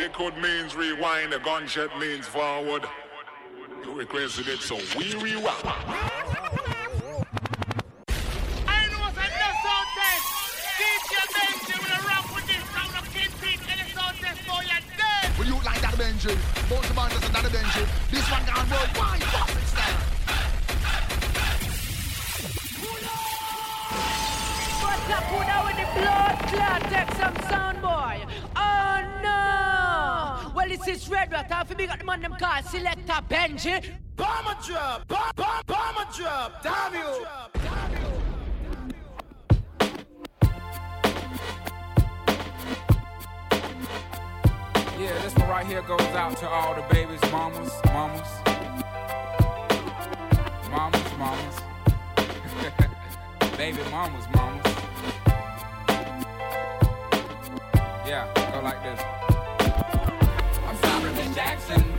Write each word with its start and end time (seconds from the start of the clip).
Liquid 0.00 0.34
means 0.38 0.74
rewind, 0.74 1.34
a 1.34 1.38
gunshot 1.40 1.90
means 2.00 2.26
forward. 2.26 2.86
You 3.84 3.92
requested 3.92 4.48
it, 4.48 4.60
so 4.60 4.76
we 4.96 5.12
rewind. 5.16 5.60
I 5.66 5.74
know 8.88 9.00
what 9.04 9.12
I'm 9.12 9.34
not 9.36 9.54
so 9.60 9.76
dead. 10.00 10.20
DJ 10.80 11.12
Benji. 11.36 11.76
Will 11.84 12.00
rap 12.08 12.24
with 12.34 12.46
this 12.48 12.64
round 12.74 12.96
of 12.96 13.04
kid 13.12 13.30
feet 13.44 13.60
and 13.70 13.78
it's 13.84 13.98
all 13.98 14.14
dead 14.22 14.38
for 14.48 14.62
your 14.64 14.80
dead. 14.96 15.38
Will 15.38 15.48
you 15.52 15.60
like 15.66 15.82
that 15.82 15.94
Benji? 16.00 16.34
Both 16.70 16.88
the 16.88 16.94
band 16.94 17.12
is 17.12 17.28
another 17.28 17.50
Benji. 17.50 17.84
This 18.10 18.24
one 18.30 18.44
gone 18.46 18.70
worldwide. 18.70 19.22
Fucking 19.22 19.66
style. 19.68 20.00
What's 24.80 25.10
up, 25.12 25.24
who 25.28 25.38
now 25.44 25.66
with 25.66 25.76
the 25.76 25.84
blood 26.00 26.38
clot? 26.48 26.80
Take 26.88 27.12
some 27.20 27.36
sound 27.50 27.82
boy. 27.82 28.24
Oh 28.56 29.02
no! 29.22 29.69
Well, 30.80 30.86
this 30.86 31.02
is 31.02 31.10
Red 31.10 31.30
Rat. 31.30 31.52
Half 31.52 31.72
a 31.72 31.74
big 31.74 31.90
at 31.90 31.98
the 31.98 32.06
man 32.06 32.22
them 32.22 32.34
call 32.38 32.62
Selector 32.62 33.20
Benji. 33.28 33.84
Bomber 34.16 34.56
drop, 34.66 35.06
bomb, 35.08 35.32
bomb, 35.36 35.62
bomber 35.66 36.06
drop. 36.16 36.62
Damn 36.62 36.94
you. 36.94 37.26
Yeah, 44.98 45.22
this 45.22 45.34
one 45.34 45.48
right 45.50 45.66
here 45.66 45.82
goes 45.82 46.00
out 46.00 46.38
to 46.38 46.48
all 46.48 46.74
the 46.74 46.82
babies, 46.94 47.20
mamas, 47.30 47.72
mamas, 47.86 48.28
mamas, 50.70 51.18
mamas, 51.18 51.60
baby 53.58 53.82
mamas, 53.90 54.24
mamas. 54.34 54.74
Yeah, 58.06 58.32
go 58.54 58.60
like 58.62 58.82
this. 58.82 59.19
Jackson. 61.34 61.89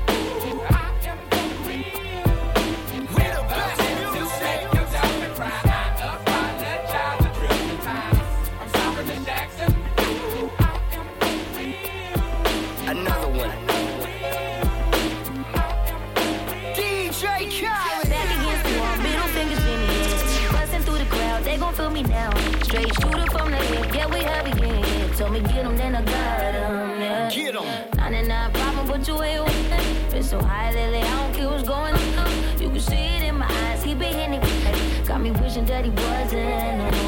99 29.02 29.08
you 29.08 29.24
ain't 29.24 29.44
with 29.44 29.72
it. 29.72 30.12
Been 30.12 30.24
so 30.24 30.42
high 30.42 30.72
lately, 30.72 31.00
I 31.00 31.24
don't 31.24 31.34
care 31.34 31.50
what's 31.50 31.68
going 31.68 31.96
on. 31.96 32.62
You 32.62 32.70
can 32.70 32.80
see 32.80 32.96
it 32.96 33.24
in 33.24 33.38
my 33.38 33.48
eyes, 33.48 33.84
he 33.84 33.94
been 33.96 34.14
hitting 34.14 34.34
it. 34.36 35.08
Got 35.08 35.22
me 35.22 35.32
wishing 35.32 35.66
that 35.66 35.86
he 35.86 35.92
wasn't. 35.92 37.01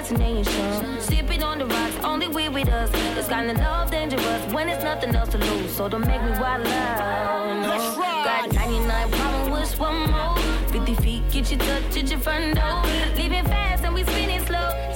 Destination. 0.00 1.00
Sipping 1.00 1.42
on 1.42 1.58
the 1.58 1.66
rocks, 1.66 1.96
only 2.04 2.26
we 2.26 2.48
with 2.48 2.68
us. 2.68 2.90
This 3.14 3.28
kind 3.28 3.50
of 3.50 3.58
love 3.58 3.90
dangerous 3.90 4.52
when 4.52 4.68
it's 4.68 4.82
nothing 4.82 5.14
else 5.14 5.28
to 5.30 5.38
lose. 5.38 5.76
So 5.76 5.88
don't 5.88 6.06
make 6.06 6.22
me 6.22 6.30
wild 6.40 6.66
out. 6.66 7.98
Right. 7.98 8.24
Got 8.24 8.52
99 8.54 9.10
problem 9.10 9.52
with 9.52 9.78
one 9.78 10.10
more. 10.10 10.36
50 10.68 10.94
feet, 11.02 11.22
get 11.30 11.50
you 11.50 11.58
touch 11.58 11.96
at 11.96 12.10
your 12.10 12.20
front 12.20 12.54
door. 12.54 12.82
Leaving 13.16 13.44
fast 13.44 13.84
and 13.84 13.94
we 13.94 14.02
spinning 14.04 14.44
slow. 14.46 14.89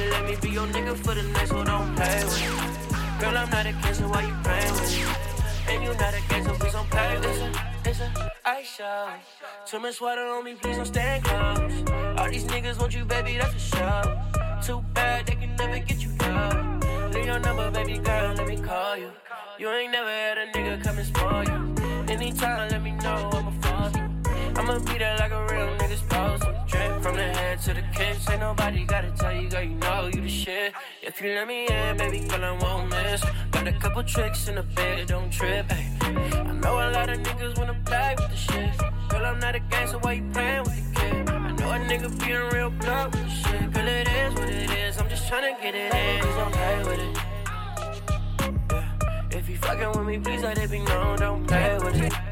Fuck 0.00 0.10
let 0.12 0.24
me 0.24 0.36
be 0.40 0.50
your 0.54 0.66
nigga 0.68 0.96
for 0.96 1.14
the 1.14 1.22
night, 1.22 1.48
so 1.48 1.62
don't 1.64 1.94
play 1.94 2.24
with 2.24 2.42
it. 2.42 3.20
Girl, 3.20 3.36
I'm 3.36 3.50
not 3.50 3.66
a 3.66 3.72
cancer, 3.72 4.08
why 4.08 4.22
you 4.22 4.34
playing 4.42 4.72
with 4.72 4.92
me? 4.96 5.04
And 5.68 5.82
you 5.84 5.90
not 5.94 6.14
a 6.14 6.20
gangster, 6.28 6.54
please 6.54 6.72
don't 6.72 6.90
play. 6.90 7.20
It's 7.84 8.00
a 8.00 8.32
ice 8.44 8.76
show. 8.76 9.08
Too 9.66 9.78
much 9.78 10.00
water 10.00 10.22
on 10.22 10.44
me, 10.44 10.54
please 10.54 10.76
don't 10.76 10.86
stand 10.86 11.24
close. 11.24 11.90
All 12.18 12.30
these 12.30 12.44
niggas 12.44 12.78
want 12.78 12.94
you, 12.94 13.04
baby, 13.04 13.36
that's 13.36 13.52
for 13.52 13.76
sure. 13.76 14.02
Too 14.62 14.84
bad 14.94 15.26
they 15.26 15.34
can 15.34 15.54
never 15.56 15.78
get 15.78 16.02
you 16.02 16.12
down. 16.16 16.80
Leave 17.12 17.26
your 17.26 17.38
number, 17.40 17.70
baby 17.70 17.98
girl, 17.98 18.34
let 18.34 18.46
me 18.46 18.56
call 18.56 18.96
you. 18.96 19.10
You 19.58 19.68
ain't 19.68 19.92
never 19.92 20.08
had 20.08 20.38
a 20.38 20.46
nigga 20.52 20.82
come 20.82 20.98
and 20.98 21.06
spoil 21.06 21.44
you. 21.44 22.14
Anytime, 22.14 22.70
let 22.70 22.82
me 22.82 22.92
know, 22.92 23.30
I'ma 23.32 23.50
fall 23.60 23.90
you. 24.00 24.09
I'ma 24.60 24.78
be 24.80 24.98
there 24.98 25.16
like 25.16 25.32
a 25.32 25.42
real 25.44 25.68
nigga 25.78 25.96
supposed 25.96 26.42
to. 26.42 26.64
Drip 26.68 27.02
from 27.02 27.16
the 27.16 27.22
head 27.22 27.62
to 27.62 27.72
the 27.72 27.82
kiss. 27.94 28.28
Ain't 28.28 28.40
nobody 28.40 28.84
gotta 28.84 29.10
tell 29.12 29.32
you, 29.32 29.48
girl, 29.48 29.62
you 29.62 29.74
know 29.76 30.10
you 30.12 30.20
the 30.20 30.28
shit. 30.28 30.74
If 31.02 31.18
you 31.22 31.32
let 31.32 31.48
me 31.48 31.66
in, 31.66 31.96
baby 31.96 32.20
girl, 32.28 32.44
I 32.44 32.52
won't 32.62 32.90
miss. 32.90 33.24
Got 33.52 33.68
a 33.68 33.72
couple 33.72 34.04
tricks 34.04 34.48
in 34.48 34.56
the 34.56 34.62
bed, 34.62 35.06
don't 35.06 35.32
trip. 35.32 35.64
Ay. 35.70 35.90
I 36.02 36.52
know 36.60 36.74
a 36.74 36.92
lot 36.92 37.08
of 37.08 37.20
niggas 37.20 37.56
wanna 37.56 37.74
play 37.86 38.14
with 38.18 38.28
the 38.28 38.36
shit. 38.36 38.78
Girl, 39.08 39.24
I'm 39.24 39.40
not 39.40 39.54
a 39.54 39.60
gangster, 39.60 39.98
why 39.98 40.12
you 40.12 40.28
playing 40.30 40.64
with 40.64 40.76
the 40.76 41.00
kid? 41.00 41.30
I 41.30 41.52
know 41.52 41.70
a 41.70 41.78
nigga 41.78 42.08
being 42.20 42.50
real 42.52 42.68
blunt 42.68 43.12
with 43.12 43.24
the 43.24 43.30
shit. 43.30 43.72
Girl, 43.72 43.88
it 43.88 44.08
is 44.08 44.34
what 44.34 44.50
it 44.50 44.70
is. 44.70 44.98
I'm 44.98 45.08
just 45.08 45.24
tryna 45.26 45.58
get 45.62 45.74
it 45.74 45.94
in. 45.94 46.20
Please 46.20 46.34
don't 46.34 46.52
play 46.52 46.78
with 46.84 47.00
it. 47.00 47.16
Yeah. 48.72 49.38
If 49.38 49.48
you 49.48 49.56
fucking 49.56 49.88
with 49.88 50.06
me, 50.06 50.18
please 50.18 50.42
let 50.42 50.58
it 50.58 50.70
be 50.70 50.80
known. 50.80 51.16
Don't 51.16 51.46
play 51.46 51.78
with 51.78 51.96
it. 51.96 52.29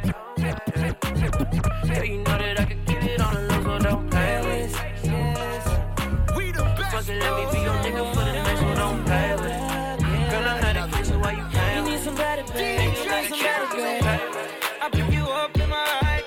Yeah, 1.05 2.03
you 2.03 2.19
know 2.19 2.25
that 2.25 2.61
I 2.61 2.65
can 2.65 2.85
keep 2.85 3.03
it 3.03 3.21
on 3.21 3.35
the 3.35 3.41
low, 3.43 3.63
so 3.63 3.79
don't 3.79 4.11
play 4.11 4.41
with 4.45 4.75
it. 5.05 6.37
We 6.37 6.53
the 6.53 6.63
best. 6.63 6.91
Fuck 6.93 7.09
it, 7.09 7.21
let 7.21 7.33
me 7.37 7.45
be 7.53 7.65
your 7.65 7.75
nigga 7.85 8.15
for 8.15 8.25
the 8.25 8.33
night, 8.33 8.59
so 8.59 8.75
don't 8.75 9.05
play 9.05 9.35
with 9.37 9.47
it. 9.47 10.31
Girl, 10.31 10.45
I'm 10.49 10.61
not 10.61 10.77
a 10.77 10.97
kid, 10.97 11.07
so 11.07 11.19
why 11.19 11.33
you 11.33 11.45
playing 11.53 11.85
with 11.85 11.95
it? 11.95 12.05
somebody, 12.05 12.43
babe. 12.53 12.81
You 12.81 12.89
need 12.89 13.29
somebody, 13.29 13.77
babe. 13.77 14.03
Play 14.03 14.21
with. 14.31 14.83
I 14.83 14.89
pick 14.91 15.13
you 15.13 15.25
up 15.25 15.57
in 15.59 15.69
my 15.69 15.85
ride. 16.03 16.25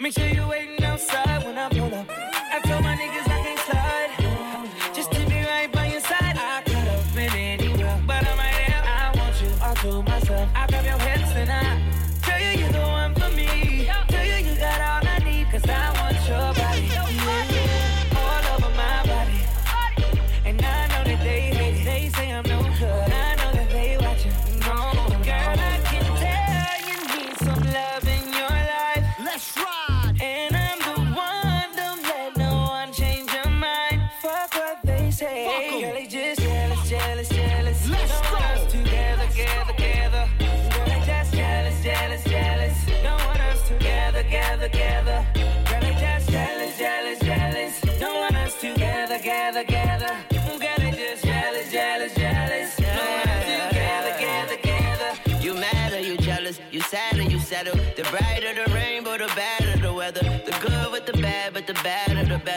Make 0.00 0.12
sure 0.14 0.28
you 0.28 0.46
waiting 0.48 0.83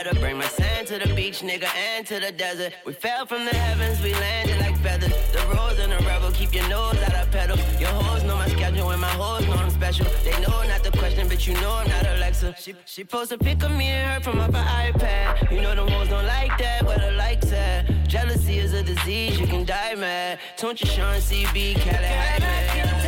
better. 0.08 0.20
Bring 0.20 0.38
my 0.38 0.48
sand 0.48 0.88
to 0.88 1.00
the 1.00 1.14
beach, 1.14 1.42
nigga, 1.42 1.68
and 1.76 2.06
to 2.08 2.20
the 2.20 2.32
desert. 2.32 2.74
We 2.86 2.94
fell 2.94 3.26
from 3.26 3.46
the 3.46 3.56
heavens, 3.56 4.02
we 4.02 4.14
landed 4.14 4.60
like 4.60 4.78
feathers. 4.80 5.14
The 5.32 5.46
rose 5.54 5.80
and 5.80 5.92
the 5.92 5.98
rebel, 6.06 6.32
keep 6.32 6.54
your 6.54 6.68
nose 6.70 6.98
out 7.04 7.16
of 7.16 7.32
pedal. 7.32 7.58
Your 7.80 7.90
hoes 7.90 8.24
know 8.24 8.36
my 8.36 8.48
schedule 8.48 8.90
and 8.92 9.02
my 9.02 9.10
hoes 9.10 9.46
know 9.48 9.54
I'm 9.54 9.70
special. 9.70 10.06
They 10.24 10.40
know 10.42 10.64
not 10.68 10.84
the 10.84 10.92
question, 10.98 11.28
but 11.28 11.46
you 11.48 11.54
know 11.56 11.74
I'm 11.74 11.88
not 11.90 12.06
Alexa. 12.06 12.56
She 12.60 12.76
she 12.86 13.04
post 13.04 13.32
a 13.32 13.38
pic 13.38 13.64
of 13.64 13.72
me 13.72 13.88
and 13.88 14.08
her 14.14 14.32
from 14.32 14.40
up 14.40 14.54
her 14.54 14.92
iPad. 14.92 15.52
You 15.52 15.62
know 15.62 15.76
them 15.76 15.88
hoes 15.88 16.10
don't 16.10 16.26
like 16.26 16.58
that, 16.58 16.84
where 16.84 17.00
the 17.00 17.12
likes 17.12 17.52
at. 17.52 17.86
Jealousy 18.08 18.58
is 18.60 18.74
a 18.74 18.84
disease, 18.84 19.40
you 19.40 19.48
can 19.48 19.66
die 19.66 19.96
mad. 19.96 20.40
Don't 20.58 20.80
you 20.80 20.88
Sean 20.88 21.16
CB, 21.16 21.76
Cali, 21.76 23.07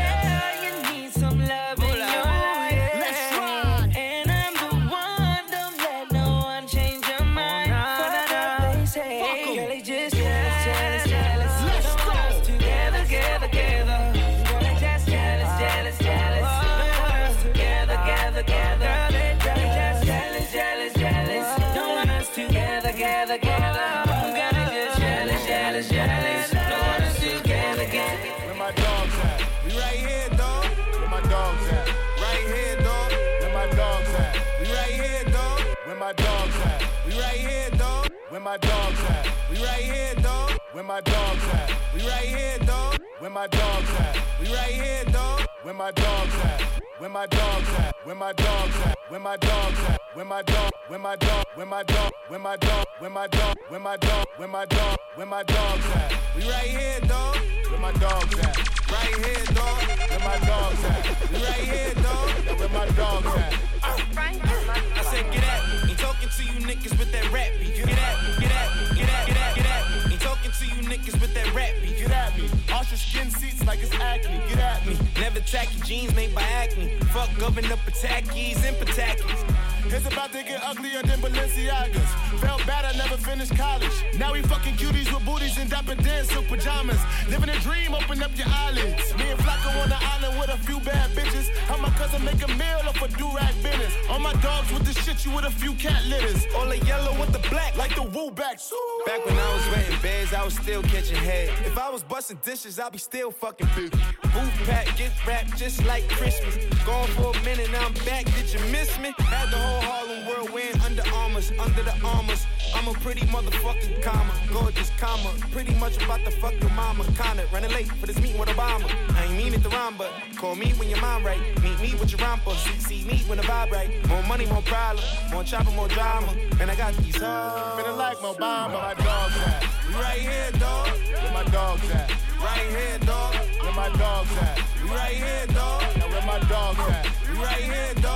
Where 40.80 40.86
my 40.88 41.02
dogs 41.02 41.44
at? 41.52 41.76
We 41.94 42.08
right 42.08 42.26
here, 42.26 42.58
dog. 42.60 43.02
Where 43.20 43.30
my 43.30 43.48
dogs 43.48 43.90
at? 44.00 44.18
We 44.40 44.48
right 44.48 44.72
here, 44.72 45.04
dog. 45.12 45.42
Where 45.64 45.74
my 45.74 45.92
dogs 45.92 46.34
at? 46.36 46.62
Where 47.00 47.10
my 47.10 47.26
dogs 47.28 47.68
at? 47.80 47.96
Where 48.06 48.16
my 48.16 48.32
dogs 48.32 48.76
at? 48.86 48.98
Where 49.10 49.20
my 49.20 49.36
dogs 49.36 49.80
at? 49.90 50.02
Where 50.14 50.24
my 50.24 50.42
dog? 50.42 50.72
Where 50.88 50.98
my 50.98 51.18
dog? 51.18 51.44
Where 51.58 51.68
my 51.68 51.84
dog? 51.84 52.12
Where 52.30 52.40
my 52.40 52.56
dog? 52.56 52.86
Where 53.00 53.10
my 53.10 53.28
dog? 53.28 53.58
Where 53.68 53.80
my 53.82 53.98
dog? 53.98 54.26
Where 54.38 54.48
my 54.48 54.66
dog? 54.66 54.98
Where 55.16 55.28
my 55.28 55.44
dogs 55.44 55.86
at? 55.96 56.14
We 56.34 56.50
right 56.50 56.70
here, 56.70 57.00
dog. 57.02 57.36
Where 57.68 57.80
my 57.82 57.92
dogs 57.92 58.40
at? 58.40 58.58
Right 58.90 59.26
here, 59.26 59.46
dog. 59.54 59.84
Where 59.84 60.20
my 60.20 60.40
dogs 60.48 60.84
at? 60.86 61.30
We 61.30 61.44
right 61.44 61.68
here, 61.76 61.94
dog. 61.96 62.30
Where 62.58 62.70
my 62.70 62.88
dogs 62.96 63.36
at? 63.36 63.54
I 63.84 65.04
said, 65.12 65.30
get 65.30 65.44
at 65.44 65.84
me. 65.84 65.90
Ain't 65.90 66.00
talking 66.00 66.30
to 66.30 66.44
you 66.44 66.54
niggas 66.66 66.98
with 66.98 67.12
that 67.12 67.30
rap. 67.34 67.52
Get 67.60 67.68
at 67.68 67.68
me, 67.68 67.76
get 67.76 68.00
at 68.00 68.78
me, 68.78 68.96
get 68.96 69.10
at, 69.10 69.30
at, 69.30 69.56
get 69.58 69.66
at 69.66 70.08
me. 70.08 70.09
Talking 70.42 70.52
to 70.52 70.76
you 70.76 70.90
niggas 70.90 71.20
with 71.20 71.34
that 71.34 71.54
rap 71.54 71.72
beat. 71.82 71.98
Get 71.98 72.12
at 72.12 72.38
me. 72.38 72.44
Your 72.44 72.84
skin 72.98 73.30
seats 73.30 73.66
like 73.68 73.80
it's 73.82 73.94
acne. 73.96 74.40
Get 74.48 74.60
at 74.60 74.86
me. 74.88 74.98
Never 75.20 75.42
tacky 75.42 75.82
jeans 75.82 76.16
made 76.16 76.34
by 76.34 76.44
acne. 76.44 76.98
Fuck 77.12 77.30
governor 77.38 77.76
Patakis 77.76 78.64
and 78.64 78.78
Patakis. 78.78 79.79
It's 79.92 80.06
about 80.06 80.32
to 80.34 80.44
get 80.44 80.64
uglier 80.64 81.02
than 81.02 81.20
Balenciagas. 81.20 82.10
Felt 82.40 82.66
bad 82.68 82.86
I 82.86 82.96
never 82.98 83.18
finished 83.18 83.56
college. 83.58 83.92
Now 84.18 84.34
we 84.34 84.42
fucking 84.44 84.76
cuties 84.76 85.12
with 85.14 85.26
booties 85.26 85.58
and 85.58 85.70
dapper 85.70 85.96
dance 85.96 86.30
silk 86.30 86.48
pajamas. 86.48 87.00
Living 87.28 87.50
a 87.50 87.60
dream, 87.60 87.94
open 87.94 88.22
up 88.22 88.32
your 88.38 88.48
eyelids. 88.50 89.16
Me 89.18 89.30
and 89.32 89.40
Flacko 89.40 89.82
on 89.82 89.90
the 89.90 89.98
island 90.14 90.40
with 90.40 90.50
a 90.50 90.58
few 90.66 90.80
bad 90.82 91.10
bitches. 91.12 91.50
Help 91.68 91.82
my 91.82 91.90
cousin 91.92 92.24
make 92.24 92.42
a 92.44 92.48
meal 92.48 92.82
off 92.88 93.02
a 93.02 93.08
do-rag 93.18 93.54
business. 93.64 93.94
All 94.10 94.20
my 94.20 94.34
dogs 94.42 94.72
with 94.72 94.86
the 94.86 94.94
shit 95.02 95.26
you 95.26 95.32
with 95.36 95.46
a 95.46 95.52
few 95.52 95.74
cat 95.74 96.06
litters. 96.06 96.46
All 96.56 96.68
the 96.68 96.78
yellow 96.86 97.12
with 97.20 97.34
the 97.34 97.44
black. 97.50 97.76
Like 97.76 97.96
the 97.96 98.04
woo 98.04 98.32
backs. 98.32 98.72
Back 99.06 99.26
when 99.26 99.38
I 99.38 99.54
was 99.54 99.68
renting 99.70 100.00
beds, 100.02 100.34
I 100.34 100.44
was 100.44 100.54
still 100.54 100.84
catching 100.84 101.18
head. 101.18 101.50
If 101.66 101.78
I 101.78 101.90
was 101.90 102.04
busting 102.04 102.40
dishes, 102.44 102.80
I'd 102.80 102.92
be 102.92 103.00
still 103.00 103.32
fucking 103.32 103.70
big. 103.76 103.92
Booth 103.92 104.56
pack, 104.66 104.86
gift 104.98 105.26
wrap, 105.26 105.46
just 105.58 105.84
like 105.86 106.08
Christmas. 106.10 106.56
Gone 106.86 107.08
for 107.18 107.36
a 107.36 107.44
minute, 107.44 107.72
now 107.72 107.86
I'm 107.86 107.94
back. 108.06 108.26
Did 108.36 108.54
you 108.54 108.60
miss 108.72 108.98
me? 109.00 109.14
Had 109.18 109.50
the 109.52 109.58
whole 109.58 109.79
Harlem 109.82 110.26
world 110.28 110.50
wearing 110.52 110.80
under 110.82 111.04
armors, 111.14 111.52
under 111.60 111.84
the 111.84 111.96
armors. 112.04 112.46
I'm 112.76 112.88
a 112.88 112.94
pretty 112.94 113.22
motherfucking 113.28 114.02
comma, 114.02 114.34
gorgeous 114.52 114.90
comma. 114.98 115.32
Pretty 115.52 115.74
much 115.76 115.98
about 116.04 116.24
to 116.26 116.32
fuck 116.32 116.54
your 116.62 116.70
mama. 116.72 117.04
Kinda 117.18 117.46
running 117.54 117.72
late 117.72 117.88
for 117.88 118.06
this 118.08 118.20
meeting 118.20 118.40
with 118.40 118.50
Obama. 118.50 118.90
I 119.16 119.26
ain't 119.26 119.38
mean 119.38 119.54
it 119.54 119.64
to 119.64 119.70
rhyme, 119.70 119.96
but 119.98 120.12
call 120.36 120.56
me 120.56 120.72
when 120.74 120.90
your 120.90 121.02
mind 121.02 121.26
right. 121.26 121.40
Meet 121.64 121.80
me 121.80 121.96
with 122.00 122.12
your 122.12 122.22
romper. 122.22 122.52
See, 122.52 122.80
see 122.80 123.06
me 123.06 123.24
when 123.28 123.38
the 123.38 123.44
vibe 123.44 123.72
right. 123.72 123.90
More 124.08 124.24
money, 124.24 124.46
more 124.46 124.62
problem. 124.62 125.04
More 125.32 125.44
chopper, 125.44 125.72
more 125.72 125.88
drama. 125.88 126.34
And 126.60 126.70
I 126.70 126.76
got 126.76 126.94
these 126.98 127.18
hoes. 127.18 127.82
Feeling 127.82 127.98
like 127.98 128.22
my 128.22 128.34
bomb, 128.34 128.72
my 128.74 128.94
dogs 128.94 129.38
at? 129.46 129.66
We 129.88 129.94
right 129.96 130.20
here, 130.20 130.52
dog. 130.60 130.90
Where 131.22 131.34
my 131.34 131.44
dogs 131.52 131.90
at? 131.92 132.10
Right 132.40 132.70
here, 132.70 133.00
dog. 133.06 133.36
Where 133.62 133.74
my 133.74 133.90
dogs 133.98 134.32
at? 134.38 134.62
We 134.84 134.90
right 134.90 135.16
here, 135.16 135.48
dog. 135.48 135.84
Now 135.98 136.08
where 136.10 136.26
my 136.26 136.40
dogs 136.48 136.80
at? 136.80 137.08
We 137.32 137.38
right 137.44 137.64
here, 137.64 137.94
dog. 137.96 138.09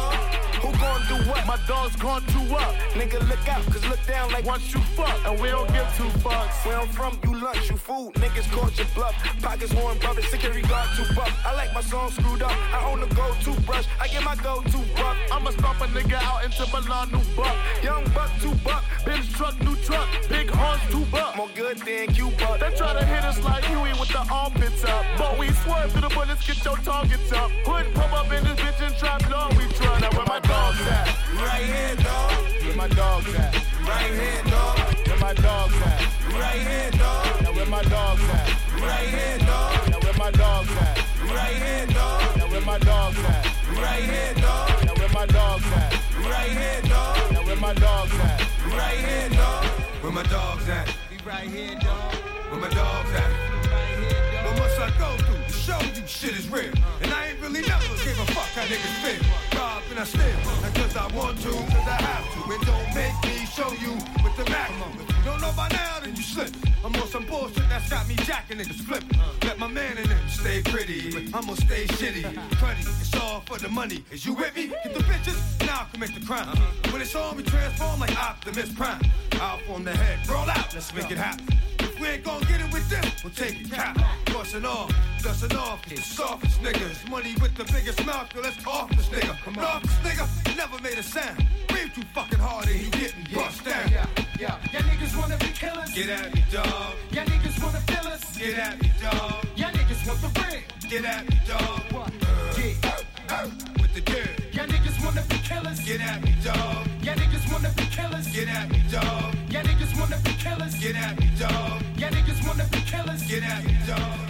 Do 1.14 1.30
what? 1.30 1.46
My 1.46 1.60
dogs 1.68 1.96
gon' 1.98 2.24
do 2.34 2.42
up. 2.56 2.74
Nigga, 2.98 3.20
look 3.30 3.48
out, 3.48 3.64
cause 3.66 3.86
look 3.88 4.04
down 4.08 4.32
like 4.32 4.46
Once 4.46 4.74
you 4.74 4.82
fuck, 4.98 5.16
and 5.28 5.40
we 5.40 5.48
don't 5.50 5.68
give 5.72 5.88
two 5.96 6.10
fucks. 6.26 6.66
Where 6.66 6.80
I'm 6.80 6.88
from, 6.88 7.20
you 7.24 7.40
lunch, 7.40 7.70
you 7.70 7.78
food. 7.78 8.14
Niggas 8.16 8.50
caught 8.52 8.76
your 8.78 8.88
bluff. 8.96 9.14
Pockets 9.42 9.74
worn, 9.76 9.98
brothers, 10.00 10.28
security 10.30 10.62
guard 10.62 10.90
too 10.98 11.06
buff. 11.14 11.32
I 11.46 11.54
like 11.56 11.72
my 11.74 11.82
song 11.82 12.10
screwed 12.10 12.42
up. 12.42 12.52
I 12.74 12.84
own 12.90 13.04
a 13.04 13.08
gold 13.14 13.38
toothbrush. 13.44 13.86
I 14.02 14.08
get 14.08 14.24
my 14.24 14.36
gold 14.38 14.66
too 14.72 14.82
buck. 14.96 15.16
I'ma 15.32 15.52
stomp 15.52 15.82
a 15.82 15.88
nigga 15.88 16.18
out 16.24 16.46
into 16.46 16.66
Milan, 16.74 17.12
new 17.12 17.22
buck. 17.36 17.56
Young 17.84 18.06
buck, 18.16 18.32
two 18.42 18.56
buck. 18.66 18.84
Benz 19.06 19.32
truck, 19.34 19.60
new 19.62 19.76
truck. 19.86 20.08
Big 20.30 20.50
horns, 20.50 20.82
two 20.90 21.06
buck. 21.12 21.38
More 21.38 21.50
good 21.54 21.78
than 21.78 22.16
you 22.16 22.32
buck. 22.40 22.60
They 22.60 22.72
try 22.76 22.94
to 22.94 23.06
hit 23.06 23.24
us 23.24 23.40
like 23.44 23.66
Huey 23.66 23.94
with 24.00 24.10
the 24.10 24.26
armpits 24.32 24.84
up. 24.86 25.06
But 25.20 25.38
we 25.38 25.52
swerve 25.62 25.92
through 25.92 26.02
the 26.02 26.10
bullets, 26.10 26.48
get 26.48 26.66
your 26.66 26.78
targets 26.78 27.32
up. 27.32 27.52
Hood 27.66 27.94
pop 27.94 28.14
up 28.14 28.32
in 28.34 28.44
this 28.44 28.60
bitch 28.60 28.82
and 28.86 28.96
trap 28.98 29.30
law 29.30 29.50
we 29.50 29.66
try. 29.78 30.00
Now 30.00 30.10
where 30.12 30.26
my 30.26 30.40
dogs 30.40 30.82
at? 30.88 31.03
Right 31.36 31.64
here, 31.64 31.96
dog. 31.98 32.32
Where 32.64 32.76
my 32.76 32.88
dogs 32.88 33.34
at? 33.36 33.54
Right 33.88 34.12
here, 34.12 34.44
dog. 34.50 34.80
Where 35.08 35.20
my 35.20 35.34
dogs 35.34 35.76
at? 35.82 36.02
Right 36.34 36.62
here, 36.68 36.92
dog. 36.92 37.42
Now 37.44 37.54
where 37.54 37.66
my 37.66 37.82
dogs 37.84 38.24
at? 38.24 38.48
Right 38.82 39.10
here, 39.16 39.38
dog. 39.40 39.90
Now 39.90 40.00
where 40.00 40.14
my 40.14 40.32
dogs 40.32 40.70
at? 40.78 40.98
Right 41.24 41.56
here, 41.64 41.86
dog. 41.88 42.38
Now 42.38 42.48
where 42.48 42.62
my 42.62 42.78
dogs 42.80 43.18
at? 43.20 43.46
Right 43.78 44.04
here, 44.04 44.34
dog. 44.36 44.86
Now 44.86 44.94
where 44.96 45.10
my 45.10 45.26
dogs 45.26 45.66
at? 45.74 45.94
Right 46.24 46.52
here, 46.52 46.82
dog. 46.90 47.32
Now 47.34 47.46
where 47.46 47.56
my 47.58 47.74
dogs 47.74 48.14
at? 48.14 48.40
Right 48.68 49.00
here, 49.06 49.30
dog. 49.30 49.66
Where 50.02 50.12
my 50.12 50.24
dogs 50.24 50.70
at? 50.70 50.88
We 51.12 51.18
right 51.26 51.50
here, 51.50 51.76
dog. 51.80 52.14
Where 52.50 52.62
my 52.62 52.70
dogs 52.70 53.14
at? 53.14 53.32
Right 53.72 53.98
here, 54.00 54.32
dog. 54.34 54.46
What 54.46 54.58
must 54.60 54.80
I 54.80 54.90
go 55.00 55.23
show 55.64 55.80
you 55.80 56.04
shit 56.06 56.36
is 56.36 56.50
real? 56.50 56.74
And 57.02 57.12
I 57.14 57.28
ain't 57.28 57.40
really 57.40 57.62
never 57.62 57.88
give 58.04 58.20
a 58.20 58.28
fuck 58.36 58.52
how 58.52 58.68
niggas 58.68 58.96
feel. 59.00 59.24
Rob 59.58 59.84
and 59.90 60.00
I 60.00 60.04
steal, 60.04 60.40
not 60.62 60.76
cause 60.76 60.96
I 60.98 61.08
want 61.16 61.40
to, 61.40 61.52
cause 61.52 61.88
I 61.88 61.98
have 62.04 62.26
to. 62.34 62.40
It 62.52 62.62
don't 62.68 62.90
make 62.92 63.16
me 63.24 63.46
show 63.48 63.72
you 63.80 63.94
with 64.24 64.36
the 64.36 64.46
Mac. 64.52 64.72
If 65.00 65.18
you 65.18 65.24
don't 65.24 65.40
know 65.40 65.54
by 65.56 65.70
now, 65.70 66.02
then 66.04 66.16
you 66.16 66.22
slip. 66.22 66.52
I'm 66.84 66.94
on 66.96 67.08
some 67.08 67.26
bullshit 67.26 67.64
that's 67.70 67.90
got 67.90 68.08
me 68.10 68.16
jacking 68.28 68.58
niggas 68.58 68.82
flipping. 68.84 69.18
Let 69.44 69.58
my 69.58 69.68
man 69.68 69.98
in 69.98 70.08
them 70.10 70.28
stay 70.28 70.62
pretty, 70.64 71.32
I'ma 71.34 71.54
stay 71.56 71.88
shitty. 71.96 72.24
Cruddy, 72.60 72.84
it's 73.00 73.16
all 73.22 73.42
for 73.48 73.58
the 73.58 73.70
money. 73.70 74.04
Is 74.12 74.26
you 74.26 74.34
with 74.34 74.54
me? 74.56 74.68
Get 74.68 74.94
the 74.94 75.04
bitches, 75.04 75.40
now 75.66 75.88
I 75.88 75.94
commit 75.94 76.14
the 76.14 76.26
crime. 76.26 76.58
When 76.92 77.02
it's 77.02 77.16
on, 77.16 77.38
we 77.38 77.44
transform 77.44 78.02
like 78.02 78.16
Optimus 78.22 78.74
Prime. 78.74 79.02
Out 79.40 79.62
on 79.70 79.86
the 79.86 79.96
head, 79.96 80.28
roll 80.28 80.50
out, 80.50 80.74
let's 80.74 80.94
make 80.94 81.10
it 81.10 81.18
happen. 81.18 81.48
If 81.80 81.98
we 82.02 82.08
ain't 82.08 82.24
gonna 82.26 82.46
get 82.46 82.60
it 82.60 82.72
with 82.74 82.90
them, 82.90 83.06
we'll 83.24 83.34
take 83.34 83.62
it 83.62 83.72
cap. 83.72 83.98
Bustin' 84.44 84.66
off, 84.66 84.92
dustin' 85.24 85.56
off, 85.56 85.80
softest 86.04 86.62
niggas. 86.62 87.10
Money 87.10 87.34
with 87.42 87.56
the 87.56 87.64
biggest 87.72 88.06
mouth, 88.06 88.28
yo, 88.36 88.42
let's 88.42 88.60
off 88.68 88.90
this 88.90 89.08
nigga. 89.08 89.38
I'm 89.48 89.58
off 89.58 89.82
this 89.84 89.96
nigga, 90.04 90.58
never 90.58 90.78
made 90.84 90.98
a 90.98 91.02
sound. 91.02 91.48
Breathe 91.70 91.94
too 91.96 92.02
fucking 92.14 92.40
hard 92.40 92.68
and 92.68 92.76
he 92.76 92.92
getting 92.92 93.24
bust 93.34 93.64
down. 93.64 93.90
Yeah, 93.90 94.06
yeah. 94.38 94.58
Y'all 94.74 94.82
niggas 94.82 95.18
wanna 95.18 95.38
be 95.38 95.48
killers. 95.48 95.94
Get 95.96 96.10
at 96.10 96.36
me, 96.36 96.44
dog. 96.52 96.68
Y'all 97.12 97.24
niggas 97.24 97.64
wanna 97.64 97.80
fill 97.88 98.08
us. 98.12 98.38
Get 98.38 98.60
at 98.60 98.82
me, 98.82 98.92
dog. 99.02 99.46
Y'all 99.56 99.72
niggas 99.72 100.08
want 100.08 100.20
the 100.22 100.42
ring. 100.44 100.64
Get 100.90 101.06
at 101.06 101.30
me, 101.30 101.40
dog. 101.48 101.80
What? 101.94 102.12
Uh, 102.22 102.60
Yeah. 102.60 103.36
uh, 103.36 103.48
with 103.80 103.94
the 103.96 104.02
dirt. 104.02 104.54
Y'all 104.54 104.68
niggas 104.68 105.06
wanna 105.06 105.24
be 105.30 105.38
killers. 105.38 105.80
Get 105.80 106.02
at 106.02 106.22
me, 106.22 106.36
dog. 106.44 106.86
Y'all 107.02 107.16
niggas 107.16 107.50
wanna 107.50 107.72
be 107.78 107.86
killers. 107.96 108.28
Get 108.28 108.50
at 108.50 108.70
me, 108.70 108.84
dog. 108.92 109.34
Y'all 109.50 109.64
niggas 109.64 109.98
wanna 109.98 110.18
be 110.20 110.34
killers. 110.34 110.76
Get 110.84 110.96
at 110.98 111.18
me, 111.18 111.32
dog. 111.40 111.82
Y'all 111.98 112.12
niggas 112.12 112.46
wanna 112.46 112.66
be 112.74 112.82
killers. 112.82 113.24
Get 113.24 113.44
at 113.44 113.64
me, 113.64 113.78
dog. 113.88 114.23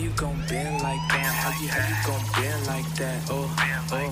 You 0.00 0.08
gon' 0.16 0.42
bend 0.48 0.82
like 0.82 1.04
that? 1.10 1.32
How 1.42 1.50
you 1.60 1.68
how 1.68 1.86
you 1.86 1.96
gon' 2.06 2.24
bend 2.32 2.66
like 2.66 2.88
that? 2.96 3.20
Oh, 3.28 3.54
oh. 3.92 4.10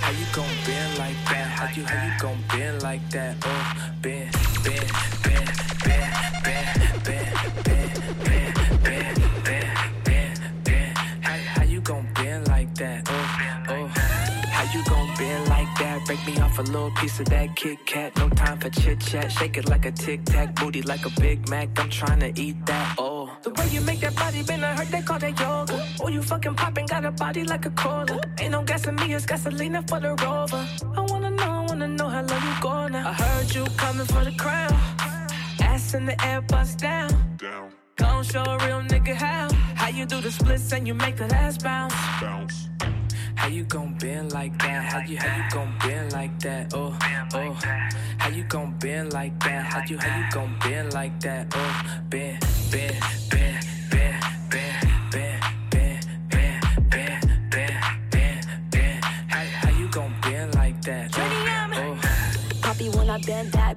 How 0.00 0.10
you 0.10 0.26
gon' 0.34 0.50
bend 0.66 0.98
like 0.98 1.14
that? 1.30 1.46
How 1.46 1.68
you, 1.76 1.84
how 1.84 2.06
you 2.06 2.12
gon' 2.18 2.44
bend 2.48 2.82
like 2.82 3.08
that? 3.10 3.36
Oh, 3.44 3.92
bend, 4.02 4.32
bend, 4.64 4.90
bend, 5.22 5.46
bend, 5.84 6.10
bend, 6.34 6.74
bend, 7.04 7.94
bend, 8.24 8.82
bend, 8.82 10.04
bend, 10.04 10.64
bend. 10.64 10.98
How, 10.98 11.62
you 11.62 11.80
gon' 11.82 12.08
bend 12.14 12.48
like 12.48 12.74
that? 12.74 13.06
Oh, 13.08 13.64
oh. 13.68 13.86
How 13.86 14.76
you 14.76 14.84
gon' 14.86 15.14
bend 15.16 15.48
like 15.48 15.78
that? 15.78 16.04
Break 16.04 16.26
me 16.26 16.36
off 16.40 16.58
a 16.58 16.62
little 16.62 16.90
piece 16.96 17.20
of 17.20 17.26
that 17.26 17.54
Kit 17.54 17.78
Kat. 17.86 18.16
No 18.16 18.28
time 18.30 18.58
for 18.58 18.70
chit 18.70 18.98
chat. 19.00 19.30
Shake 19.30 19.56
it 19.56 19.68
like 19.68 19.86
a 19.86 19.92
tic 19.92 20.24
tac. 20.24 20.56
Booty 20.56 20.82
like 20.82 21.06
a 21.06 21.20
Big 21.20 21.48
Mac. 21.48 21.68
I'm 21.78 21.88
tryna 21.90 22.36
eat 22.36 22.66
that. 22.66 22.96
Oh. 22.98 23.21
The 23.42 23.50
way 23.50 23.68
you 23.70 23.80
make 23.80 24.00
that 24.00 24.14
body 24.14 24.42
bend, 24.42 24.64
I 24.64 24.74
heard 24.76 24.88
they 24.88 25.02
call 25.02 25.18
that 25.18 25.38
yoga. 25.40 25.86
Oh, 26.00 26.08
you 26.08 26.22
fucking 26.22 26.54
poppin', 26.54 26.86
got 26.86 27.04
a 27.04 27.10
body 27.10 27.44
like 27.44 27.66
a 27.66 27.70
cola. 27.70 28.20
Ain't 28.40 28.52
no 28.52 28.62
gas 28.62 28.86
in 28.86 28.94
me, 28.96 29.14
it's 29.14 29.26
gasolina 29.26 29.86
for 29.88 29.98
the 30.00 30.14
rover. 30.24 30.64
I 30.96 31.00
wanna 31.10 31.30
know, 31.30 31.50
I 31.60 31.66
wanna 31.66 31.88
know 31.88 32.08
how 32.08 32.22
low 32.22 32.36
you 32.36 32.54
go 32.60 32.88
now. 32.88 33.08
I 33.08 33.12
heard 33.12 33.54
you 33.54 33.64
coming 33.76 34.06
for 34.06 34.24
the 34.24 34.32
crown. 34.38 34.72
Ass 35.60 35.94
in 35.94 36.06
the 36.06 36.16
air, 36.24 36.40
bust 36.42 36.78
down. 36.78 37.10
Down, 37.36 37.72
Gon' 37.96 38.24
show 38.24 38.44
a 38.44 38.58
real 38.66 38.80
nigga 38.82 39.14
how. 39.14 39.48
How 39.74 39.88
you 39.88 40.06
do 40.06 40.20
the 40.20 40.30
splits 40.30 40.72
and 40.72 40.86
you 40.86 40.94
make 40.94 41.16
that 41.16 41.32
ass 41.32 41.58
bounce. 41.58 41.94
bounce. 42.20 42.68
How 43.42 43.48
you 43.48 43.64
gon' 43.64 43.92
bend 43.98 44.32
like 44.32 44.56
that? 44.60 44.84
How 44.84 45.00
you 45.00 45.16
how 45.16 45.36
you 45.36 45.42
gon' 45.50 45.74
bend 45.80 46.12
like 46.12 46.38
that? 46.42 46.72
Oh 46.74 46.96
oh. 47.34 47.58
How 48.18 48.28
you 48.28 48.44
gon' 48.44 48.78
bend 48.78 49.12
like 49.12 49.36
that? 49.40 49.64
How 49.64 49.82
you 49.84 49.98
how 49.98 50.16
you 50.16 50.30
gon' 50.30 50.56
bend 50.62 50.94
like 50.94 51.18
that? 51.22 51.52
Oh 51.52 52.02
bend 52.08 52.38
bend 52.70 52.94
bend 53.30 53.41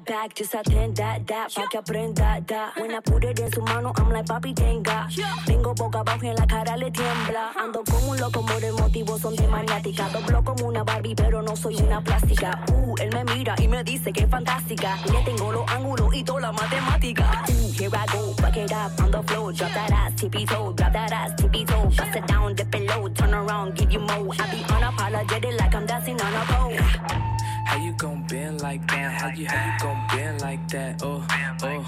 back, 0.05 0.35
just 0.35 0.53
attend 0.53 0.95
that, 0.97 1.25
that, 1.27 1.53
pa' 1.53 1.67
que 1.69 1.77
aprenda, 1.77 2.39
da. 2.45 2.71
When 2.77 2.91
I 2.91 2.99
put 2.99 3.23
it 3.23 3.39
in 3.39 3.51
su 3.51 3.61
mano, 3.61 3.91
I'm 3.97 4.09
like, 4.09 4.25
papi, 4.25 4.53
tenga. 4.53 5.07
Tengo 5.45 5.73
boca 5.73 5.99
abajo 5.99 6.23
y 6.23 6.29
en 6.29 6.35
la 6.35 6.45
cara 6.45 6.77
le 6.77 6.91
tiembla. 6.91 7.51
Ando 7.57 7.83
como 7.83 8.11
un 8.11 8.19
loco 8.19 8.45
por 8.45 8.63
el 8.63 8.73
motivo, 8.73 9.17
son 9.17 9.35
de 9.35 9.47
maniática. 9.47 10.07
Doblo 10.09 10.43
como 10.43 10.67
una 10.67 10.83
Barbie, 10.83 11.15
pero 11.15 11.41
no 11.41 11.55
soy 11.55 11.75
una 11.77 12.01
plástica. 12.01 12.63
Uh, 12.71 12.95
él 13.01 13.09
me 13.13 13.23
mira 13.35 13.55
y 13.57 13.67
me 13.67 13.83
dice 13.83 14.13
que 14.13 14.23
es 14.23 14.29
fantástica. 14.29 14.97
Le 15.11 15.21
tengo 15.23 15.51
los 15.51 15.69
ángulos 15.71 16.13
y 16.13 16.23
toda 16.23 16.41
la 16.41 16.51
matemática. 16.51 17.43
Uh, 17.47 17.71
here 17.73 17.89
I 17.89 18.05
go, 18.11 18.33
back 18.41 18.57
it 18.57 18.71
up 18.71 19.01
on 19.01 19.11
the 19.11 19.23
floor. 19.23 19.51
Drop 19.53 19.73
that 19.73 19.91
ass, 19.91 20.13
tippy 20.15 20.45
toe, 20.45 20.73
drop 20.73 20.93
that 20.93 21.11
ass, 21.11 21.33
tippy 21.35 21.65
toe. 21.65 21.89
Bust 21.89 22.15
it 22.15 22.27
down, 22.27 22.55
dip 22.55 22.73
it 22.75 22.87
low, 22.87 23.07
turn 23.09 23.33
around, 23.33 23.75
give 23.75 23.91
you 23.91 23.99
more. 23.99 24.33
I 24.39 24.51
be 24.51 24.63
unapologetic 24.63 25.59
like 25.59 25.73
I'm 25.73 25.85
dancing 25.85 26.19
on 26.21 26.33
a 26.33 26.45
pole. 26.45 27.34
How 27.65 27.77
you 27.77 27.93
gon' 27.93 28.23
bend 28.27 28.61
like 28.61 28.87
that? 28.87 29.11
How 29.21 29.29
you 29.29 29.47
how 29.47 29.65
you 29.65 29.79
gon' 29.79 30.07
bend 30.07 30.41
like 30.41 30.67
that? 30.69 31.01
Oh 31.03 31.25
oh. 31.63 31.81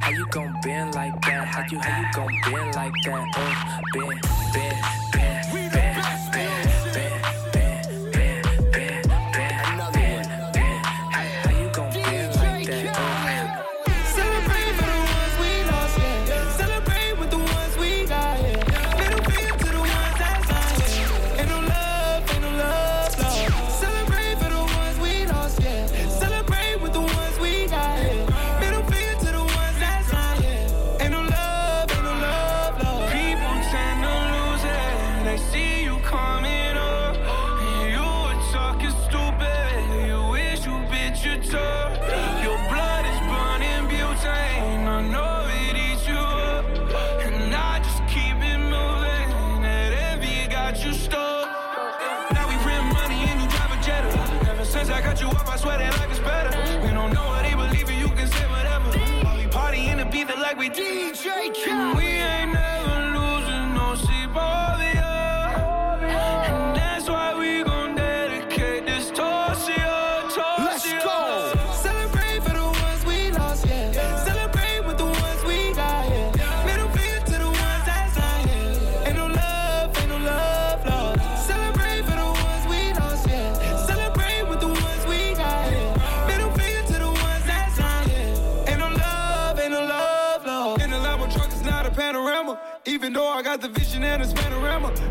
How 0.00 0.10
you 0.10 0.26
gon' 0.30 0.54
bend 0.62 0.94
like 0.94 1.20
that? 1.22 1.46
How 1.46 1.64
you 1.70 1.78
how 1.78 2.00
you 2.00 2.06
gon' 2.14 2.40
bend 2.44 2.74
like 2.74 2.92
that? 3.04 3.26
Oh 3.36 3.54
bend 3.94 4.20
bend 4.54 4.76
bend 5.12 5.37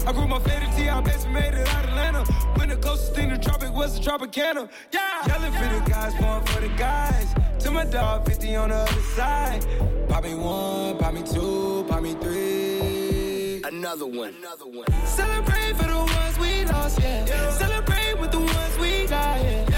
I 0.08 0.14
grew 0.14 0.26
my 0.26 0.40
T, 0.40 0.88
I 0.88 1.02
basically 1.02 1.34
made 1.34 1.54
it 1.54 1.68
out 1.68 1.84
of 1.84 1.90
Atlanta. 1.90 2.24
When 2.56 2.70
the 2.70 2.78
closest 2.78 3.14
thing 3.14 3.30
to 3.30 3.38
tropic 3.38 3.74
was 3.74 4.00
the 4.00 4.10
Tropicana. 4.10 4.70
Yeah, 4.94 5.28
yelling 5.28 5.52
for 5.52 5.68
the 5.68 5.90
guys, 5.90 6.14
born 6.16 6.46
for 6.46 6.62
the 6.62 6.70
guys. 6.78 7.36
To 7.60 7.72
my 7.72 7.84
dog, 7.84 8.26
50 8.26 8.56
on 8.56 8.70
the 8.70 8.76
other 8.76 9.02
side. 9.18 9.66
Pop 10.08 10.24
me 10.24 10.34
one, 10.34 10.98
pop 10.98 11.14
me 11.14 11.24
two, 11.24 11.86
pop 11.90 12.02
me 12.02 12.14
three. 12.14 13.62
Another 13.66 14.06
one. 14.06 14.34
Another 14.40 14.68
one. 14.68 14.88
Celebrate 15.06 15.76
for 15.76 15.88
the 15.90 15.98
ones 15.98 16.40
we 16.40 16.64
lost, 16.64 17.02
yeah. 17.02 17.50
Celebrate 17.50 18.18
with 18.18 18.32
the 18.32 18.40
ones 18.40 18.78
we 18.80 19.08
got, 19.08 19.42
yeah. 19.42 19.77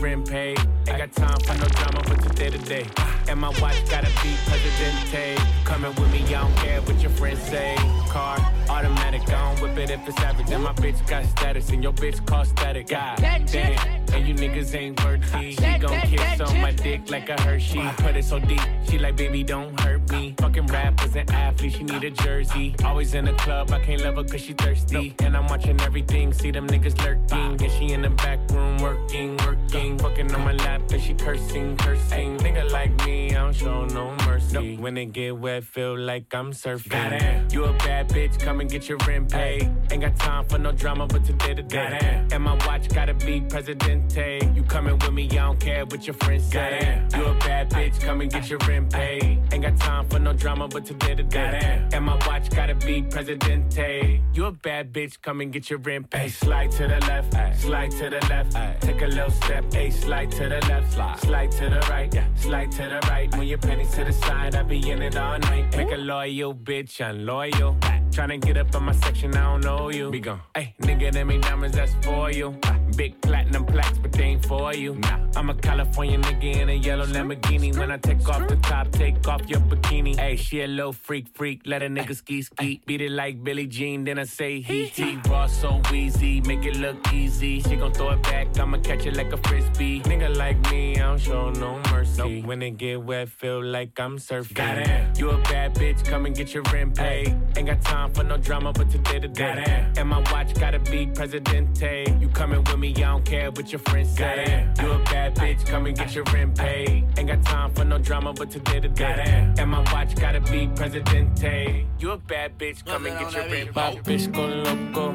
Rent 0.00 0.28
paid. 0.28 0.58
Ain't 0.88 0.98
got 0.98 1.12
time 1.12 1.38
for 1.40 1.54
no 1.54 1.66
drama, 1.66 2.02
but 2.06 2.22
today 2.22 2.50
to 2.50 2.58
day. 2.58 2.86
And 3.28 3.40
my 3.40 3.48
watch 3.60 3.88
gotta 3.90 4.10
be 4.22 4.34
Presidente. 4.46 5.36
Coming 5.64 5.94
with 5.96 6.12
me, 6.12 6.22
I 6.34 6.42
don't 6.42 6.56
care 6.56 6.80
what 6.82 7.00
your 7.00 7.10
friends 7.10 7.42
say. 7.42 7.74
Car, 8.08 8.38
automatic, 8.68 9.22
I 9.28 9.52
don't 9.52 9.60
whip 9.60 9.76
it 9.78 9.90
if 9.90 10.06
it's 10.08 10.18
average. 10.18 10.50
And 10.50 10.62
my 10.62 10.72
bitch 10.74 11.06
got 11.08 11.24
status, 11.24 11.70
and 11.70 11.82
your 11.82 11.92
bitch 11.92 12.24
cost 12.26 12.50
static. 12.50 12.88
God 12.88 13.18
damn, 13.18 13.78
and 14.14 14.28
you 14.28 14.34
niggas 14.34 14.74
ain't 14.74 15.02
worthy. 15.04 15.52
She 15.52 15.78
gon' 15.78 16.00
kiss 16.02 16.40
on 16.40 16.60
my 16.60 16.70
dick 16.70 17.10
like 17.10 17.28
a 17.28 17.40
Hershey. 17.42 17.82
Put 17.98 18.16
it 18.16 18.24
so 18.24 18.38
deep, 18.38 18.60
she 18.88 18.98
like, 18.98 19.16
baby, 19.16 19.42
don't 19.42 19.78
hurt 19.80 20.08
me. 20.12 20.34
Fucking 20.38 20.66
rappers 20.66 21.16
and 21.16 21.28
athletes, 21.30 21.76
she 21.76 21.84
need 21.84 22.04
a 22.04 22.10
jersey. 22.10 22.74
Always 22.84 23.14
in 23.14 23.24
the 23.24 23.32
club, 23.32 23.72
I 23.72 23.80
can't 23.80 24.02
love 24.02 24.16
her 24.16 24.24
cause 24.24 24.40
she 24.40 24.52
thirsty. 24.52 25.14
And 25.18 25.36
I'm 25.36 25.46
watching 25.48 25.80
everything, 25.80 26.32
see 26.32 26.52
them 26.52 26.68
niggas 26.68 26.96
lurking. 27.04 27.60
And 27.60 27.72
she 27.72 27.92
in 27.92 28.02
the 28.02 28.10
back 28.10 28.38
room 28.52 28.78
working, 28.78 29.05
working. 29.24 29.98
Fucking 29.98 30.34
on 30.34 30.44
my 30.44 30.52
lap 30.52 30.82
and 30.92 31.02
she 31.02 31.14
cursing, 31.14 31.76
cursing. 31.76 32.38
Nigga 32.38 32.70
like 32.70 32.92
me, 33.04 33.30
I 33.30 33.40
don't 33.40 33.54
show 33.54 33.84
no 33.86 34.14
mercy. 34.26 34.76
When 34.76 34.96
it 34.96 35.12
get 35.12 35.36
wet, 35.38 35.64
feel 35.64 35.98
like 35.98 36.34
I'm 36.34 36.52
surfing. 36.52 37.52
You 37.52 37.64
a 37.64 37.72
bad 37.74 38.08
bitch, 38.08 38.38
come 38.38 38.60
and 38.60 38.70
get 38.70 38.88
your 38.88 38.98
rent 39.06 39.30
paid. 39.30 39.70
Ain't 39.90 40.02
got 40.02 40.16
time 40.16 40.44
for 40.46 40.58
no 40.58 40.72
drama, 40.72 41.06
but 41.06 41.24
today 41.24 41.54
to 41.54 41.62
day. 41.62 42.26
And 42.32 42.42
my 42.42 42.54
watch 42.66 42.88
gotta 42.88 43.14
be 43.14 43.40
Presidente. 43.40 44.40
You 44.54 44.62
coming 44.62 44.98
with 44.98 45.12
me, 45.12 45.24
I 45.30 45.34
don't 45.46 45.60
care 45.60 45.84
what 45.86 46.06
your 46.06 46.14
friends 46.14 46.44
say. 46.50 47.02
You 47.14 47.24
a 47.24 47.34
bad 47.34 47.70
bitch, 47.70 48.00
come 48.00 48.20
and 48.20 48.30
get 48.30 48.48
your 48.48 48.58
rent 48.66 48.92
paid. 48.92 49.40
Ain't 49.52 49.62
got 49.62 49.76
time 49.76 50.08
for 50.08 50.18
no 50.18 50.32
drama, 50.32 50.68
but 50.68 50.84
today 50.84 51.14
to 51.14 51.22
day. 51.22 51.86
And 51.92 52.04
my 52.04 52.16
watch 52.26 52.50
gotta 52.50 52.74
be 52.74 53.02
Presidente. 53.02 54.20
You 54.32 54.46
a 54.46 54.52
bad 54.52 54.92
bitch, 54.92 55.20
come 55.22 55.40
and 55.40 55.52
get 55.52 55.70
your 55.70 55.78
rent 55.80 56.10
paid. 56.10 56.30
Slide 56.30 56.70
to 56.72 56.88
the 56.88 57.00
left, 57.06 57.60
slide 57.60 57.90
to 57.92 58.10
the 58.10 58.20
left. 58.28 58.82
Take 58.82 59.02
a 59.02 59.05
little 59.08 59.30
step, 59.30 59.64
A 59.74 59.90
slide 59.90 60.30
to 60.32 60.48
the 60.48 60.60
left, 60.68 60.92
slide 61.20 61.50
to 61.52 61.70
the 61.70 61.80
right, 61.90 62.12
yeah. 62.14 62.26
slide 62.34 62.70
to 62.72 62.82
the 62.82 63.00
right. 63.08 63.30
When 63.36 63.46
your 63.46 63.58
pennies 63.58 63.90
to 63.92 64.04
the 64.04 64.12
side, 64.12 64.54
I 64.54 64.62
be 64.62 64.90
in 64.90 65.02
it 65.02 65.16
all 65.16 65.38
night. 65.38 65.76
Make 65.76 65.92
a 65.92 65.96
loyal 65.96 66.54
bitch, 66.54 67.00
unloyal. 67.00 67.76
Tryna 68.10 68.40
get 68.40 68.56
up 68.56 68.74
on 68.74 68.84
my 68.84 68.92
section, 68.92 69.34
I 69.36 69.42
don't 69.44 69.64
know 69.64 69.90
you. 69.90 70.10
Be 70.10 70.20
gone. 70.20 70.40
Hey, 70.54 70.74
nigga, 70.80 71.12
them 71.12 71.30
ain't 71.30 71.42
diamonds, 71.42 71.76
that's 71.76 71.94
for 72.04 72.30
you. 72.30 72.58
Big 72.96 73.20
platinum 73.20 73.64
plaques, 73.66 73.98
but 73.98 74.12
they 74.12 74.24
ain't 74.24 74.44
for 74.44 74.74
you. 74.74 74.94
Nah. 74.94 75.18
I'm 75.36 75.50
a 75.50 75.54
California 75.54 76.18
nigga 76.18 76.56
in 76.62 76.68
a 76.70 76.72
yellow 76.72 77.04
Lamborghini. 77.06 77.76
When 77.76 77.90
I 77.90 77.98
take 77.98 78.26
off 78.28 78.48
the 78.48 78.56
top, 78.56 78.90
take 78.90 79.28
off 79.28 79.42
your 79.48 79.60
bikini. 79.60 80.18
Hey, 80.18 80.36
she 80.36 80.62
a 80.62 80.66
little 80.66 80.92
freak, 80.92 81.26
freak. 81.34 81.62
Let 81.66 81.82
a 81.82 81.88
nigga 81.88 82.16
ski 82.16 82.42
ski. 82.42 82.80
Beat 82.86 83.02
it 83.02 83.10
like 83.10 83.44
Billie 83.44 83.66
Jean, 83.66 84.04
then 84.04 84.18
I 84.18 84.24
say 84.24 84.60
he 84.60 84.86
he. 84.86 85.18
Raw 85.28 85.46
so 85.46 85.82
easy, 85.92 86.40
make 86.40 86.64
it 86.64 86.76
look 86.76 86.96
easy. 87.12 87.60
She 87.60 87.76
gon' 87.76 87.92
throw 87.92 88.10
it 88.10 88.22
back, 88.22 88.58
I'ma 88.58 88.78
catch 88.78 89.04
it 89.04 89.14
like 89.14 89.32
a 89.32 89.36
frisbee. 89.36 90.00
Nigga 90.00 90.34
like 90.34 90.58
me, 90.70 90.96
I 90.96 91.00
don't 91.00 91.20
show 91.20 91.50
no 91.50 91.80
mercy. 91.90 92.42
When 92.42 92.62
it 92.62 92.78
get 92.78 93.02
wet, 93.02 93.28
feel 93.28 93.62
like 93.62 94.00
I'm 94.00 94.16
surfing. 94.16 94.54
Got 94.54 94.78
it. 94.78 95.18
You 95.18 95.30
a 95.30 95.38
bad 95.42 95.74
bitch, 95.74 96.04
come 96.04 96.24
and 96.26 96.34
get 96.34 96.54
your 96.54 96.62
rent 96.72 96.94
paid. 96.94 97.36
Ain't 97.56 97.66
got 97.66 97.82
time 97.82 98.12
for 98.14 98.24
no 98.24 98.38
drama, 98.38 98.72
but 98.72 98.90
today 98.90 99.18
the 99.18 99.28
day. 99.28 99.86
And 99.98 100.08
my 100.08 100.20
watch 100.32 100.54
gotta 100.54 100.78
be 100.78 101.06
Presidente. 101.06 102.16
You 102.20 102.28
coming 102.28 102.64
with 102.64 102.78
me, 102.78 102.85
I 102.94 103.00
don't 103.00 103.24
care 103.24 103.50
what 103.50 103.72
your 103.72 103.80
friends 103.80 104.16
say. 104.16 104.68
You 104.80 104.92
a 104.92 104.98
bad 105.00 105.34
bitch, 105.34 105.66
come 105.66 105.86
and 105.86 105.96
get 105.96 106.14
your 106.14 106.24
rent 106.32 106.56
paid. 106.56 107.04
Ain't 107.18 107.28
got 107.28 107.42
time 107.42 107.74
for 107.74 107.84
no 107.84 107.98
drama, 107.98 108.32
but 108.32 108.50
today 108.50 108.78
the 108.78 108.88
day. 108.88 109.52
And 109.58 109.70
my 109.70 109.80
watch 109.92 110.14
gotta 110.14 110.40
be 110.40 110.68
Presidente. 110.68 111.86
You 111.98 112.12
a 112.12 112.16
bad 112.16 112.56
bitch, 112.58 112.84
come 112.84 113.06
and 113.06 113.18
get 113.18 113.32
your 113.32 113.48
rent 113.48 113.74
paid. 113.74 113.74
My 113.74 113.94
bitch 114.02 114.32
go 114.32 114.46
loco. 114.46 115.14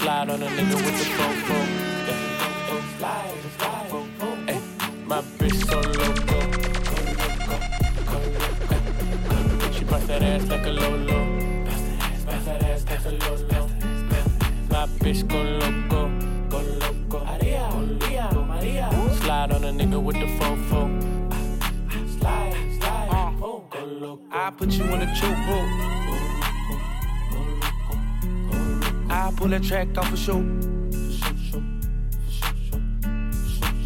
Slide 0.00 0.30
on 0.30 0.42
a 0.42 0.46
nigga 0.46 0.76
with 0.84 0.96
the 0.98 1.04
fofo. 1.16 1.58
Slide, 2.98 3.34
slide. 3.58 3.90
My 5.06 5.20
bitch 5.38 5.58
so 5.68 5.80
loco. 6.00 6.38
She 9.72 9.84
bust 9.84 10.06
that 10.08 10.22
ass 10.22 10.46
like 10.48 10.66
a 10.66 10.70
lolo. 10.70 11.19
Bitch 15.00 15.26
go 15.26 15.42
loco. 15.42 16.08
Go 16.50 16.58
loco. 16.78 17.24
Maria, 17.24 17.68
Maria, 17.70 18.30
Maria. 18.32 18.90
Slide 19.20 19.52
on 19.52 19.64
a 19.64 19.72
nigga 19.72 20.00
with 20.02 20.16
the 20.16 20.26
fofo. 20.38 20.80
Slide, 22.18 22.54
slide. 22.78 23.08
Uh. 23.10 23.30
Go 23.40 23.84
loco. 23.84 24.22
I 24.30 24.50
put 24.50 24.70
you 24.72 24.84
on 24.84 25.02
a 25.02 25.06
chokehold. 25.06 25.68
I 29.10 29.32
pull 29.36 29.48
that 29.48 29.62
track 29.62 29.96
off 29.96 30.08
for 30.10 30.16
sure. 30.16 30.44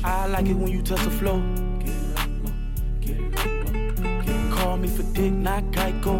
I 0.04 0.26
like 0.26 0.46
it 0.46 0.54
when 0.54 0.68
you 0.70 0.82
touch 0.82 1.02
the 1.02 1.10
floor. 1.10 1.40
Call 4.50 4.76
me 4.76 4.88
for 4.88 5.02
dick, 5.14 5.32
not 5.32 5.62
Geico. 5.70 6.16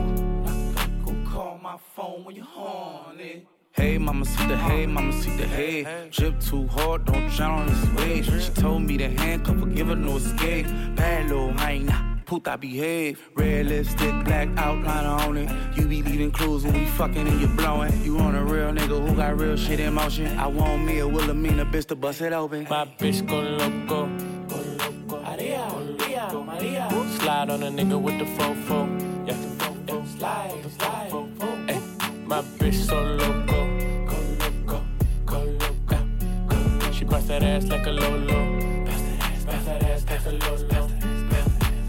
Call 1.27 1.59
my 1.63 1.77
phone 1.95 2.25
when 2.25 2.37
you're 2.37 2.45
horny. 2.45 3.47
Hey, 3.75 3.99
mama, 3.99 4.25
see 4.25 4.47
the 4.47 4.57
hey, 4.57 4.87
mama, 4.87 5.13
see 5.13 5.37
the 5.37 5.49
hey. 5.49 6.09
Drip 6.13 6.39
too 6.39 6.69
hard, 6.69 7.07
don't 7.07 7.29
drown 7.31 7.63
on 7.63 7.67
this 7.67 7.89
wave. 7.97 8.25
She 8.25 8.53
told 8.53 8.83
me 8.83 8.97
to 8.99 9.09
handcuff 9.09 9.59
her, 9.59 9.67
give 9.67 9.89
her 9.89 9.97
no 9.97 10.17
escape. 10.17 10.67
Bad 10.95 11.29
little 11.29 11.53
hyena. 11.53 12.23
Puta 12.25 12.57
behave, 12.57 13.21
red 13.35 13.67
lipstick, 13.67 14.25
black 14.25 14.49
outline 14.57 15.07
on 15.07 15.37
it. 15.37 15.77
You 15.77 15.89
be 15.89 16.05
leaving 16.05 16.31
clues 16.31 16.63
when 16.63 16.73
we 16.75 16.87
fucking 16.87 17.27
and 17.27 17.41
you 17.41 17.49
blowing. 17.49 17.93
You 18.01 18.17
on 18.21 18.37
a 18.37 18.45
real 18.45 18.71
nigga 18.71 19.09
who 19.09 19.17
got 19.17 19.41
real 19.41 19.57
shit 19.57 19.81
in 19.81 19.93
motion. 19.93 20.39
I 20.39 20.47
want 20.47 20.85
me 20.85 21.01
a 21.01 21.09
Wilhelmina 21.09 21.67
bitch 21.67 21.87
to 21.87 21.97
bust 21.97 22.21
it 22.21 22.33
open. 22.33 22.69
My 22.71 22.85
bitch 22.85 23.27
go 23.27 23.41
loco. 23.41 24.07
Go 24.47 24.57
loco. 24.79 25.21
Maria, 25.21 25.69
Maria, 25.99 26.31
Maria. 26.33 26.89
Slide 27.19 27.51
on 27.51 27.63
a 27.65 27.71
nigga 27.71 28.01
with 28.01 28.21
the 28.21 28.25
fofo. 28.25 29.27
Yeah, 29.27 29.35
the 29.35 29.49
fofo. 29.65 30.07
Slide, 30.17 30.65
slide. 30.79 31.11
Ay, 31.69 31.81
my 32.25 32.41
bitch 32.41 32.75
so 32.75 33.03
loco. 33.03 33.34
That 37.41 37.43
ass 37.43 37.67
like 37.67 37.87
a 37.87 37.91
lolo. 37.91 38.85
That 38.85 38.93
ass, 38.93 39.45
bust 39.45 39.67
that 39.67 39.83
ass 39.83 40.05
like 40.09 40.27
a 40.27 40.31
lolo. 40.31 40.89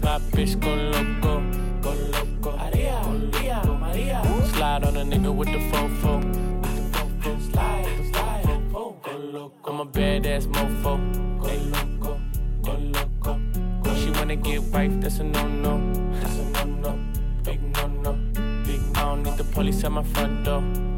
My 0.02 0.18
bitch 0.34 0.58
go 0.58 0.74
loco, 0.74 1.34
go 1.82 1.90
loco. 2.14 2.56
Maria, 2.56 3.00
Maria, 3.06 3.62
Maria. 3.64 4.22
Slide 4.52 4.84
on 4.84 4.96
a 4.96 5.04
nigga 5.04 5.32
with 5.32 5.52
the 5.52 5.60
fofo. 5.70 6.14
Slide, 7.50 7.86
slide. 8.12 8.72
Go 8.72 8.96
loco. 9.16 9.70
I'm 9.70 9.80
a 9.80 9.86
badass 9.86 10.46
mofo. 10.48 10.92
Go 11.38 11.48
loco, 11.74 12.20
go 12.62 12.72
loco. 12.96 13.40
She 13.94 14.10
wanna 14.10 14.36
get 14.36 14.62
wife, 14.72 15.00
that's 15.00 15.18
a 15.18 15.24
no 15.24 15.46
no. 15.46 15.74
That's 16.20 16.38
a 16.38 16.44
no 16.44 16.64
no. 16.64 16.98
Big 17.44 17.62
no 17.76 17.86
no. 17.86 18.12
Big 18.64 18.80
I 18.96 19.00
don't 19.00 19.22
need 19.22 19.36
the 19.36 19.44
police 19.44 19.84
at 19.84 19.92
my 19.92 20.02
front 20.02 20.44
door. 20.44 20.95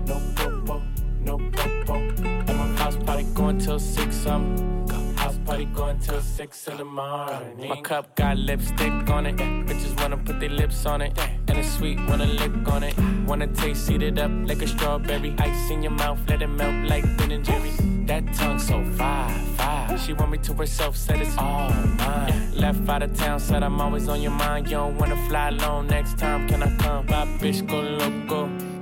Going 3.49 3.59
till 3.65 3.79
six. 3.79 4.27
I'm 4.27 4.87
house 5.17 5.39
party 5.47 5.65
going 5.65 5.99
till 6.01 6.21
six 6.21 6.69
in 6.69 6.77
the 6.77 6.85
morning. 6.85 7.67
My 7.67 7.81
cup 7.81 8.15
got 8.15 8.37
lipstick 8.37 9.09
on 9.09 9.25
it. 9.25 9.37
Bitches 9.37 9.99
wanna 9.99 10.19
put 10.19 10.39
their 10.39 10.51
lips 10.51 10.85
on 10.85 11.01
it. 11.01 11.19
And 11.49 11.57
it's 11.57 11.71
sweet, 11.79 11.99
wanna 12.09 12.27
lick 12.27 12.69
on 12.69 12.83
it. 12.83 12.95
Wanna 13.27 13.47
taste, 13.47 13.89
it 13.91 14.19
up 14.19 14.31
like 14.45 14.61
a 14.61 14.67
strawberry. 14.67 15.35
Ice 15.39 15.71
in 15.71 15.83
your 15.83 15.93
mouth, 15.93 16.21
let 16.29 16.43
it 16.43 16.49
melt 16.49 16.91
like 16.91 17.05
Ben 17.17 17.31
and 17.31 17.43
Jerry's. 17.43 17.79
That 18.07 18.35
tongue 18.35 18.59
so 18.59 18.85
fire, 18.99 19.35
fire. 19.57 19.97
She 19.97 20.13
want 20.13 20.31
me 20.33 20.39
to 20.39 20.53
herself, 20.53 20.95
said 20.95 21.23
it's 21.23 21.39
all 21.39 21.71
mine. 21.71 22.53
Left 22.55 22.87
out 22.87 23.03
of 23.03 23.17
town, 23.17 23.41
said 23.41 23.63
I'm 23.63 23.81
always 23.81 24.09
on 24.09 24.21
your 24.21 24.37
mind. 24.45 24.67
You 24.67 24.77
don't 24.77 24.99
wanna 24.99 25.17
fly 25.27 25.49
alone 25.49 25.87
next 25.87 26.19
time, 26.19 26.47
can 26.49 26.63
I 26.63 26.77
come? 26.77 27.07
My 27.07 27.25
bitch 27.41 27.67
go 27.67 27.81
loco. 27.81 28.41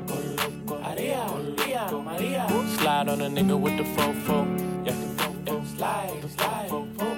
Go 0.09 0.17
loco. 0.41 0.75
Maria. 0.83 1.46
Slide 2.87 3.09
on 3.09 3.21
a 3.21 3.29
nigga 3.29 3.59
with 3.59 3.77
the 3.79 3.83
fofo. 3.83 4.47
Yeah, 4.87 4.95
slide, 5.77 6.31
slide. 6.37 6.71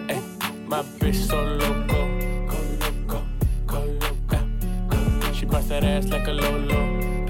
Ay, 0.08 0.22
my 0.66 0.80
bitch 0.98 1.16
so 1.28 1.42
loco. 1.42 2.00
Go 2.48 2.58
loco, 2.80 3.22
go 3.66 3.80
loco. 4.00 5.32
She 5.34 5.44
bust 5.44 5.68
that 5.68 5.84
ass 5.84 6.06
like 6.08 6.26
a 6.26 6.32
lolo. 6.32 7.26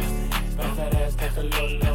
Bust 0.57 0.77
that 0.77 0.95
ass 0.95 1.17
like 1.21 1.37
a 1.37 1.43
lolo. 1.43 1.88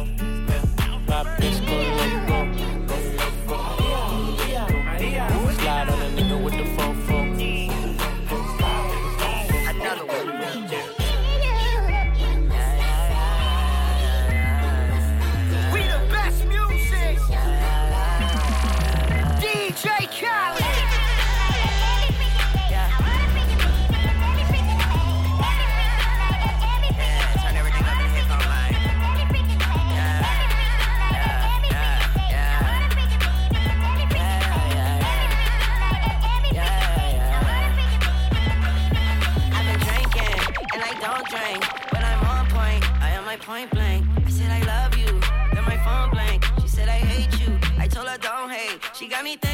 Hate. 49.24 49.53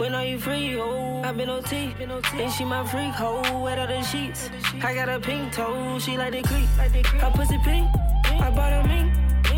When 0.00 0.14
are 0.14 0.24
you 0.24 0.38
free? 0.38 0.80
Oh, 0.80 1.20
I've 1.22 1.36
been 1.36 1.50
OT. 1.50 1.94
And 2.32 2.50
she 2.50 2.64
my 2.64 2.86
freak, 2.86 3.12
hoe, 3.12 3.42
wet 3.60 3.78
out 3.78 3.90
the 3.90 4.00
sheets. 4.00 4.48
I 4.82 4.94
got 4.94 5.10
a 5.10 5.20
pink 5.20 5.52
toe, 5.52 5.98
she 5.98 6.16
like 6.16 6.32
the 6.32 6.40
creep. 6.40 6.66
Her 7.20 7.30
pussy 7.30 7.58
pink, 7.62 7.86
I 8.24 8.50
bought 8.50 8.72
her 8.72 8.82
mink. 8.88 9.12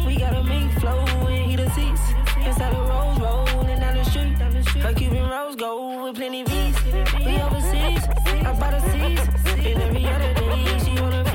We 0.05 0.17
got 0.17 0.35
a 0.35 0.43
mink 0.43 0.73
flow 0.81 0.99
and 1.29 1.49
heater 1.49 1.71
seats. 1.71 2.03
Inside 2.45 2.75
the 2.75 2.81
rose 2.81 3.21
rolling 3.21 3.79
down 3.79 3.95
the 3.95 4.05
street. 4.05 4.83
Her 4.83 4.93
Cuban 4.93 5.31
rose 5.31 5.55
gold 5.55 6.03
with 6.03 6.17
plenty 6.17 6.43
V's. 6.43 6.77
We 7.25 7.41
overseas, 7.41 8.03
I 8.27 8.57
bought 8.59 8.75
a 8.75 8.81
seats. 8.91 9.23
And 9.65 9.81
every 9.81 10.05
other 10.07 10.35
day, 10.35 10.79
she 10.85 10.99
on 10.99 11.32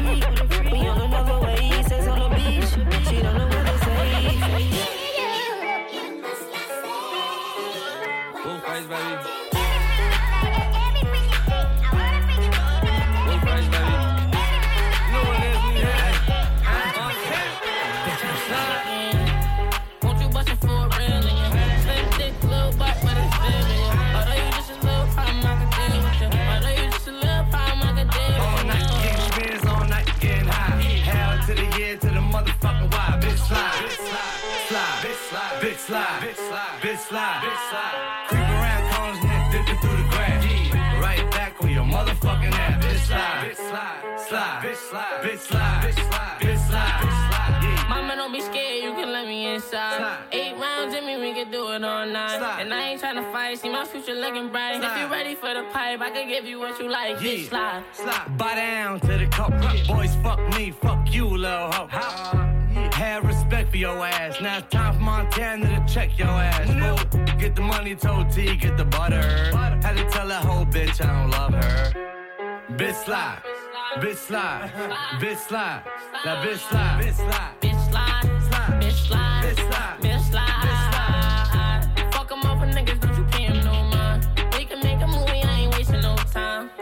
bitch 36.37 36.49
slide, 36.49 36.81
bitch 36.81 36.99
slide, 36.99 37.41
bitch 37.41 37.69
slide. 37.69 38.25
Creep 38.29 38.41
around 38.41 38.93
corners 38.93 39.25
and 39.25 39.51
dipping 39.51 39.79
through 39.81 39.97
the 39.97 40.09
grass. 40.09 41.01
Right 41.01 41.31
back 41.31 41.63
on 41.63 41.69
your 41.69 41.83
motherfucking 41.83 42.53
ass. 42.53 42.85
Bitch 42.85 42.97
slide, 43.07 43.43
bitch 43.43 43.55
slide, 43.55 44.19
slide, 44.27 44.63
bitch 44.63 44.75
slide, 44.75 45.23
bitch 45.23 45.39
slide, 45.39 45.83
bitch 45.83 46.09
slide, 46.09 46.39
bitch 46.41 46.69
slide, 46.69 47.01
bitch 47.01 47.29
slide. 47.29 47.59
Yeah. 47.63 47.89
Mama, 47.89 48.15
don't 48.15 48.31
be 48.31 48.41
scared, 48.41 48.83
you 48.83 48.91
can 48.93 49.11
let 49.11 49.25
me 49.25 49.55
inside. 49.55 50.17
Eight 50.31 50.55
rounds 50.57 50.93
in 50.93 51.05
me, 51.05 51.17
we 51.19 51.33
can 51.33 51.49
do 51.51 51.71
it 51.71 51.83
all 51.83 52.05
night. 52.05 52.61
And 52.61 52.73
I 52.73 52.89
ain't 52.89 53.01
tryna 53.01 53.31
fight, 53.31 53.57
see 53.59 53.69
my 53.69 53.85
future 53.85 54.13
looking 54.13 54.49
bright. 54.49 54.83
If 54.83 54.97
you 54.97 55.07
ready 55.07 55.33
for 55.33 55.53
the 55.53 55.63
pipe, 55.73 56.01
I 56.01 56.11
can 56.11 56.27
give 56.27 56.45
you 56.45 56.59
what 56.59 56.79
you 56.79 56.89
like. 56.89 57.17
Bitch, 57.17 57.49
slide. 57.49 57.83
slide. 57.93 58.37
Bow 58.37 58.55
down 58.55 58.99
to 58.99 59.17
the 59.17 59.27
cup. 59.27 59.51
Boys, 59.87 60.15
fuck 60.21 60.39
me, 60.55 60.71
fuck 60.71 61.11
you, 61.11 61.25
little 61.25 61.71
hoe. 61.71 61.85
Uh-huh. 61.85 62.66
Have 62.93 63.23
respect 63.25 63.71
for 63.71 63.77
your 63.77 64.05
ass. 64.05 64.41
Now 64.41 64.57
it's 64.59 64.67
time 64.69 64.93
for 64.95 65.01
Montana 65.01 65.85
to 65.85 65.93
check 65.93 66.17
your 66.17 66.27
ass. 66.27 66.67
Boo. 66.67 67.37
Get 67.37 67.55
the 67.55 67.61
money, 67.61 67.95
told 67.95 68.31
T, 68.31 68.55
get 68.55 68.77
the 68.77 68.85
butter. 68.85 69.21
Had 69.83 69.97
to 69.97 70.09
tell 70.09 70.27
that 70.27 70.43
whole 70.43 70.65
bitch 70.65 71.03
I 71.03 71.21
don't 71.21 71.29
love 71.31 71.53
her. 71.53 71.93
Bitch 72.77 73.05
slide, 73.05 73.41
bitch 73.97 74.17
slide, 74.17 74.71
bitch 75.19 75.37
slide, 75.47 75.83
that 76.23 76.45
bitch 76.45 76.57
slide, 76.69 77.01
bitch 77.01 77.15
slide, 77.15 77.53
Bitch, 77.61 77.89
slide. 77.89 78.81
Bitch, 78.81 79.07
slide. 79.07 79.43
bitch 79.43 79.71
slide. 79.71 80.06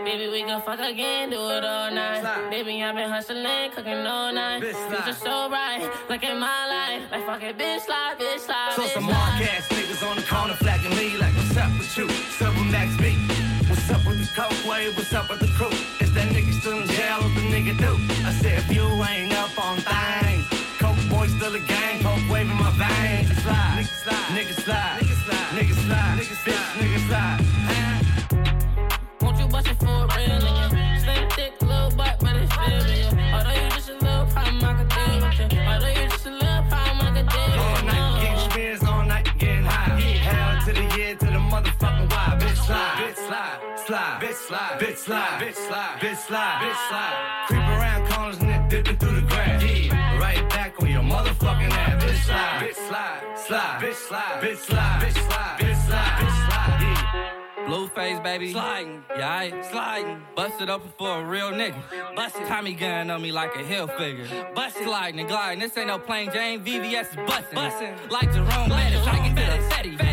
Baby, 0.03 0.27
we 0.29 0.43
gon' 0.43 0.61
fuck 0.61 0.79
again, 0.79 1.29
do 1.29 1.39
it 1.51 1.63
all 1.63 1.89
night. 1.89 2.49
Baby, 2.49 2.83
I've 2.83 2.95
been 2.95 3.09
hustling, 3.09 3.71
cooking 3.71 4.05
all 4.05 4.33
night. 4.33 4.61
Future 4.61 5.13
so 5.13 5.47
bright, 5.47 5.89
look 6.09 6.23
at 6.23 6.37
my 6.37 6.67
life. 6.67 7.11
Like 7.11 7.25
fuck 7.25 7.43
it, 7.43 7.57
bitch, 7.57 7.81
slide, 7.81 8.15
bitch, 8.19 8.39
slide, 8.39 8.73
So 8.75 8.81
bitch, 8.83 8.93
some 8.93 9.05
mark 9.05 9.41
ass 9.41 9.67
niggas 9.69 10.07
on 10.07 10.17
the 10.17 10.23
corner 10.23 10.53
flagging 10.55 10.95
me 10.97 11.17
like 11.17 11.33
what's 11.35 11.55
up 11.57 11.71
with 11.77 11.97
you? 11.97 12.09
Silver 12.09 12.65
Max 12.65 12.95
B. 12.97 13.15
What's 13.69 13.89
up 13.89 14.05
with 14.05 14.19
the 14.19 14.29
coke 14.35 14.69
wave? 14.69 14.95
What's 14.97 15.13
up 15.13 15.29
with 15.29 15.39
the 15.39 15.47
crew? 15.55 15.71
Is 16.01 16.13
that 16.13 16.27
nigga 16.27 16.53
still 16.59 16.81
in 16.81 16.87
jail? 16.89 17.21
What 17.21 17.33
the 17.35 17.41
nigga 17.47 17.77
do? 17.77 17.95
I 18.27 18.33
said 18.33 18.59
if 18.59 18.71
you 18.75 18.83
ain't 18.83 19.33
up 19.33 19.57
on 19.63 19.77
things, 19.77 19.87
slide, 44.47 44.79
bitch 44.79 44.97
slide, 44.97 45.41
bitch 45.41 45.55
slide, 45.55 45.99
bitch 45.99 46.17
slide, 46.27 46.61
bitch 46.61 46.87
slide. 46.87 47.45
Creep 47.47 47.61
around 47.61 48.11
corners 48.11 48.37
and 48.39 48.69
dipping 48.69 48.97
through 48.97 49.21
the 49.21 49.27
grass. 49.27 49.63
Yeah, 49.63 50.19
right 50.19 50.49
back 50.49 50.79
on 50.81 50.89
your 50.89 51.01
motherfucking 51.01 51.71
ass. 51.71 52.03
Bitch 52.03 52.25
slide, 52.25 52.61
bitch 52.61 52.75
slide, 52.75 53.39
slide, 53.47 53.81
bitch 53.81 53.95
slide, 53.95 54.41
bitch 54.41 54.57
slide, 54.57 55.01
bitch 55.01 55.13
slide, 55.13 55.57
bitch 55.59 55.87
slide, 55.87 56.19
bitch 56.19 56.49
slide. 56.49 56.81
Yeah. 56.81 57.65
Blueface, 57.67 58.23
baby. 58.23 58.51
Sliding. 58.51 59.03
Yeah, 59.17 59.33
I 59.33 59.61
sliding. 59.71 60.21
Busted 60.35 60.69
up 60.69 60.83
for 60.99 61.21
a 61.21 61.25
real 61.25 61.49
nigga. 61.49 61.81
Busted. 62.15 62.45
Tommy 62.45 62.73
gun 62.73 63.09
on 63.09 63.23
me 63.23 63.31
like 63.31 63.55
a 63.55 63.63
hill 63.63 63.87
figure. 63.87 64.27
Busted. 64.53 64.83
Sliding 64.83 65.19
and 65.21 65.29
gliding. 65.29 65.59
This 65.59 65.75
ain't 65.75 65.87
no 65.87 65.97
plain 65.97 66.31
Jane. 66.31 66.63
VVS 66.63 67.09
is 67.09 67.15
busting. 67.27 67.55
Busting. 67.55 67.95
Like 68.11 68.31
Jerome 68.31 68.69
Bettis. 68.69 69.07
I 69.07 69.17
can 69.17 69.35
get 69.35 70.04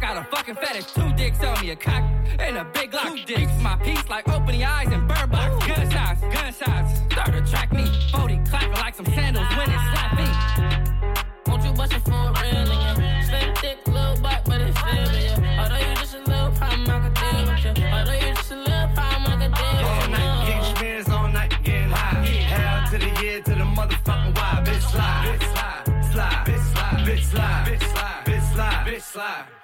got 0.00 0.16
a 0.16 0.24
fucking 0.24 0.54
fetish. 0.54 0.86
Two 0.92 1.12
dicks 1.12 1.42
on 1.44 1.60
me. 1.60 1.70
A 1.70 1.76
cock 1.76 2.02
and 2.38 2.56
a 2.56 2.64
big 2.64 2.92
lock. 2.94 3.08
Two 3.08 3.24
dicks. 3.24 3.52
my 3.60 3.76
piece 3.76 4.08
like 4.08 4.28
opening 4.28 4.64
eyes 4.64 4.88
and 4.88 5.06
bird 5.06 5.30
box. 5.30 5.66
Gunshots. 5.66 6.20
Gunshots. 6.20 7.00
Start 7.12 7.32
to 7.32 7.42
track 7.50 7.72
me. 7.72 7.84
40 8.12 8.40
clapping 8.48 8.72
like 8.72 8.94
some 8.94 9.06
sandals 9.06 9.46
when 9.56 9.70
it 9.70 9.80
slap 9.92 10.16
me. 10.16 10.28
Won't 11.46 11.64
you 11.64 11.72
bust 11.72 11.92
it 11.92 12.02
for 12.02 12.12
a 12.12 12.32
real 12.40 12.64
nigga? 12.70 13.24
Slim 13.26 13.54
thick, 13.56 13.86
little 13.86 14.16
butt, 14.22 14.42
but 14.46 14.60
it's 14.62 14.78
still 14.78 15.14
in 15.14 15.42
you. 15.42 15.58
Although 15.60 15.76
you 15.76 15.94
just 15.96 16.14
a 16.14 16.18
little 16.18 16.52
problem, 16.52 16.90
I 16.90 16.98
can 17.00 17.14
deal 17.20 17.52
with 17.52 17.78
you. 17.78 17.86
Although 17.86 18.12
you 18.12 18.34
just 18.34 18.52
a 18.52 18.56
little 18.56 18.88
problem, 18.94 19.24
I 19.26 19.36
can 19.40 19.52
deal 19.52 19.72
with 19.72 19.80
you. 19.80 19.86
All 19.86 20.08
night 20.08 20.46
getting 20.46 20.76
spins, 20.76 21.08
all 21.08 21.28
night 21.28 21.54
getting 21.62 21.90
high. 21.90 22.24
Hell 22.24 22.90
to 22.90 22.98
the 22.98 23.22
year, 23.22 23.42
to 23.42 23.50
the 23.50 23.68
motherfucking 23.76 24.34
why. 24.36 24.62
Bitch 24.64 24.90
slide, 24.90 25.26
bitch 25.26 25.52
slide, 25.52 26.12
slide, 26.12 26.46
bitch 26.46 26.64
slide, 26.72 27.06
bitch 27.06 27.22
slide, 27.22 27.66
bitch 27.66 27.92
slide, 27.92 28.24
bitch 28.24 28.54
slide, 28.54 28.86
bitch 28.86 29.02
slide. 29.02 29.59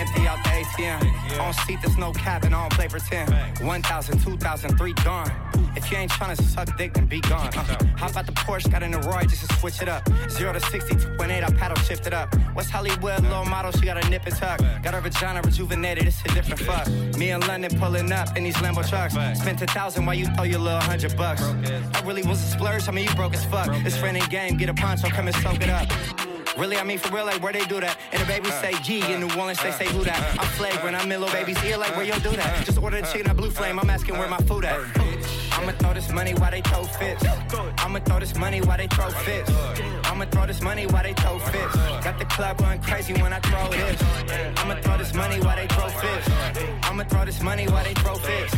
Empty 0.00 0.26
out 0.26 0.42
the 0.42 0.50
ATM. 0.50 1.40
On 1.40 1.52
seat, 1.52 1.78
there's 1.82 1.98
no 1.98 2.12
cap 2.12 2.44
and 2.44 2.54
I 2.54 2.62
don't 2.62 2.72
play 2.72 2.88
pretend. 2.88 3.30
1,000, 3.60 4.18
2,000, 4.18 4.76
three 4.78 4.94
gone. 5.04 5.30
If 5.76 5.90
you 5.90 5.98
ain't 5.98 6.10
tryna 6.10 6.40
suck 6.40 6.76
dick, 6.76 6.94
then 6.94 7.06
be 7.06 7.20
gone. 7.20 7.50
Uh, 7.56 7.62
hop 7.96 8.16
out 8.16 8.26
the 8.26 8.32
Porsche, 8.32 8.70
got 8.70 8.82
in 8.82 8.90
the 8.90 8.98
Roy 8.98 9.22
just 9.22 9.48
to 9.48 9.56
switch 9.56 9.80
it 9.80 9.88
up. 9.88 10.08
Zero 10.28 10.52
to 10.52 10.60
60, 10.60 10.94
2.8, 10.94 11.44
I 11.44 11.50
paddle 11.52 11.76
shift 11.84 12.06
it 12.06 12.14
up. 12.14 12.34
West 12.54 12.70
Hollywood, 12.70 13.22
low 13.24 13.44
model, 13.44 13.70
she 13.72 13.84
got 13.84 14.02
a 14.02 14.08
nip 14.10 14.26
and 14.26 14.34
tuck. 14.34 14.58
Got 14.82 14.94
her 14.94 15.00
vagina 15.00 15.42
rejuvenated, 15.42 16.06
it's 16.06 16.20
a 16.22 16.28
different 16.28 16.60
fuck. 16.60 16.88
Me 17.16 17.30
in 17.30 17.40
London 17.42 17.78
pulling 17.78 18.10
up 18.10 18.36
in 18.36 18.44
these 18.44 18.56
Lambo 18.56 18.88
trucks. 18.88 19.14
Spent 19.38 19.62
a 19.62 19.66
thousand 19.66 20.06
while 20.06 20.16
you 20.16 20.26
throw 20.34 20.44
your 20.44 20.60
little 20.60 20.80
hundred 20.80 21.16
bucks. 21.16 21.42
I 21.42 22.02
really 22.04 22.22
was 22.22 22.42
a 22.42 22.50
splurge, 22.50 22.88
I 22.88 22.92
mean, 22.92 23.08
you 23.08 23.14
broke 23.14 23.34
as 23.34 23.44
fuck. 23.44 23.68
It's 23.86 23.96
friend 23.96 24.16
and 24.16 24.28
game, 24.30 24.56
get 24.56 24.68
a 24.68 24.74
poncho, 24.74 25.08
come 25.08 25.28
and 25.28 25.36
soak 25.36 25.62
it 25.62 25.70
up. 25.70 26.29
Really, 26.56 26.76
I 26.76 26.84
mean 26.84 26.98
for 26.98 27.14
real, 27.14 27.24
like 27.24 27.42
where 27.42 27.52
they 27.52 27.64
do 27.64 27.80
that. 27.80 27.96
And 28.12 28.20
the 28.20 28.26
babies 28.26 28.54
say 28.54 28.74
G 28.82 29.00
in 29.12 29.20
New 29.20 29.32
Orleans, 29.38 29.62
they 29.62 29.70
say 29.70 29.86
who 29.86 30.04
that. 30.04 30.38
I'm 30.38 30.46
flagrant, 30.58 30.96
I'm 30.96 31.10
in 31.10 31.20
little 31.20 31.34
baby's 31.34 31.62
ear, 31.64 31.78
like 31.78 31.96
where 31.96 32.04
you 32.04 32.14
do 32.20 32.30
that. 32.30 32.64
Just 32.66 32.78
order 32.78 33.00
the 33.00 33.06
chicken 33.06 33.30
at 33.30 33.36
Blue 33.36 33.50
Flame, 33.50 33.78
I'm 33.78 33.88
asking 33.88 34.18
where 34.18 34.28
my 34.28 34.38
food 34.38 34.64
at. 34.64 34.80
I'ma 35.52 35.72
throw 35.72 35.94
this 35.94 36.10
money 36.10 36.32
while 36.34 36.50
they 36.50 36.60
throw 36.62 36.84
fits. 36.84 37.24
I'ma 37.78 37.98
throw 38.00 38.18
this 38.18 38.34
money 38.36 38.60
while 38.60 38.78
they 38.78 38.86
throw 38.88 39.10
fits. 39.10 39.50
I'ma 40.04 40.24
throw 40.26 40.46
this 40.46 40.60
money 40.60 40.86
while 40.86 41.02
they 41.02 41.14
throw 41.14 41.38
fits. 41.38 41.74
Got 42.04 42.18
the 42.18 42.24
club 42.24 42.58
going 42.58 42.80
crazy 42.80 43.12
when 43.14 43.32
I 43.32 43.40
throw 43.40 43.68
this. 43.68 44.02
I'ma 44.56 44.74
throw 44.80 44.96
this 44.98 45.14
money 45.14 45.40
while 45.40 45.56
they 45.56 45.66
throw 45.66 45.88
fits. 45.88 46.28
I'ma 46.82 47.04
throw 47.04 47.24
this 47.24 47.42
money 47.42 47.66
while 47.68 47.84
they 47.84 47.94
throw 47.94 48.14
fits. 48.14 48.54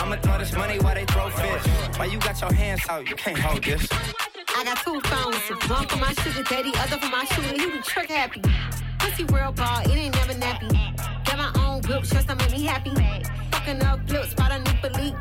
I'ma 0.00 0.16
throw 0.16 0.38
this 0.38 0.52
money 0.52 0.78
while 0.78 0.94
they 0.94 1.04
throw 1.04 1.30
fits. 1.30 1.66
Why 1.98 2.06
you 2.06 2.18
got 2.18 2.40
your 2.40 2.52
hands 2.52 2.82
out? 2.88 3.08
You 3.08 3.16
can't 3.16 3.38
hold 3.38 3.62
this. 3.62 3.88
I 4.58 4.64
got 4.64 4.78
two 4.78 4.98
phones, 5.02 5.68
one 5.68 5.86
for 5.86 5.98
my 5.98 6.14
sugar 6.14 6.42
daddy, 6.42 6.72
other 6.78 6.96
for 6.96 7.10
my 7.10 7.26
shooter. 7.26 7.60
He 7.60 7.70
be 7.72 7.78
trick 7.82 8.08
happy. 8.08 8.40
Pussy 8.98 9.24
real 9.24 9.52
ball, 9.52 9.80
it 9.82 9.90
ain't 9.90 10.14
never 10.14 10.32
nappy. 10.32 10.72
Got 11.26 11.36
my 11.36 11.52
own 11.62 11.82
whip, 11.82 12.04
just 12.04 12.26
to 12.28 12.34
make 12.36 12.50
me 12.50 12.64
happy. 12.64 12.90
Fucking 13.50 13.82
up 13.82 14.00
flips, 14.08 14.30
spot 14.30 14.52
a 14.52 14.58
new 14.58 14.80
belief. 14.80 15.14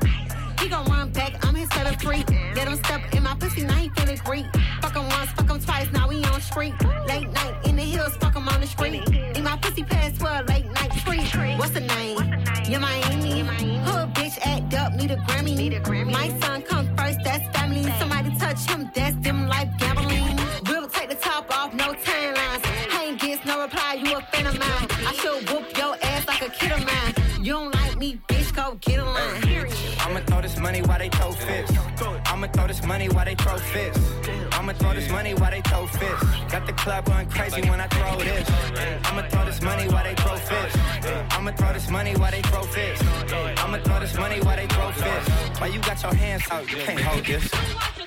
He 0.61 0.69
gon' 0.69 0.85
run 0.85 1.09
back, 1.09 1.45
I'm 1.45 1.53
his 1.53 1.67
seven 1.73 1.99
free. 1.99 2.23
Let 2.55 2.69
him 2.69 2.77
step 2.77 3.13
in 3.13 3.23
my 3.23 3.35
pussy, 3.35 3.65
now 3.65 3.73
he 3.73 3.89
feeling 3.89 4.21
great. 4.23 4.45
Fuck 4.81 4.95
him 4.95 5.09
once, 5.09 5.31
fuck 5.31 5.49
him 5.49 5.59
twice, 5.59 5.91
now 5.91 6.07
we 6.07 6.23
on 6.23 6.39
street. 6.39 6.73
Late 7.05 7.29
night 7.29 7.55
in 7.65 7.75
the 7.75 7.83
hills, 7.83 8.15
fuck 8.15 8.37
him 8.37 8.47
on 8.47 8.61
the 8.61 8.67
street. 8.67 9.03
In 9.35 9.43
my 9.43 9.57
pussy 9.57 9.83
12, 9.83 10.47
late 10.47 10.65
night 10.71 10.93
street. 10.93 11.57
What's 11.59 11.71
the 11.71 11.81
name? 11.81 12.19
Yeah, 12.69 12.79
Miami. 12.79 13.74
A 15.11 15.17
Grammy. 15.17 15.55
Need 15.55 15.73
a 15.73 15.79
Grammy. 15.79 16.11
My 16.11 16.29
son 16.39 16.61
come 16.61 16.87
first, 16.97 17.19
that's 17.23 17.45
family. 17.57 17.83
Somebody 17.99 18.35
touch 18.37 18.69
him, 18.69 18.89
that's 18.93 19.15
them 19.17 19.47
life 19.47 19.69
gambling. 19.77 20.39
We'll 20.67 20.87
take 20.87 21.09
the 21.09 21.15
top 21.15 21.45
off, 21.57 21.73
no 21.73 21.93
timelines. 21.93 22.63
Ain't 22.99 23.19
gets 23.19 23.45
no 23.45 23.61
reply, 23.61 24.01
you 24.03 24.15
a 24.15 24.21
fan 24.21 24.47
of 24.47 24.57
mine. 24.59 24.87
I 25.09 25.13
should 25.13 25.49
whoop 25.49 25.77
your 25.77 25.95
ass 26.01 26.27
like 26.27 26.41
a 26.41 26.49
kid 26.49 26.71
of 26.71 26.85
mine. 26.85 27.13
You 27.45 27.53
don't 27.53 27.73
like 27.73 27.97
me, 27.97 28.19
bitch, 28.27 28.53
go 28.55 28.77
get 28.81 28.99
a 28.99 29.05
line. 29.05 29.69
I'ma 29.99 30.19
throw 30.27 30.41
this 30.41 30.57
money 30.59 30.81
while 30.81 30.99
they 30.99 31.09
throw 31.09 31.31
fists. 31.31 31.74
I'ma 32.35 32.47
throw 32.47 32.67
this 32.67 32.83
money 32.83 33.07
while 33.07 33.23
they 33.23 33.35
throw 33.35 33.55
fists. 33.55 34.11
I'ma 34.51 34.73
throw 34.73 34.93
this 34.93 35.09
money 35.09 35.33
while 35.35 35.51
they 35.51 35.61
throw 35.61 35.87
fists. 35.87 36.25
Got 36.51 36.67
the 36.67 36.73
club 36.73 37.05
going 37.05 37.29
crazy 37.29 37.61
when 37.61 37.79
I 37.79 37.87
throw 37.87 38.17
this. 38.17 38.51
I'ma 39.05 39.21
throw 39.29 39.45
this 39.45 39.61
money 39.61 39.87
while 39.87 40.03
they 40.03 40.15
throw 40.15 40.35
fists. 40.35 40.77
I'ma 41.31 41.51
throw 41.51 41.71
this 41.71 41.89
money 41.89 42.13
while 42.17 42.31
they 42.31 42.41
throw 42.41 42.63
fists. 42.63 43.05
I'ma 43.31 43.77
throw 43.77 43.99
this 44.01 44.17
money 44.17 44.41
while 44.41 44.57
they 44.57 44.67
throw 44.67 44.91
fists. 44.91 45.61
Why 45.61 45.67
you 45.67 45.79
got 45.79 46.03
your 46.03 46.13
hands 46.13 46.43
out? 46.51 46.69
You 46.69 46.77
can't 46.79 46.99
hold 46.99 47.25
this. 47.25 48.04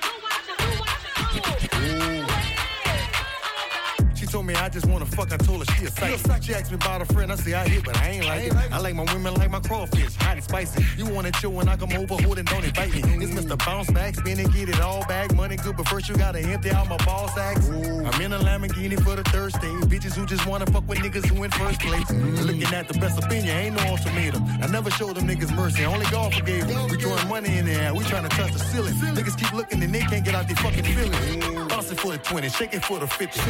Told 4.29 4.47
me 4.47 4.55
I 4.55 4.69
just 4.69 4.87
wanna 4.87 5.07
fuck. 5.07 5.33
I 5.33 5.37
told 5.39 5.67
her 5.67 5.75
she 5.75 5.87
a 5.87 5.91
sight. 5.91 6.45
She 6.45 6.55
asked 6.55 6.71
me 6.71 6.77
about 6.77 7.03
a 7.03 7.07
friend. 7.07 7.33
I 7.33 7.37
say 7.37 7.55
I 7.55 7.67
hit, 7.67 7.85
but 7.85 7.97
I 7.97 8.09
ain't 8.09 8.27
like 8.27 8.45
it. 8.45 8.55
I 8.73 8.79
like 8.79 8.95
my 8.95 9.05
women 9.13 9.35
like 9.35 9.51
my 9.51 9.61
crawfish, 9.61 10.15
hot 10.17 10.37
and 10.37 10.45
spicy. 10.45 10.85
You 10.97 11.07
want 11.07 11.27
it 11.27 11.35
chill 11.35 11.53
when 11.53 11.69
I 11.69 11.77
come 11.77 11.93
over, 11.93 12.15
hold 12.23 12.39
and 12.39 12.47
don't 12.49 12.65
invite 12.65 12.93
me. 12.93 13.01
It's 13.25 13.33
Mr. 13.33 13.57
Bounce 13.65 13.91
Back, 13.91 14.17
spin 14.17 14.39
and 14.39 14.53
get 14.53 14.69
it 14.69 14.81
all 14.81 15.05
back. 15.07 15.35
Money 15.35 15.57
good, 15.57 15.77
but 15.77 15.89
first 15.89 16.09
you 16.09 16.17
gotta 16.17 16.41
empty 16.41 16.71
out 16.71 16.89
my 16.89 16.97
ball 17.05 17.29
sacks. 17.29 17.69
I'm 17.69 18.21
in 18.21 18.33
a 18.33 18.39
Lamborghini 18.39 19.03
for 19.03 19.17
the 19.17 19.25
third 19.25 19.53
stage. 19.53 19.83
Bitches 19.93 20.15
who 20.15 20.27
just 20.27 20.47
wanna 20.47 20.67
fuck 20.67 20.87
with 20.89 20.99
niggas 20.99 21.27
who 21.27 21.43
in 21.45 21.51
first 21.51 21.81
place. 21.81 22.11
Looking 22.11 22.75
at 22.75 22.89
the 22.89 22.99
best 22.99 23.19
opinion, 23.23 23.57
ain't 23.57 23.77
no 23.77 23.83
ultimatum. 23.91 24.45
I 24.63 24.67
never 24.67 24.91
showed 24.91 25.17
them 25.17 25.27
niggas 25.27 25.55
mercy, 25.55 25.85
only 25.85 26.07
God 26.07 26.35
forgave 26.35 26.67
them. 26.69 26.89
We 26.91 26.97
throwing 26.99 27.29
money 27.29 27.57
in 27.59 27.65
the 27.65 27.73
air, 27.73 27.95
we 27.95 28.05
trying 28.05 28.29
to 28.29 28.37
touch 28.37 28.53
the 28.53 28.59
ceiling. 28.59 28.95
Niggas 28.95 29.39
keep 29.39 29.53
looking 29.53 29.83
and 29.83 29.95
they 29.95 30.01
can't 30.01 30.25
get 30.25 30.35
out 30.35 30.47
their 30.47 30.57
fucking 30.57 30.85
feelings. 30.85 31.69
Bounce 31.69 31.91
it 31.91 31.99
for 31.99 32.13
the 32.13 32.19
20, 32.19 32.49
shake 32.51 32.75
it 32.75 32.85
for 32.85 32.99
the 32.99 33.07
50. 33.07 33.41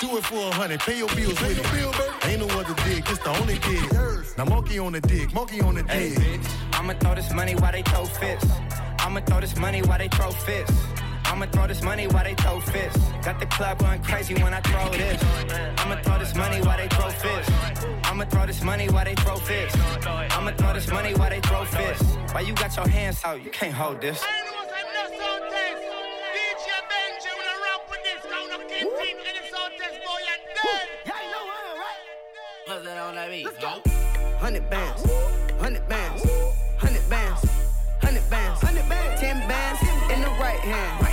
Do 0.00 0.16
it 0.16 0.17
for 0.22 0.48
a 0.48 0.54
hundred, 0.54 0.80
pay 0.80 0.98
your 0.98 1.08
bills 1.08 1.40
with 1.40 1.58
it. 1.58 2.26
Ain't 2.28 2.40
no 2.40 2.46
other 2.58 2.74
dig, 2.84 3.04
it's 3.08 3.18
the 3.18 3.30
only 3.40 3.58
dig. 3.58 3.92
Now 4.36 4.44
monkey 4.44 4.78
on 4.78 4.92
the 4.92 5.00
dick, 5.00 5.32
monkey 5.32 5.60
on 5.60 5.74
the 5.74 5.82
Hey, 5.84 6.10
dig. 6.10 6.40
bitch, 6.40 6.78
I'ma 6.78 6.94
throw 6.94 7.14
this 7.14 7.32
money 7.32 7.54
while 7.54 7.72
they 7.72 7.82
throw 7.82 8.04
fists. 8.04 8.50
I'ma 9.00 9.20
throw 9.20 9.40
this 9.40 9.56
money 9.56 9.82
while 9.82 9.98
they 9.98 10.08
throw 10.08 10.30
fists. 10.30 10.76
I'ma 11.24 11.46
throw 11.46 11.66
this 11.66 11.82
money 11.82 12.06
while 12.08 12.24
they 12.24 12.34
throw 12.34 12.60
fists. 12.60 12.98
Got 13.22 13.38
the 13.38 13.46
club 13.46 13.78
going 13.78 14.02
crazy 14.02 14.34
when 14.34 14.52
I 14.54 14.60
throw 14.60 14.88
this. 14.90 15.22
I'ma 15.78 15.96
throw 16.02 16.18
this 16.18 16.34
money 16.34 16.60
while 16.62 16.76
they 16.78 16.88
throw 16.88 17.10
fists. 17.10 17.52
I'ma 18.04 18.24
throw 18.24 18.46
this 18.46 18.62
money 18.62 18.88
while 18.88 19.04
they 19.04 19.14
throw 19.14 19.36
fists. 19.36 19.78
I'ma 20.06 20.52
throw 20.52 20.72
this 20.72 20.88
money 20.90 21.14
while 21.14 21.30
they 21.30 21.40
throw 21.40 21.64
fists. 21.64 22.04
Why 22.32 22.40
you 22.40 22.54
got 22.54 22.74
your 22.76 22.88
hands 22.88 23.20
out? 23.24 23.42
You 23.44 23.50
can't 23.50 23.74
hold 23.74 24.00
this. 24.00 24.24
What's 32.68 32.84
that 32.84 32.98
on 32.98 33.14
that 33.14 33.30
beat? 33.30 33.46
Let's 33.46 33.56
go. 33.56 33.80
Hundred 34.36 34.68
bands, 34.68 35.00
hundred 35.58 35.88
bands, 35.88 36.22
hundred 36.76 37.08
bands, 37.08 37.42
hundred 37.98 38.28
bands, 38.28 38.60
hundred 38.60 38.88
bands. 38.90 39.20
Ten 39.20 39.48
bands 39.48 39.80
in 40.12 40.20
the 40.20 40.28
right 40.36 40.60
hand, 40.60 41.07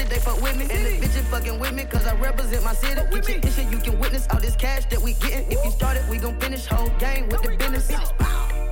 city 0.00 0.14
they 0.14 0.20
fuck 0.20 0.40
with 0.40 0.56
me, 0.56 0.62
and 0.70 0.86
the 0.86 1.06
bitches 1.06 1.24
fucking 1.30 1.58
with 1.58 1.72
me 1.72 1.84
'cause 1.84 2.06
I 2.06 2.14
represent 2.14 2.64
my 2.64 2.74
city. 2.74 3.00
Check 3.22 3.42
this 3.42 3.54
shit, 3.56 3.70
you 3.70 3.78
can 3.78 3.98
witness 3.98 4.26
all 4.30 4.40
this 4.40 4.56
cash 4.56 4.84
that 4.90 5.00
we 5.00 5.14
getting. 5.14 5.50
If 5.50 5.64
you 5.64 5.70
started, 5.70 6.08
we 6.08 6.18
gon' 6.18 6.38
finish 6.40 6.66
whole 6.66 6.90
game 6.98 7.28
with 7.28 7.42
the 7.42 7.56
business. 7.56 7.88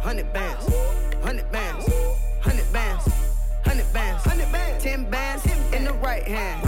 Hundred 0.02 0.32
bands, 0.32 0.64
hundred 1.22 1.50
bands, 1.52 1.86
hundred 2.40 2.72
bands, 2.72 3.04
hundred 3.62 3.92
bands, 3.92 4.24
hundred 4.24 4.52
bands, 4.52 4.82
ten 4.82 5.10
bands 5.10 5.44
in 5.72 5.84
the 5.84 5.92
right 5.92 6.26
hand, 6.26 6.62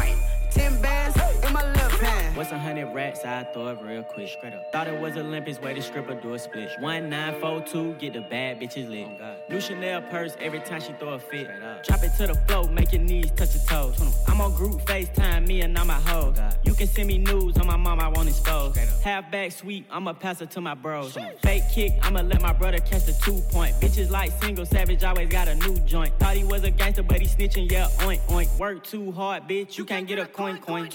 What's 2.40 2.52
a 2.52 2.58
hundred 2.58 2.94
racks? 2.94 3.22
I 3.26 3.44
throw 3.52 3.68
it 3.68 3.82
real 3.82 4.02
quick. 4.02 4.26
Straight 4.26 4.54
up. 4.54 4.72
Thought 4.72 4.88
it 4.88 4.98
was 4.98 5.14
Olympics, 5.18 5.60
way 5.60 5.74
to 5.74 5.82
stripper 5.82 6.14
do 6.14 6.32
a 6.32 6.38
split. 6.38 6.70
One 6.80 7.10
nine 7.10 7.38
four 7.38 7.60
two, 7.60 7.92
get 7.98 8.14
the 8.14 8.22
bad 8.22 8.58
bitches 8.58 8.88
lit. 8.88 9.08
New 9.50 9.60
Chanel 9.60 10.00
purse 10.00 10.34
every 10.40 10.60
time 10.60 10.80
she 10.80 10.94
throw 10.94 11.10
a 11.10 11.18
fit. 11.18 11.50
Drop 11.84 12.02
it 12.02 12.12
to 12.16 12.28
the 12.28 12.34
floor, 12.48 12.66
make 12.70 12.92
your 12.92 13.02
knees 13.02 13.30
touch 13.32 13.54
your 13.54 13.62
toes. 13.64 14.00
I'm 14.26 14.40
on 14.40 14.54
group 14.54 14.80
FaceTime, 14.86 15.48
me 15.48 15.60
and 15.60 15.76
all 15.76 15.84
my 15.84 16.00
hoes. 16.00 16.38
You 16.64 16.72
can 16.72 16.86
send 16.86 17.08
me 17.08 17.18
news 17.18 17.58
on 17.58 17.66
my 17.66 17.76
mom, 17.76 18.00
I 18.00 18.08
won't 18.08 18.30
expose. 18.30 18.74
Half 19.04 19.30
back 19.30 19.52
sweep, 19.52 19.86
I'ma 19.90 20.14
pass 20.14 20.40
it 20.40 20.50
to 20.52 20.62
my 20.62 20.72
bros. 20.72 21.18
Fake 21.42 21.64
kick, 21.70 21.92
I'ma 22.00 22.22
let 22.22 22.40
my 22.40 22.54
brother 22.54 22.78
catch 22.78 23.04
the 23.04 23.12
two 23.22 23.38
point. 23.52 23.74
Bitches 23.82 24.08
like 24.10 24.32
single 24.40 24.64
savage, 24.64 25.04
always 25.04 25.28
got 25.28 25.46
a 25.46 25.56
new 25.56 25.76
joint. 25.80 26.18
Thought 26.18 26.36
he 26.36 26.44
was 26.44 26.64
a 26.64 26.70
gangster, 26.70 27.02
but 27.02 27.20
he 27.20 27.26
snitching, 27.26 27.70
yeah, 27.70 27.88
oink 27.98 28.20
oink. 28.28 28.58
Work 28.58 28.84
too 28.84 29.12
hard, 29.12 29.46
bitch, 29.46 29.76
you 29.76 29.84
can't 29.84 30.08
get 30.08 30.18
a 30.18 30.24
coin 30.24 30.56
coin. 30.56 30.88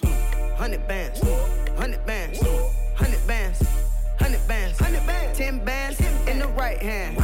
Hundred 0.55 0.87
bands, 0.87 1.21
hundred 1.77 2.05
bands, 2.05 2.41
hundred 2.95 3.27
bands, 3.27 3.61
hundred 4.17 4.47
bands, 4.47 4.79
hundred 4.79 5.05
bands, 5.05 5.37
ten 5.37 5.63
bands 5.63 5.99
in 6.27 6.39
the 6.39 6.47
right 6.47 6.81
hand, 6.81 7.17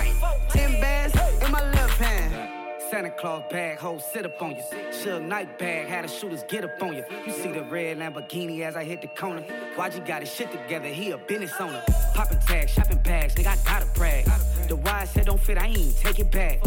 ten 0.50 0.80
bands 0.82 1.16
in 1.44 1.52
my 1.52 1.62
left 1.72 1.94
hand. 1.94 2.52
Santa 2.92 3.10
Claus 3.10 3.44
bag, 3.50 3.80
hoe 3.80 4.00
sit 4.00 4.26
up 4.26 4.42
on 4.42 4.52
you. 4.52 4.64
Suge 4.92 5.26
Knight 5.26 5.58
bag, 5.58 5.88
had 5.88 6.04
the 6.04 6.10
shooters 6.10 6.44
get 6.50 6.66
up 6.66 6.84
on 6.84 6.94
you. 6.94 7.06
You 7.26 7.32
see 7.32 7.52
the 7.54 7.64
red 7.64 8.00
Lamborghini 8.00 8.62
as 8.62 8.76
I 8.76 8.84
hit 8.84 9.02
the 9.02 9.08
corner. 9.08 9.44
YG 9.78 10.06
got 10.06 10.22
his 10.22 10.34
shit 10.34 10.52
together, 10.52 10.88
he 10.88 11.12
a 11.12 11.18
business 11.18 11.54
owner. 11.58 11.82
Poppin' 12.14 12.40
tags, 12.42 12.74
shopping 12.74 13.00
bags, 13.02 13.34
nigga, 13.36 13.48
I 13.48 13.58
gotta 13.66 13.88
brag. 13.98 14.26
The 14.68 14.76
wire 14.76 15.06
said 15.06 15.28
don't 15.28 15.40
fit, 15.40 15.58
I 15.58 15.68
ain't 15.68 15.96
take 15.96 16.20
it 16.20 16.32
back. 16.32 16.62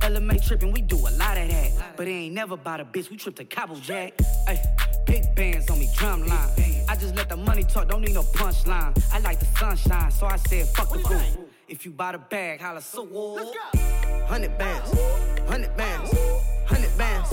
LMA 0.00 0.42
trippin', 0.46 0.72
we 0.72 0.80
do 0.80 0.96
a 0.96 1.12
lot 1.18 1.36
of 1.36 1.48
that. 1.48 1.70
But 1.96 2.08
it 2.08 2.12
ain't 2.12 2.34
never 2.34 2.54
about 2.54 2.80
a 2.80 2.86
bitch, 2.86 3.10
we 3.10 3.18
trip 3.18 3.36
to 3.36 3.44
Cabo 3.44 3.74
Jack. 3.76 4.14
Ay, 4.48 4.58
big 5.08 5.34
bands 5.34 5.68
on 5.70 5.80
me, 5.80 5.88
drum 5.96 6.24
line. 6.26 6.50
I 6.88 6.94
just 6.94 7.16
let 7.16 7.28
the 7.28 7.36
money 7.36 7.64
talk, 7.64 7.88
don't 7.88 8.02
need 8.02 8.14
no 8.14 8.22
punchline. 8.22 8.92
I 9.12 9.18
like 9.20 9.40
the 9.40 9.46
sunshine, 9.58 10.10
so 10.12 10.26
I 10.26 10.36
said 10.36 10.68
fuck 10.68 10.90
the 10.90 10.98
roof. 10.98 11.38
If 11.66 11.84
you 11.84 11.90
buy 11.90 12.12
the 12.12 12.18
bag, 12.18 12.60
holla 12.60 12.80
so 12.80 13.04
Hundred 14.26 14.56
bands, 14.58 14.90
hundred 15.48 15.76
bands, 15.76 16.10
hundred 16.66 16.98
bands, 16.98 17.32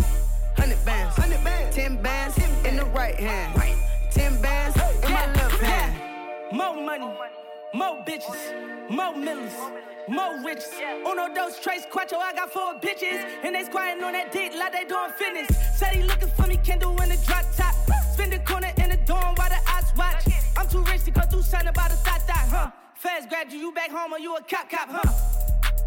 hundred 0.56 0.86
bands, 0.86 1.16
hundred 1.16 1.44
bands, 1.44 1.76
ten 1.76 2.02
bands 2.02 2.38
in 2.66 2.78
the 2.78 2.86
right 2.86 3.16
hand, 3.16 3.54
ten 4.12 4.42
bands 4.42 4.76
in 5.04 5.12
my 5.12 5.26
left 5.34 5.62
hand. 5.62 6.56
More 6.56 6.76
money, 6.86 7.06
more 7.76 8.04
bitches, 8.06 8.90
more 8.90 9.16
millions, 9.16 9.54
more 10.08 10.42
riches. 10.46 10.72
Uno, 11.06 11.34
dos, 11.34 11.60
tres, 11.60 11.86
cuatro, 11.92 12.18
I 12.18 12.34
got 12.34 12.52
four 12.52 12.80
bitches. 12.80 13.26
And 13.44 13.54
they 13.54 13.64
squatting 13.66 14.02
on 14.04 14.14
that 14.14 14.32
dick 14.32 14.54
like 14.58 14.72
they 14.72 14.86
doing 14.86 15.12
fitness. 15.18 15.50
Said 15.78 15.96
he 15.96 16.04
looking 16.04 16.30
for 16.30 16.48
me, 16.48 16.58
can 16.58 16.80
do 16.80 16.90
in 16.92 17.10
the 17.10 17.20
drop 17.28 17.46
top. 17.56 17.76
Spin 18.14 18.30
the 18.30 18.40
corner 18.40 18.72
in 18.78 18.92
the 18.92 18.98
dorm 19.06 19.36
while 19.36 19.50
the 19.50 19.60
eyes 19.70 19.92
watch. 19.98 20.24
I'm 20.58 20.70
too 20.70 20.84
rich 20.84 21.04
to 21.04 21.12
go 21.12 21.22
through 21.22 21.42
something 21.42 21.68
about 21.68 21.92
a 21.92 21.96
thought 21.96 22.26
that, 22.28 22.48
huh? 22.50 22.72
Fast 22.96 23.30
grab 23.30 23.50
you, 23.50 23.60
you 23.60 23.72
back 23.74 23.92
home 23.92 24.14
or 24.14 24.20
you 24.20 24.36
a 24.36 24.42
cop 24.42 24.70
cop, 24.70 24.90
huh? 24.90 25.12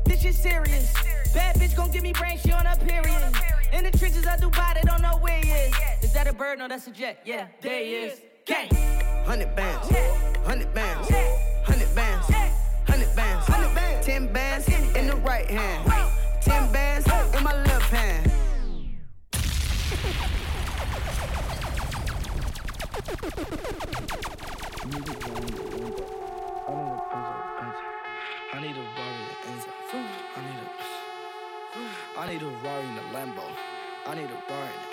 This 0.05 0.21
shit 0.21 0.35
serious. 0.35 0.93
Bad 1.33 1.57
bitch 1.57 1.75
gon' 1.75 1.91
give 1.91 2.03
me 2.03 2.13
brain, 2.13 2.39
she 2.39 2.53
on 2.53 2.67
her 2.67 2.77
period. 2.77 3.23
In 3.73 3.85
the 3.85 3.91
trenches 3.97 4.27
of 4.27 4.41
Dubai, 4.41 4.75
they 4.75 4.83
don't 4.83 5.01
know 5.01 5.19
where 5.21 5.41
he 5.41 5.51
is. 5.51 5.75
Is 6.03 6.13
that 6.13 6.27
a 6.27 6.35
bird? 6.35 6.59
No, 6.59 6.69
that's 6.69 6.87
a 6.87 6.91
jet. 6.91 7.21
Yeah, 7.25 7.47
there 7.63 7.83
he 7.83 7.95
is. 7.95 8.21
Gang. 8.45 8.69
Hundred 9.25 9.55
bands, 9.55 9.89
hundred 10.45 10.73
bands, 10.75 11.09
hundred 11.11 11.48
bands, 11.99 12.31
hundred 12.87 13.17
bands, 13.17 14.07
ten 14.07 14.33
bands 14.33 14.69
in 14.69 15.07
the 15.09 15.17
right 15.17 15.51
hand, 15.51 15.91
ten 16.41 16.71
bands 16.73 17.07
in 17.37 17.43
my 17.43 17.55
left 17.65 17.91
hand. 17.91 18.31
I 28.53 28.61
need 28.61 28.77
a 28.77 28.85
Rari 28.97 29.25
in 29.35 29.49
Enzo. 29.51 29.73
I 30.37 30.41
need 30.47 30.61
a. 30.63 30.69
I 32.21 32.23
need 32.31 32.43
a 32.43 32.51
Rari 32.65 32.87
in 32.87 32.95
the 32.95 33.03
Lambo. 33.15 33.47
I 34.07 34.15
need 34.15 34.31
a 34.31 34.39
Rari 34.49 34.88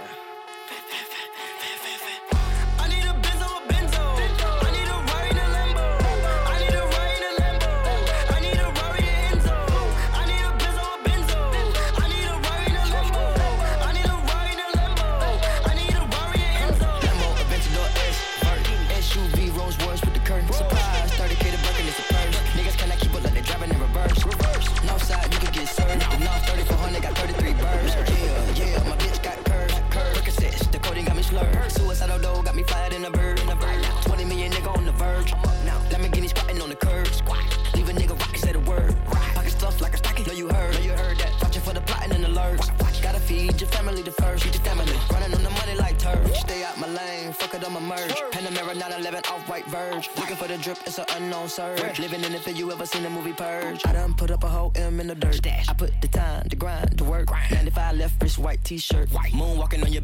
your 43.65 43.73
family 43.73 44.01
the 44.01 44.11
first, 44.11 44.45
you 44.45 44.51
the 44.51 44.59
family. 44.59 44.93
Running 45.11 45.33
on 45.33 45.43
the 45.43 45.49
money 45.49 45.75
like 45.75 45.97
turf. 45.97 46.35
Stay 46.35 46.63
out 46.63 46.77
my 46.79 46.87
lane, 46.87 47.33
fuck 47.33 47.53
it, 47.53 47.65
I'ma 47.65 47.79
merge. 47.79 48.15
Panamera 48.31 48.73
911 48.75 49.21
off 49.31 49.49
white 49.49 49.65
verge. 49.67 50.09
Looking 50.17 50.35
for 50.35 50.47
the 50.47 50.57
drip, 50.57 50.77
it's 50.85 50.99
an 50.99 51.05
unknown 51.15 51.49
surge. 51.49 51.99
Living 51.99 52.23
in 52.23 52.33
it, 52.33 52.47
if 52.47 52.57
you 52.57 52.71
ever 52.71 52.85
seen 52.85 53.03
the 53.03 53.09
movie 53.09 53.33
Purge. 53.33 53.81
I 53.85 53.93
done 53.93 54.13
put 54.13 54.31
up 54.31 54.43
a 54.43 54.47
whole 54.47 54.71
M 54.75 54.99
in 54.99 55.07
the 55.07 55.15
dirt. 55.15 55.45
I 55.45 55.73
put 55.73 55.99
the 56.01 56.07
time, 56.07 56.47
the 56.47 56.55
grind, 56.55 56.91
the 56.91 57.03
work. 57.03 57.29
95 57.51 57.95
left 57.97 58.21
wrist, 58.21 58.37
white 58.37 58.63
t 58.63 58.77
shirt. 58.77 59.09
Moonwalking 59.09 59.83
on 59.83 59.91
your 59.91 59.94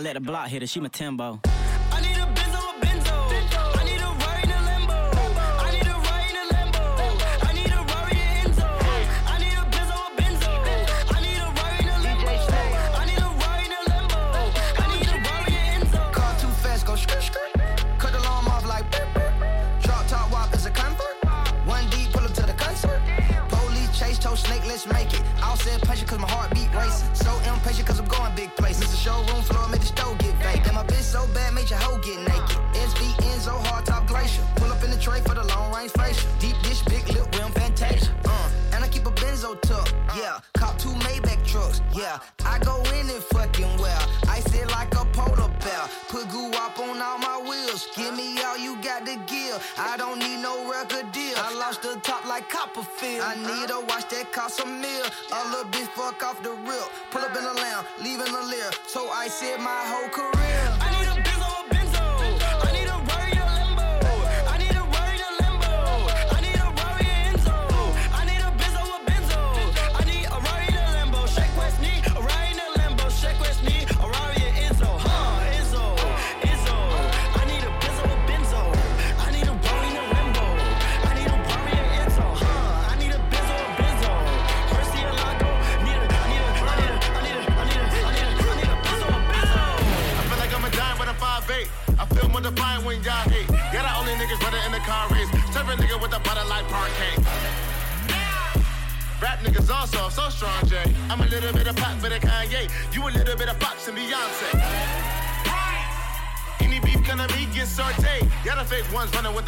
I 0.00 0.02
let 0.02 0.14
the 0.14 0.20
block 0.20 0.48
hit 0.48 0.62
her, 0.62 0.66
she 0.66 0.80
my 0.80 0.88
Timbo. 0.88 1.40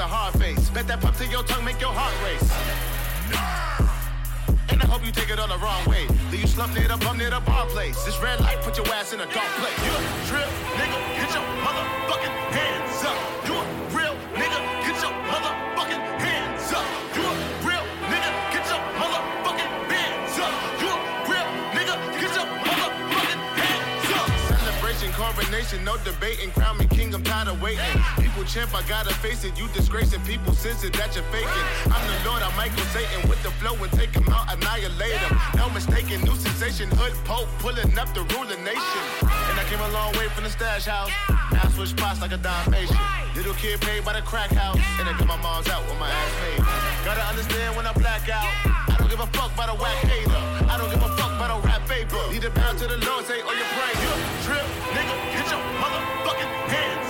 the 0.02 0.08
hard 0.08 0.34
face. 0.34 0.68
Bet 0.70 0.88
that 0.88 1.00
pop 1.00 1.14
to 1.18 1.26
your 1.28 1.44
tongue 1.44 1.64
make 1.64 1.80
your 1.80 1.94
heart 1.94 2.10
race. 2.26 2.50
And 4.68 4.82
I 4.82 4.86
hope 4.86 5.06
you 5.06 5.12
take 5.12 5.30
it 5.30 5.38
all 5.38 5.46
the 5.46 5.62
wrong 5.62 5.84
way. 5.86 6.08
Leave 6.32 6.40
you 6.40 6.46
slump 6.48 6.74
near 6.74 6.88
the 6.88 6.96
bum 6.96 7.18
near 7.18 7.30
the 7.30 7.38
bar 7.46 7.66
place. 7.66 8.02
This 8.02 8.18
red 8.18 8.40
light 8.40 8.60
put 8.62 8.76
your 8.76 8.88
ass 8.88 9.12
in 9.12 9.20
a 9.20 9.26
dark 9.26 9.52
place. 9.62 9.78
You 9.86 9.92
trip, 10.26 10.50
nigga, 10.74 10.98
get 11.18 11.30
your 11.30 11.46
motherfucking 11.62 12.34
hands 12.50 13.04
up. 13.04 13.31
Nation, 25.52 25.84
no 25.84 25.98
debating. 26.00 26.50
Crown 26.52 26.78
me 26.78 26.86
king, 26.86 27.12
I'm 27.14 27.22
tired 27.22 27.46
of 27.46 27.60
waiting. 27.60 27.84
People 28.16 28.42
champ, 28.44 28.72
I 28.74 28.80
gotta 28.88 29.12
face 29.20 29.44
it. 29.44 29.52
You 29.60 29.68
disgracing 29.77 30.24
people, 30.24 30.54
sense 30.54 30.83
it 30.83 30.94
that 30.94 31.12
you're 31.14 31.29
faking. 31.29 31.66
I'm 31.92 32.00
the 32.08 32.16
Lord, 32.24 32.40
I'm 32.40 32.56
Michael 32.56 32.81
Satan 32.88 33.29
with 33.29 33.37
the 33.44 33.52
flow 33.60 33.77
and 33.77 33.92
take 33.92 34.16
him 34.16 34.24
out, 34.33 34.48
annihilate 34.48 35.20
him. 35.20 35.37
No 35.60 35.68
mistake, 35.68 36.08
new 36.08 36.37
sensation, 36.40 36.88
hood 36.96 37.12
pope, 37.29 37.52
pulling 37.60 37.92
up 38.00 38.08
the 38.16 38.24
ruling 38.33 38.64
nation. 38.64 39.04
And 39.20 39.60
I 39.60 39.64
came 39.68 39.85
a 39.85 39.92
long 39.92 40.16
way 40.16 40.33
from 40.33 40.44
the 40.44 40.50
stash 40.50 40.88
house. 40.88 41.12
Now 41.29 41.68
I 41.68 41.68
switch 41.77 41.92
spots 41.92 42.22
like 42.24 42.33
a 42.33 42.40
Dalmatian. 42.40 42.96
Little 43.37 43.52
kid 43.52 43.79
paid 43.85 44.06
by 44.08 44.16
the 44.16 44.24
crack 44.24 44.56
house. 44.56 44.81
And 44.96 45.04
I 45.04 45.12
got 45.20 45.29
my 45.29 45.37
mom's 45.37 45.68
out 45.68 45.85
with 45.85 46.00
my 46.00 46.08
ass 46.08 46.33
paid. 46.40 46.64
Gotta 47.04 47.29
understand 47.29 47.77
when 47.77 47.85
I 47.85 47.92
black 47.92 48.24
out. 48.33 48.48
I 48.88 48.96
don't 48.96 49.10
give 49.12 49.20
a 49.20 49.29
fuck 49.37 49.52
about 49.52 49.68
a 49.68 49.77
whack 49.77 50.00
hater. 50.08 50.33
I 50.72 50.81
don't 50.81 50.88
give 50.88 51.04
a 51.04 51.12
fuck 51.20 51.37
about 51.37 51.52
a 51.52 51.60
rap 51.60 51.85
paper. 51.85 52.16
Need 52.33 52.40
to 52.40 52.50
bow 52.56 52.72
to 52.72 52.88
the 52.88 52.96
Lord, 53.04 53.29
say 53.29 53.44
oh, 53.44 53.52
all 53.52 53.56
your 53.56 53.68
praise. 53.77 54.48
Trip. 54.48 54.81
Hey. 56.73 57.02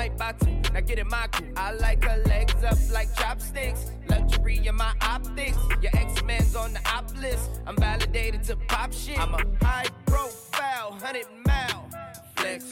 Might 0.00 0.16
box 0.16 0.46
you, 0.46 0.58
now 0.72 0.80
get 0.80 0.98
in 0.98 1.08
my 1.08 1.26
crew. 1.26 1.52
I 1.56 1.72
like 1.72 2.02
her 2.04 2.22
legs 2.24 2.54
up 2.64 2.78
like 2.90 3.14
chopsticks. 3.16 3.90
Luxury 4.08 4.66
in 4.66 4.74
my 4.74 4.94
optics. 5.02 5.58
Your 5.82 5.92
ex 5.94 6.22
man's 6.22 6.56
on 6.56 6.72
the 6.72 6.80
op 6.88 7.14
list. 7.20 7.50
I'm 7.66 7.76
validated 7.76 8.42
to 8.44 8.56
pop 8.56 8.94
shit. 8.94 9.20
I'm 9.20 9.34
a 9.34 9.42
high 9.62 9.88
profile, 10.06 10.92
100 10.92 11.26
mile 11.44 11.90
flex. 12.34 12.64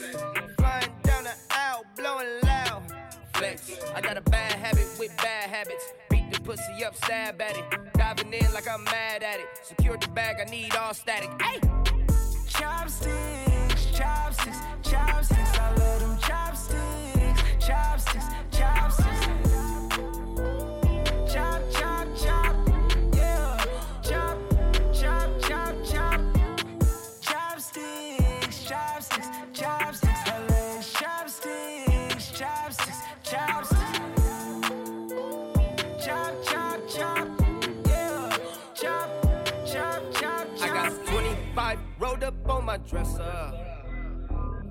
Flying 0.57 0.91
down 1.03 1.23
the 1.25 1.35
aisle, 1.51 1.85
blowing 1.95 2.27
loud 2.41 2.81
flex. 3.35 3.77
I 3.95 4.01
got 4.01 4.17
a 4.17 4.21
bad 4.21 4.53
habit 4.53 4.87
with 4.99 5.15
bad 5.17 5.51
habits. 5.51 5.85
Beat 6.09 6.33
the 6.33 6.41
pussy 6.41 6.83
up, 6.83 6.95
stab 6.95 7.39
at 7.39 7.55
it. 7.55 7.93
Diving 7.93 8.33
in 8.33 8.51
like 8.55 8.67
I'm 8.67 8.83
mad 8.85 9.21
at 9.21 9.39
it. 9.39 9.49
Secure 9.61 9.97
the 9.97 10.07
bag, 10.07 10.37
I 10.41 10.49
need 10.49 10.75
all 10.75 10.95
static. 10.95 11.29
Hey! 11.39 11.59
Chopsticks, 12.47 13.85
chopsticks, 13.93 14.57
chopsticks. 14.81 15.58
I 17.71 17.91
love 17.91 18.05
them 18.05 18.09
chopsticks, 18.09 18.25
chopsticks. 18.51 19.27
Chop, 21.31 21.61
chop, 21.71 22.07
chop. 22.17 22.55
Yeah. 23.13 23.65
Chop, 24.03 24.37
chop, 24.93 25.29
chop, 25.41 25.75
chop. 25.85 26.21
Chopsticks, 27.21 28.63
chopsticks, 28.63 29.27
chopsticks. 29.53 30.27
Love 30.27 30.85
chopsticks, 30.93 32.31
chopsticks, 32.31 33.01
chopsticks. 33.23 33.81
Chop, 36.03 36.33
chop, 36.43 36.79
chop. 36.89 37.27
Yeah. 37.85 38.37
Chop, 38.73 39.09
chop, 39.65 40.01
chop, 40.13 40.47
chop. 40.57 40.61
I 40.61 40.67
got 40.67 41.05
25 41.05 41.79
rolled 41.99 42.23
up 42.23 42.49
on 42.49 42.65
my 42.65 42.77
dresser. 42.77 43.53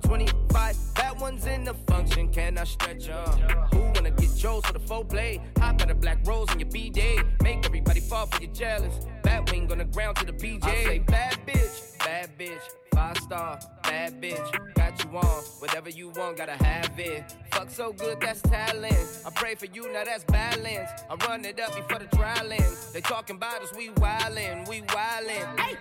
25 0.02 0.48
bad 0.48 0.87
ones 1.20 1.46
in 1.46 1.64
the 1.64 1.74
function, 1.74 2.28
can 2.32 2.58
I 2.58 2.64
stretch 2.64 3.08
up? 3.08 3.38
Who 3.72 3.80
wanna 3.80 4.10
get 4.10 4.34
Joe's 4.36 4.64
for 4.64 4.72
the 4.72 4.78
full 4.78 5.04
play? 5.04 5.40
Hop 5.58 5.80
at 5.82 5.90
a 5.90 5.94
black 5.94 6.26
rose 6.26 6.48
on 6.50 6.60
your 6.60 6.68
B-day. 6.68 7.18
Make 7.42 7.64
everybody 7.64 8.00
fall 8.00 8.26
for 8.26 8.40
you 8.40 8.48
jealous. 8.48 9.06
Bat 9.22 9.50
wing 9.50 9.70
on 9.70 9.78
the 9.78 9.84
ground 9.84 10.16
to 10.18 10.26
the 10.26 10.32
BJ. 10.32 10.64
I 10.64 10.84
say 10.84 10.98
bad 11.00 11.38
bitch, 11.46 11.98
bad 11.98 12.30
bitch. 12.38 12.60
Five 12.94 13.18
star, 13.18 13.58
bad 13.82 14.20
bitch. 14.20 14.74
Got 14.74 15.04
you 15.04 15.10
on, 15.18 15.42
whatever 15.60 15.90
you 15.90 16.10
want, 16.10 16.36
gotta 16.36 16.62
have 16.64 16.98
it. 16.98 17.24
Fuck 17.52 17.70
so 17.70 17.92
good, 17.92 18.20
that's 18.20 18.40
talent. 18.42 19.22
I 19.26 19.30
pray 19.34 19.54
for 19.54 19.66
you, 19.66 19.92
now 19.92 20.04
that's 20.04 20.24
balance. 20.24 20.90
I 21.10 21.14
run 21.26 21.44
it 21.44 21.60
up 21.60 21.74
before 21.74 21.98
the 21.98 22.16
trial 22.16 22.50
ends. 22.52 22.92
They 22.92 23.00
talking 23.00 23.36
about 23.36 23.62
us, 23.62 23.72
we 23.76 23.90
wildin', 23.90 24.68
we 24.68 24.82
wildin'. 24.82 25.60
Hey! 25.60 25.76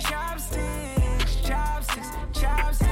Chopsticks, 0.00 1.36
chopsticks, 1.46 2.08
chopsticks. 2.32 2.89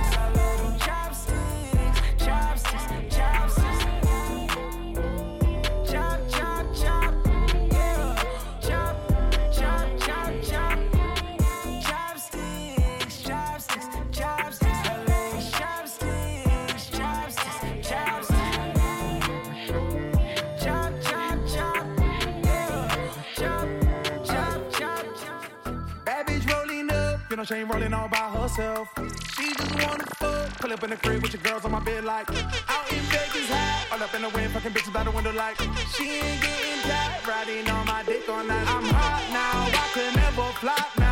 She 27.45 27.55
ain't 27.55 27.72
rolling 27.72 27.95
all 27.95 28.09
by 28.09 28.28
herself. 28.30 28.93
She 29.36 29.53
just 29.55 29.74
wanna 29.86 30.05
fuck, 30.16 30.59
pull 30.59 30.72
up 30.72 30.82
in 30.82 30.91
the 30.91 30.97
crib 30.97 31.22
with 31.22 31.32
your 31.32 31.43
girls 31.43 31.64
on 31.64 31.70
my 31.70 31.80
bed 31.80 32.05
like 32.05 32.28
out 32.30 32.93
in 32.93 33.03
Vegas 33.12 33.49
high, 33.49 33.95
all 33.95 34.03
up 34.03 34.14
in 34.14 34.22
the 34.22 34.28
wind, 34.30 34.53
fucking 34.53 34.72
bitches 34.72 34.93
by 34.93 35.05
the 35.05 35.11
window 35.11 35.32
like 35.32 35.57
she 35.95 36.05
ain't 36.18 36.43
getting 36.43 36.80
tired, 36.82 37.26
riding 37.26 37.68
on 37.70 37.86
my 37.86 38.03
dick 38.05 38.28
all 38.28 38.45
night. 38.45 38.66
I'm 38.66 38.84
hot 38.84 39.24
now, 39.30 39.70
I 39.70 39.86
could 39.95 40.14
never 40.16 40.51
flop 40.59 40.91
now, 40.99 41.08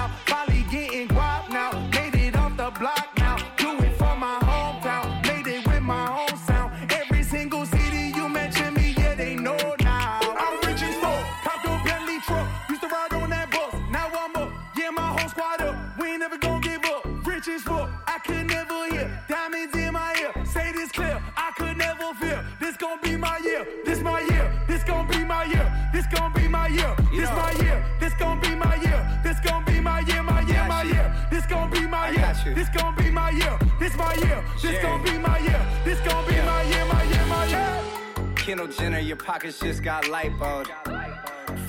this 32.67 32.83
gon' 32.83 32.95
be 32.97 33.11
my 33.11 33.31
year, 33.31 33.59
this 33.79 33.97
my 33.97 34.15
year, 34.15 34.45
this 34.61 34.83
gon' 34.83 35.03
be 35.03 35.19
my 35.19 35.39
year, 35.39 35.67
this 35.85 36.01
gon' 36.01 36.27
be 36.27 36.37
my 36.37 36.63
year, 36.63 36.85
my 36.87 37.03
year, 37.05 37.27
my 37.27 37.47
year. 37.47 38.35
Kendall 38.35 38.67
Jenner, 38.67 38.99
your 38.99 39.17
pockets 39.17 39.59
just 39.61 39.83
got 39.83 40.05
lipoed. 40.05 41.16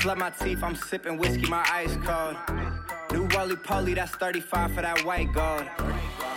Flood 0.08 0.20
my 0.20 0.30
teeth, 0.30 0.64
I'm 0.64 0.74
sipping 0.74 1.18
whiskey, 1.18 1.49
my 1.49 1.68
ice 1.70 1.97
cold. 2.05 2.38
New 3.12 3.28
Wally 3.36 3.58
Poly, 3.58 3.93
that's 3.93 4.12
35 4.12 4.74
for 4.74 4.82
that 4.82 5.03
white 5.03 5.34
gold. 5.34 5.66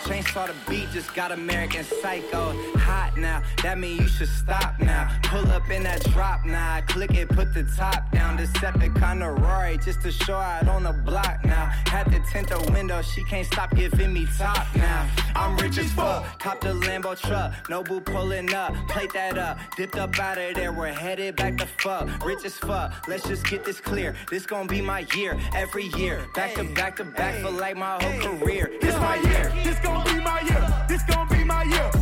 Chainsaw 0.03 0.47
the 0.47 0.53
beat, 0.69 0.89
just 0.91 1.13
got 1.13 1.31
American 1.31 1.85
Psycho. 1.85 2.53
Hot 2.79 3.15
now, 3.15 3.41
that 3.63 3.77
mean 3.77 4.01
you 4.01 4.07
should 4.07 4.27
stop 4.27 4.79
now. 4.79 5.09
Pull 5.23 5.49
up 5.51 5.69
in 5.69 5.83
that 5.83 6.03
drop 6.11 6.43
now, 6.43 6.81
click 6.87 7.13
it, 7.13 7.29
put 7.29 7.53
the 7.53 7.63
top 7.77 8.11
down. 8.11 8.37
Decepticon 8.37 9.21
of 9.21 9.41
Rory, 9.41 9.77
just 9.77 10.01
to 10.01 10.11
show 10.11 10.35
out 10.35 10.67
on 10.67 10.83
the 10.83 10.91
block 10.91 11.45
now. 11.45 11.65
Had 11.85 12.11
to 12.11 12.19
tint 12.31 12.49
the 12.49 12.71
window, 12.73 13.01
she 13.01 13.23
can't 13.23 13.45
stop 13.45 13.73
giving 13.75 14.11
me 14.11 14.27
top 14.37 14.67
now. 14.75 15.07
I'm 15.35 15.55
rich 15.57 15.77
as 15.77 15.91
fuck, 15.93 16.39
cop 16.39 16.61
the 16.61 16.73
Lambo 16.73 17.17
truck. 17.17 17.69
No 17.69 17.83
boo 17.83 18.01
pulling 18.01 18.53
up, 18.53 18.73
plate 18.89 19.13
that 19.13 19.37
up. 19.37 19.59
Dipped 19.77 19.97
up 19.97 20.17
out 20.19 20.37
of 20.37 20.55
there, 20.55 20.73
we're 20.73 20.87
headed 20.87 21.35
back 21.35 21.57
to 21.59 21.65
fuck. 21.65 22.25
Rich 22.25 22.43
as 22.45 22.55
fuck, 22.55 23.07
let's 23.07 23.27
just 23.27 23.45
get 23.45 23.60
this 23.65 23.79
clear. 23.79 24.15
This 24.29 24.45
gonna 24.45 24.67
be 24.67 24.81
my 24.81 25.05
year, 25.15 25.37
every 25.55 25.85
year. 25.97 26.25
Back 26.33 26.55
to 26.55 26.63
back 26.63 26.95
to 26.97 27.03
back 27.03 27.41
for 27.41 27.51
like 27.51 27.77
my 27.77 28.01
whole 28.01 28.37
career. 28.37 28.71
This 28.81 28.95
my 28.95 29.15
year. 29.15 29.51
This 29.63 29.79
gonna 29.79 30.05
be 30.13 30.19
my 30.19 30.41
year. 30.41 30.85
This 30.87 31.03
gonna 31.03 31.29
be 31.29 31.43
my 31.43 31.63
year. 31.63 32.00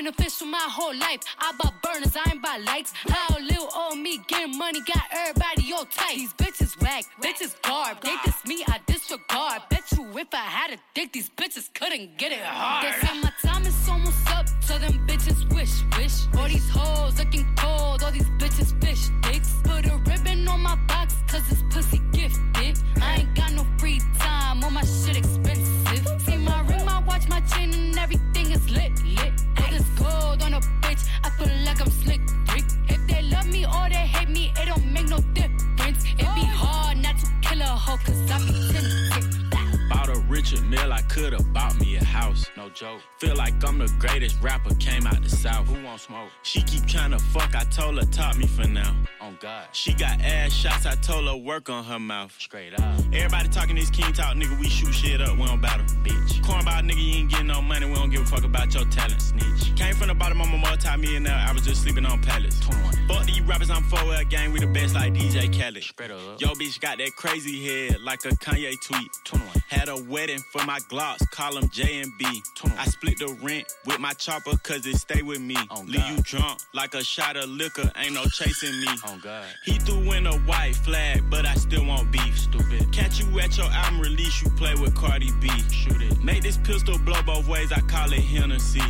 Been 0.00 0.06
official 0.06 0.20
my 0.20 0.29
Straight 52.50 52.74
up. 52.80 52.98
Everybody 53.12 53.48
talking 53.48 53.76
this 53.76 53.90
king 53.90 54.12
talk, 54.12 54.34
nigga, 54.34 54.58
we 54.58 54.68
shoot 54.68 54.92
shit 54.92 55.20
up, 55.20 55.38
we 55.38 55.46
don't 55.46 55.60
battle. 55.60 55.86
Bitch. 56.02 56.42
Cornball 56.42 56.82
nigga, 56.82 57.00
you 57.00 57.20
ain't 57.20 57.30
getting 57.30 57.46
no 57.46 57.62
money, 57.62 57.86
we 57.86 57.94
don't 57.94 58.10
give 58.10 58.22
a 58.22 58.24
fuck 58.24 58.42
about 58.42 58.74
your 58.74 58.84
talent. 58.86 59.22
Snitch. 59.22 59.76
Came 59.76 59.94
from 59.94 60.08
the 60.08 60.16
bottom, 60.16 60.42
I'm 60.42 60.52
a 60.52 60.58
multi-millionaire, 60.58 61.46
I 61.48 61.52
was 61.52 61.64
just 61.64 61.82
sleeping 61.82 62.04
on 62.04 62.20
pallets. 62.20 62.58
21. 62.58 63.06
Fuck 63.06 63.26
these 63.26 63.40
rappers, 63.42 63.70
I'm 63.70 63.84
4L 63.84 64.28
gang, 64.28 64.50
we 64.50 64.58
the 64.58 64.66
best 64.66 64.96
like 64.96 65.14
DJ 65.14 65.56
Khaled. 65.56 65.84
Straight 65.84 66.10
up. 66.10 66.40
Yo 66.40 66.48
bitch 66.48 66.80
got 66.80 66.98
that 66.98 67.14
crazy 67.14 67.64
head 67.64 68.00
like 68.00 68.24
a 68.24 68.30
Kanye 68.30 68.74
tweet. 68.82 69.12
21. 69.22 69.59
Had 69.80 69.88
a 69.88 69.96
wedding 69.96 70.40
for 70.52 70.62
my 70.66 70.78
Glocks, 70.90 71.26
call 71.30 71.54
them 71.54 71.66
Jay 71.70 72.00
and 72.00 72.12
Bey. 72.18 72.42
21. 72.54 72.78
I 72.78 72.84
split 72.84 73.18
the 73.18 73.34
rent 73.42 73.64
with 73.86 73.98
my 73.98 74.12
chopper 74.12 74.54
cause 74.58 74.84
it 74.84 74.96
stay 74.96 75.22
with 75.22 75.40
me. 75.40 75.56
Oh, 75.70 75.82
Leave 75.86 76.06
you 76.06 76.18
drunk 76.22 76.60
like 76.74 76.92
a 76.92 77.02
shot 77.02 77.38
of 77.38 77.48
liquor, 77.48 77.90
ain't 77.96 78.12
no 78.12 78.24
chasing 78.26 78.78
me. 78.78 78.88
Oh 79.06 79.18
God. 79.22 79.46
He 79.64 79.78
threw 79.78 80.12
in 80.12 80.26
a 80.26 80.36
white 80.40 80.76
flag, 80.76 81.24
but 81.30 81.46
I 81.46 81.54
still 81.54 81.86
want 81.86 82.12
beef. 82.12 82.38
Stupid. 82.38 82.92
Catch 82.92 83.20
you 83.20 83.40
at 83.40 83.56
your 83.56 83.70
album 83.70 84.02
release, 84.02 84.42
you 84.42 84.50
play 84.50 84.74
with 84.74 84.94
Cardi 84.94 85.30
B. 85.40 85.48
Shoot 85.72 86.02
it. 86.02 86.22
Make 86.22 86.42
this 86.42 86.58
pistol 86.58 86.98
blow 86.98 87.22
both 87.22 87.48
ways, 87.48 87.72
I 87.72 87.80
call 87.80 88.12
it 88.12 88.20
Hennessy. 88.20 88.82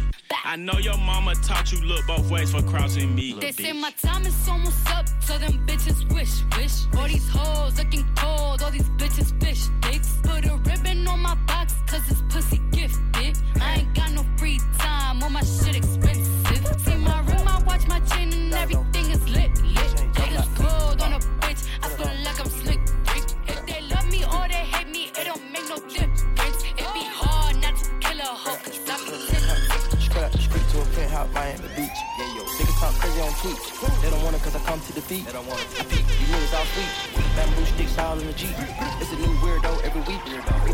I 0.44 0.56
know 0.56 0.78
your 0.78 0.98
mama 0.98 1.36
taught 1.36 1.70
you 1.70 1.80
look 1.82 2.04
both 2.08 2.28
ways 2.28 2.50
for 2.50 2.62
crossing 2.62 3.14
me. 3.14 3.36
They 3.40 3.52
say 3.52 3.72
my 3.72 3.92
time 3.92 4.26
is 4.26 4.48
almost 4.48 4.90
up, 4.90 5.06
so 5.20 5.38
them 5.38 5.64
bitches 5.66 6.12
wish, 6.12 6.42
wish. 6.56 6.86
All 6.98 7.06
these 7.06 7.28
hoes 7.28 7.78
looking 7.78 8.04
cold, 8.16 8.62
all 8.62 8.70
these 8.72 8.90
bitches 8.90 9.38
fish 9.40 9.68
dicks. 9.80 10.18
Put 10.22 10.46
a 10.46 10.56
ribbon 10.82 11.06
on 11.08 11.20
my 11.20 11.34
box, 11.46 11.74
cause 11.86 12.02
it's 12.10 12.22
pussy 12.28 12.60
gifted. 12.70 13.38
I 13.60 13.80
ain't 13.80 13.94
got 13.94 14.12
no 14.12 14.24
free 14.36 14.60
time, 14.78 15.22
all 15.22 15.30
my 15.30 15.42
shit 15.42 15.76
expensive. 15.76 16.80
See 16.80 16.94
my 16.96 17.20
ring, 17.26 17.44
my 17.44 17.62
watch, 17.64 17.86
my 17.88 18.00
chain, 18.00 18.32
and 18.32 18.54
everything 18.54 19.10
is 19.10 19.28
lit, 19.28 19.50
lit. 19.62 19.92
Niggas 20.14 20.56
gold 20.56 21.00
on 21.02 21.12
a 21.14 21.18
bitch, 21.40 21.66
I 21.82 21.88
feel 21.88 22.12
like 22.24 22.40
I'm 22.40 22.48
slick. 22.48 22.80
Rick. 23.14 23.24
If 23.48 23.66
they 23.66 23.80
love 23.94 24.08
me 24.10 24.24
or 24.24 24.48
they 24.48 24.64
hate 24.72 24.88
me, 24.88 25.10
it 25.18 25.24
don't 25.24 25.44
make 25.52 25.68
no 25.68 25.76
difference. 25.88 26.64
It 26.64 26.88
be 26.94 27.04
hard 27.20 27.56
not 27.60 27.76
to 27.76 27.90
kill 28.00 28.20
a 28.20 28.24
hoe, 28.24 28.58
cause 28.64 28.80
I'm 28.88 29.08
a 29.08 30.00
Strap 30.00 30.32
straight 30.32 30.68
to 30.70 30.80
a 30.80 30.84
penthouse, 30.96 31.32
Miami 31.34 31.68
Beach. 31.76 32.00
Yeah, 32.18 32.36
yo. 32.36 32.42
Niggas 32.44 32.80
talk 32.80 32.94
crazy 32.94 33.20
on 33.20 33.32
tweets. 33.40 34.02
They 34.02 34.10
don't 34.10 34.22
want 34.22 34.36
it 34.36 34.42
cause 34.42 34.56
I 34.56 34.60
come 34.60 34.80
to 34.80 34.92
defeat. 34.92 35.26
They 35.26 35.32
don't 35.32 35.46
want 35.46 35.60
it. 35.60 35.66
I 35.80 35.84
peek, 35.84 36.06
you 36.08 36.26
niggas 36.34 36.58
all 36.58 36.64
sweet. 36.64 37.19
Bamboo 37.40 37.64
sticks 37.64 37.96
all 37.96 38.20
in 38.20 38.26
the 38.26 38.34
Jeep. 38.34 38.54
It's 39.00 39.12
a 39.12 39.16
new 39.16 39.34
weirdo 39.40 39.82
every 39.82 40.02
week. 40.02 40.22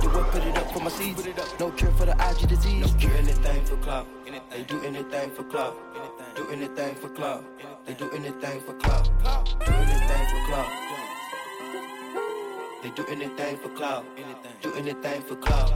The 0.03 0.09
word, 0.09 0.27
put 0.33 0.43
it 0.43 0.59
up 0.59 0.73
for 0.73 0.81
my 0.81 0.91
seeds. 0.91 1.25
No 1.61 1.71
cure 1.71 1.93
for 1.93 2.07
the 2.07 2.17
IG 2.29 2.49
disease. 2.49 2.93
No 2.93 2.99
cure 2.99 3.17
anything 3.19 3.65
for 3.65 3.77
clout. 3.77 4.09
They 4.51 4.65
do 4.65 4.83
anything 4.83 5.31
for 5.31 5.45
clout. 5.45 5.77
Do 6.35 6.51
anything 6.51 6.97
for 6.97 7.09
clout. 7.11 7.45
They 7.87 7.95
do 7.95 8.11
anything 8.11 8.61
for 8.63 8.75
clout. 8.75 9.09
Do 9.65 9.73
anything 9.75 10.27
for 10.33 10.47
clout. 10.49 10.96
They 12.87 12.93
do 12.93 13.05
anything 13.07 13.57
for 13.57 13.69
clout. 13.71 14.05
Do 14.63 14.73
anything 14.75 15.21
for 15.23 15.35
clout. 15.35 15.71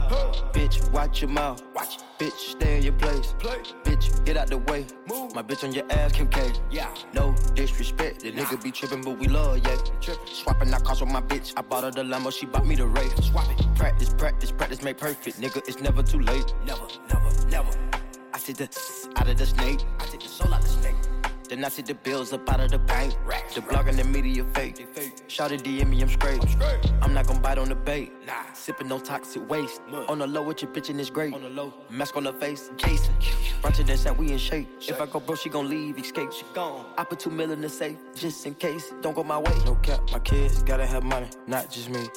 Bitch, 0.53 0.89
watch 0.93 1.21
your 1.21 1.29
mouth. 1.29 1.61
Watch. 1.75 1.97
Bitch, 2.17 2.55
stay 2.55 2.77
in 2.77 2.83
your 2.83 2.93
place. 2.93 3.35
Bitch, 3.83 4.23
get 4.23 4.37
out 4.37 4.47
the 4.47 4.59
way. 4.59 4.85
Move. 5.09 5.35
My 5.35 5.43
bitch 5.43 5.65
on 5.65 5.73
your 5.73 5.83
ass, 5.91 6.13
Kim 6.13 6.29
K. 6.29 6.53
Yeah. 6.69 6.89
No 7.13 7.35
disrespect. 7.53 8.21
The 8.21 8.31
nigga 8.31 8.63
be 8.63 8.71
tripping, 8.71 9.01
but 9.01 9.19
we 9.19 9.27
love, 9.27 9.57
yeah. 9.57 9.75
Swapping 10.25 10.73
out 10.73 10.85
cars 10.85 11.01
with 11.01 11.11
my 11.11 11.19
bitch. 11.19 11.51
I 11.57 11.63
bought 11.63 11.83
her 11.83 11.91
the 11.91 12.03
Lambo, 12.03 12.31
she 12.31 12.45
bought 12.45 12.65
me 12.65 12.75
the 12.75 12.87
Ray. 12.87 13.09
Swap 13.21 13.45
it. 13.51 13.75
Practice, 13.75 14.13
practice, 14.13 14.51
practice, 14.53 14.81
make 14.81 14.97
perfect. 14.97 15.41
Nigga, 15.41 15.57
it's 15.67 15.81
never 15.81 16.01
too 16.03 16.21
late. 16.21 16.55
Never, 16.65 16.87
never, 17.09 17.47
never. 17.47 17.71
I 18.33 18.39
see 18.39 18.53
the 18.53 18.69
out 19.17 19.27
of 19.27 19.37
the 19.37 19.45
snake. 19.45 19.81
I 19.99 20.05
take 20.05 20.21
the 20.21 20.29
soul 20.29 20.53
out 20.53 20.61
the 20.61 20.69
snake. 20.69 20.95
Then 21.51 21.65
I 21.65 21.67
see 21.67 21.81
the 21.81 21.95
bills 21.95 22.31
up 22.31 22.49
out 22.49 22.61
of 22.61 22.71
the 22.71 22.79
bank. 22.79 23.13
The 23.53 23.59
blog 23.59 23.89
and 23.89 23.99
the 23.99 24.05
media 24.05 24.45
fake. 24.53 24.87
Shout 25.27 25.51
it 25.51 25.65
DM 25.65 25.89
me, 25.89 26.01
I'm 26.01 26.07
straight. 26.07 26.41
I'm 27.01 27.13
not 27.13 27.27
gonna 27.27 27.41
bite 27.41 27.57
on 27.57 27.67
the 27.67 27.75
bait. 27.75 28.13
Sipping 28.53 28.87
no 28.87 28.99
toxic 28.99 29.49
waste. 29.49 29.81
On 30.07 30.19
the 30.19 30.27
low 30.27 30.43
with 30.43 30.61
your 30.61 30.71
bitch 30.71 30.89
and 30.89 30.97
it's 30.97 31.09
great. 31.09 31.33
On 31.33 31.41
the 31.43 31.49
low. 31.49 31.73
Mask 31.89 32.15
on 32.15 32.23
the 32.23 32.31
face, 32.31 32.71
Jason. 32.77 33.13
Roger 33.61 33.83
that 33.83 33.99
said 33.99 34.17
we 34.17 34.31
in 34.31 34.37
shape. 34.37 34.69
If 34.79 35.01
I 35.01 35.05
go 35.05 35.19
bro, 35.19 35.35
she 35.35 35.49
gon' 35.49 35.67
leave, 35.67 35.97
escape. 35.99 36.31
She 36.31 36.45
gone. 36.53 36.85
I 36.97 37.03
put 37.03 37.19
two 37.19 37.29
mil 37.29 37.51
in 37.51 37.59
the 37.59 37.67
safe, 37.67 37.97
just 38.15 38.45
in 38.45 38.55
case. 38.55 38.93
Don't 39.01 39.13
go 39.13 39.21
my 39.21 39.37
way. 39.37 39.53
No 39.65 39.75
cap, 39.75 40.09
my 40.13 40.19
kids 40.19 40.63
gotta 40.63 40.85
have 40.85 41.03
money, 41.03 41.27
not 41.47 41.69
just 41.69 41.89
me. 41.89 42.07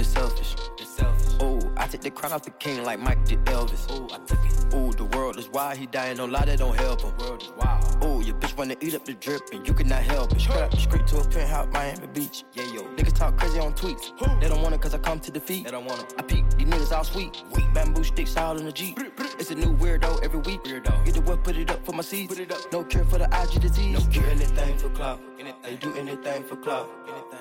It's 0.00 0.08
selfish. 0.08 0.56
It's 0.78 0.90
selfish. 0.96 1.42
Ooh, 1.42 1.60
I 1.76 1.86
take 1.86 2.00
the 2.00 2.10
crown 2.10 2.32
off 2.32 2.42
the 2.42 2.50
king 2.52 2.84
like 2.84 2.98
Mike 3.00 3.24
did 3.24 3.44
Elvis. 3.44 3.90
Ooh, 3.92 4.06
I 4.06 4.18
took 4.24 4.38
it. 4.44 4.74
Ooh, 4.74 4.92
the 4.92 5.04
world 5.04 5.36
is 5.36 5.48
wild, 5.48 5.76
he 5.76 5.86
dying, 5.86 6.16
no 6.16 6.24
lie, 6.26 6.44
that 6.44 6.58
don't 6.58 6.76
help 6.76 7.02
him. 7.02 7.12
World 7.18 7.42
is 7.42 7.52
wild. 7.56 8.04
Ooh, 8.04 8.22
your 8.24 8.36
bitch 8.36 8.56
wanna 8.56 8.76
eat 8.82 8.94
up 8.94 9.04
the 9.04 9.14
drip 9.14 9.42
and 9.52 9.66
you 9.66 9.74
cannot 9.74 10.02
help 10.02 10.32
it. 10.32 10.40
Strap 10.40 10.74
straight 10.76 11.06
to 11.08 11.18
a 11.18 11.24
penthouse, 11.28 11.68
Miami 11.72 12.06
Beach. 12.08 12.44
Yeah, 12.52 12.64
yo. 12.72 12.82
Niggas 12.96 13.14
talk 13.14 13.36
crazy 13.36 13.58
on 13.58 13.72
tweets. 13.74 14.12
They 14.40 14.48
don't 14.48 14.62
want 14.62 14.74
it 14.74 14.80
cause 14.80 14.94
I 14.94 14.98
come 14.98 15.20
to 15.20 15.30
defeat. 15.30 15.64
They 15.64 15.70
don't 15.70 15.84
want 15.84 16.02
it. 16.02 16.14
I 16.18 16.22
peek, 16.22 16.44
these 16.56 16.66
niggas 16.66 16.92
all 16.92 17.04
sweet. 17.04 17.42
Bamboo 17.74 18.04
sticks 18.04 18.36
all 18.36 18.58
in 18.58 18.64
the 18.64 18.72
Jeep. 18.72 18.98
It's 19.38 19.50
a 19.50 19.54
new 19.54 19.74
weirdo 19.76 20.22
every 20.24 20.40
week. 20.40 20.62
Weirdo. 20.64 21.04
Get 21.04 21.14
the 21.14 21.20
what, 21.22 21.44
put 21.44 21.56
it 21.56 21.70
up 21.70 21.84
for 21.84 21.92
my 21.92 22.02
seeds. 22.02 22.34
Put 22.34 22.42
it 22.42 22.52
up. 22.52 22.72
No 22.72 22.84
cure 22.84 23.04
for 23.04 23.18
the 23.18 23.26
IG 23.26 23.60
disease. 23.60 23.98
No 23.98 24.12
cure 24.12 24.26
anything 24.26 24.78
for 24.78 24.90
clout. 24.90 25.20
They 25.62 25.76
do 25.76 25.94
anything 25.94 26.44
for 26.44 26.56
clout. 26.56 26.88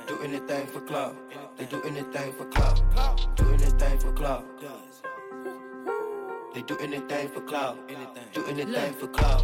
Do 0.08 0.20
anything 0.22 0.68
for 0.68 0.82
clout. 0.82 1.16
They 1.58 1.66
do 1.66 1.82
anything 1.84 2.34
for 2.34 2.46
clout. 2.46 2.82
Do 3.36 3.50
anything 3.50 4.00
for 4.00 4.12
clout. 4.14 4.46
They 6.54 6.62
do 6.64 6.78
anything 6.80 7.30
for 7.30 7.42
clout. 7.42 7.78
Do 8.34 8.44
anything 8.46 8.94
for 8.94 9.08
clout. 9.08 9.42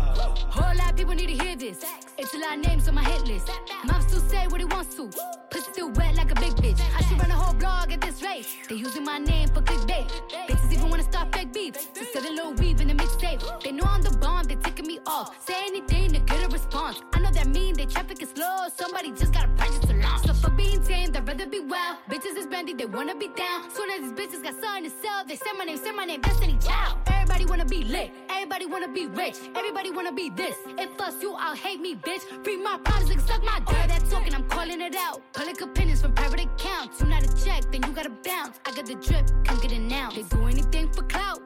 Whole 0.50 0.76
lot 0.76 0.92
of 0.92 0.96
people 0.98 1.14
need 1.14 1.28
to 1.28 1.44
hear 1.44 1.56
this. 1.56 1.86
It's 2.18 2.34
a 2.34 2.38
lot 2.40 2.58
of 2.58 2.66
names 2.66 2.88
on 2.88 2.96
my 2.96 3.04
hit 3.04 3.28
list. 3.28 3.50
Mom 3.86 4.02
still 4.02 4.22
say 4.22 4.48
what 4.48 4.60
he 4.60 4.66
wants 4.66 4.96
to. 4.96 5.12
Pussy 5.52 5.72
still 5.72 5.92
wet 5.92 6.16
like 6.16 6.32
a 6.32 6.36
big 6.36 6.54
bitch. 6.54 6.82
I 6.98 7.04
should 7.04 7.20
run 7.20 7.30
a 7.30 7.36
whole 7.36 7.54
blog 7.54 7.92
at 7.92 8.02
this 8.02 8.24
rate. 8.24 8.48
They 8.68 8.76
using 8.76 9.04
my 9.04 9.20
name 9.20 9.50
for 9.50 9.62
clickbait. 9.62 10.10
Bitches 10.48 10.74
even 10.74 10.90
wanna 10.90 11.04
start 11.04 11.34
fake 11.34 11.54
beef. 11.54 11.94
To 11.94 12.06
sell 12.06 12.24
a 12.24 12.32
little 12.34 12.54
weave 12.54 12.82
in 12.82 12.88
the 12.88 12.96
mixtape. 12.96 13.62
They 13.62 13.72
know 13.72 13.86
I'm 13.86 14.02
the 14.02 14.18
bomb, 14.18 14.46
they 14.46 14.56
me 14.86 15.00
off. 15.06 15.46
Say 15.46 15.56
anything 15.68 16.14
to 16.14 16.20
get 16.20 16.44
a 16.46 16.50
response. 16.50 17.02
I 17.14 17.20
know 17.20 17.32
that 17.32 17.48
mean 17.48 17.76
they 17.76 17.86
traffic 17.86 18.22
is 18.22 18.30
slow. 18.30 18.68
Somebody 18.76 19.12
just 19.12 19.34
gotta 19.34 19.50
purchase 19.50 19.80
to 19.80 19.94
launch. 19.96 20.26
So 20.26 20.34
for 20.34 20.50
being 20.52 20.84
tame, 20.84 21.12
they'd 21.12 21.28
rather 21.28 21.48
be 21.48 21.60
wild. 21.60 21.98
Bitches 22.10 22.38
is 22.38 22.48
brandy, 22.48 22.74
they 22.74 22.86
wanna 22.86 23.16
be 23.16 23.30
down. 23.30 23.70
Soon 23.72 23.90
as 23.92 24.02
these 24.02 24.14
bitches 24.14 24.44
got 24.44 24.54
something 24.62 24.84
to 24.84 24.90
sell, 24.90 25.26
they 25.26 25.36
say 25.36 25.52
my 25.58 25.66
name, 25.66 25.78
say 25.78 25.92
my 25.92 26.06
name, 26.06 26.22
Destiny 26.22 26.58
Child. 26.60 26.98
Everybody 27.08 27.46
wanna 27.46 27.66
be 27.66 27.84
lit, 27.84 28.12
everybody 28.30 28.66
wanna 28.66 28.88
be 28.88 29.08
rich, 29.08 29.36
everybody 29.56 29.92
wanna 29.92 30.12
be 30.12 30.30
this. 30.30 30.56
If 30.78 31.00
us 31.02 31.22
you, 31.22 31.34
I'll 31.38 31.56
hate 31.56 31.82
me, 31.82 31.96
bitch. 31.96 32.22
Free 32.44 32.58
my 32.58 32.78
problems 32.84 33.12
and 33.12 33.22
suck 33.22 33.44
my 33.44 33.60
dick. 33.60 33.78
All 33.80 33.88
that 33.88 34.04
talking, 34.10 34.34
I'm 34.36 34.48
calling 34.48 34.82
it 34.82 34.96
out. 34.96 35.22
Public 35.34 35.60
opinions 35.62 36.02
from 36.02 36.14
private 36.14 36.42
accounts. 36.42 37.02
You 37.02 37.08
not 37.08 37.24
a 37.24 37.46
check, 37.46 37.64
then 37.72 37.84
you 37.84 37.92
gotta 37.94 38.12
bounce. 38.24 38.60
I 38.66 38.72
got 38.72 38.86
the 38.86 38.96
drip, 38.96 39.26
come 39.44 39.60
get 39.60 39.72
it 39.72 39.80
now. 39.80 40.12
They 40.12 40.24
do 40.24 40.46
anything 40.46 40.90
for 40.94 41.04
clout, 41.04 41.42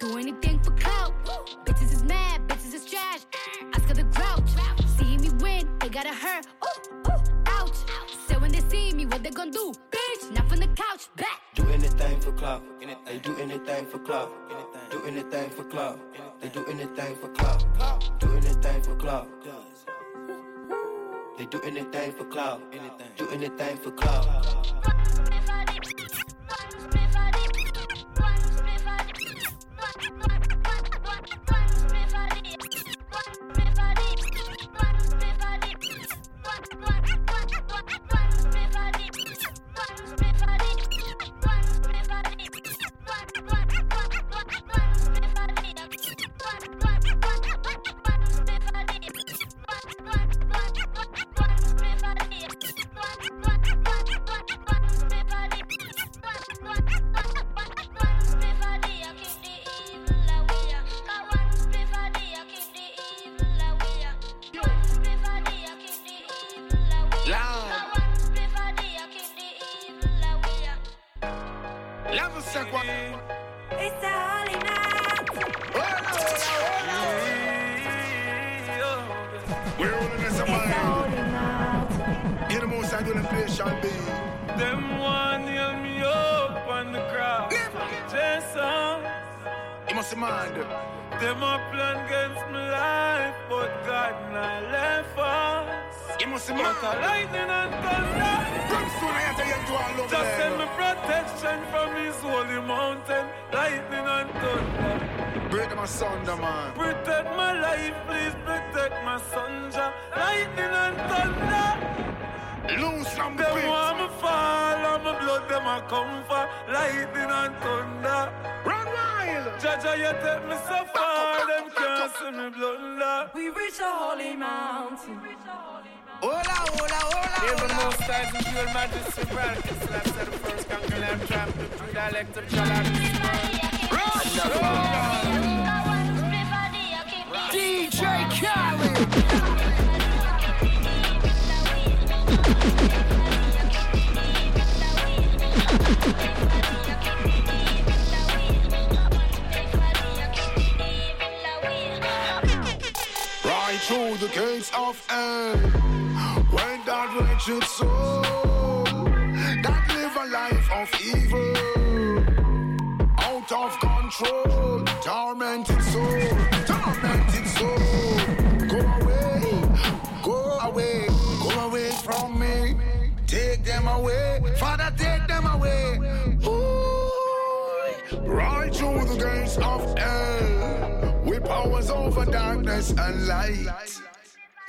do 0.00 0.18
anything 0.18 0.58
for 0.60 0.72
clout. 0.72 1.12
Bitches 1.64 1.92
is 1.92 2.02
mad, 2.04 2.46
bitches 2.48 2.59
her 3.90 3.94
the 3.94 4.04
grouch. 4.04 4.50
See 4.98 5.18
me 5.18 5.30
win, 5.40 5.68
they 5.80 5.88
gotta 5.88 6.14
hurt. 6.14 6.46
Ooh, 6.64 7.10
ooh, 7.10 7.22
ouch. 7.46 7.76
Say 8.26 8.36
when 8.36 8.52
they 8.52 8.60
see 8.60 8.92
me, 8.92 9.06
what 9.06 9.22
they 9.22 9.30
gonna 9.30 9.50
do? 9.50 9.72
Bitch, 9.90 10.32
not 10.34 10.48
from 10.48 10.60
the 10.60 10.68
couch, 10.68 11.08
back. 11.16 11.40
Do 11.54 11.66
anything 11.68 12.20
for 12.20 12.32
clout. 12.32 12.62
They 13.06 13.18
do 13.18 13.36
anything 13.36 13.86
for 13.86 13.98
clout. 13.98 14.30
Do 14.90 15.02
anything 15.06 15.50
for 15.50 15.64
clout. 15.64 15.98
They 16.40 16.48
do 16.48 16.64
anything 16.66 17.16
for 17.16 17.28
clout. 17.28 17.64
Do 18.18 18.28
anything 18.36 18.82
for 18.82 18.94
clout. 18.96 19.28
They 21.38 21.46
do 21.46 21.60
anything 21.62 22.12
for 22.12 22.24
clout. 22.24 22.60
Do 23.16 23.28
anything 23.30 23.76
for 23.78 23.90
clout. 23.92 24.99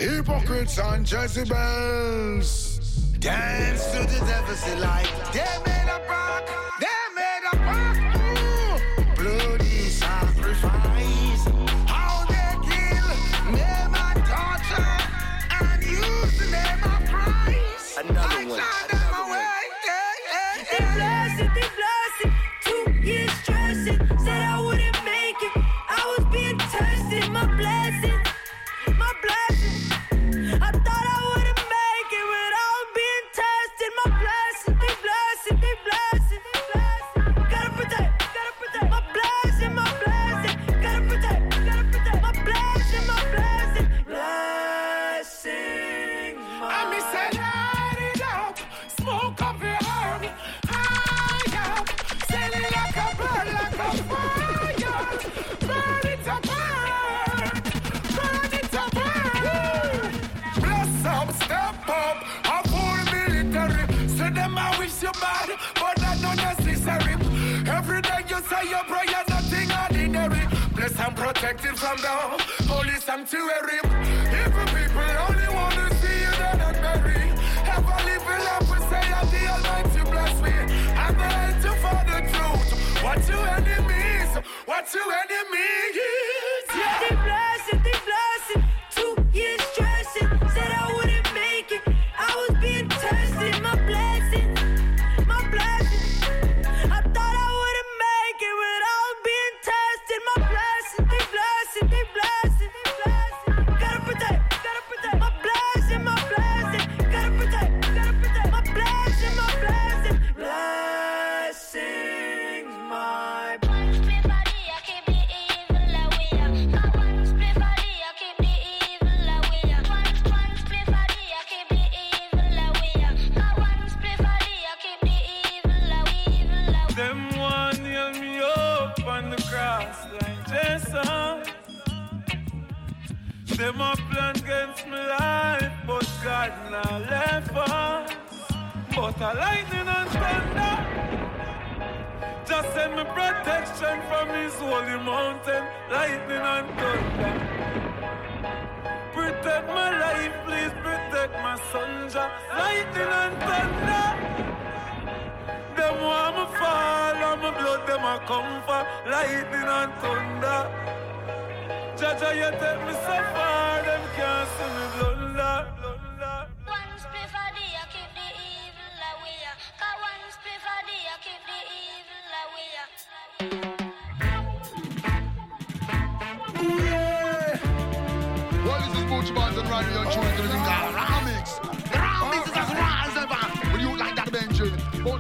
hypocrites 0.02 0.80
and 0.80 1.10
Jezebels. 1.10 2.80
Dance 3.20 3.86
to 3.92 4.00
the 4.00 4.26
devil's 4.26 4.64
delight. 4.64 5.12
They 5.32 5.46
made 5.66 5.90
a 5.90 6.02
rock. 6.10 6.71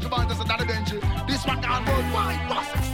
Another. 0.04 0.66
This 1.28 1.45
one 1.45 1.62
can't 1.62 1.86
work. 2.14 2.91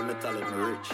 Don't 0.00 0.08
know 0.08 0.14
if 0.14 0.24
I'm 0.24 0.34
me 0.34 0.40
rich. 0.70 0.90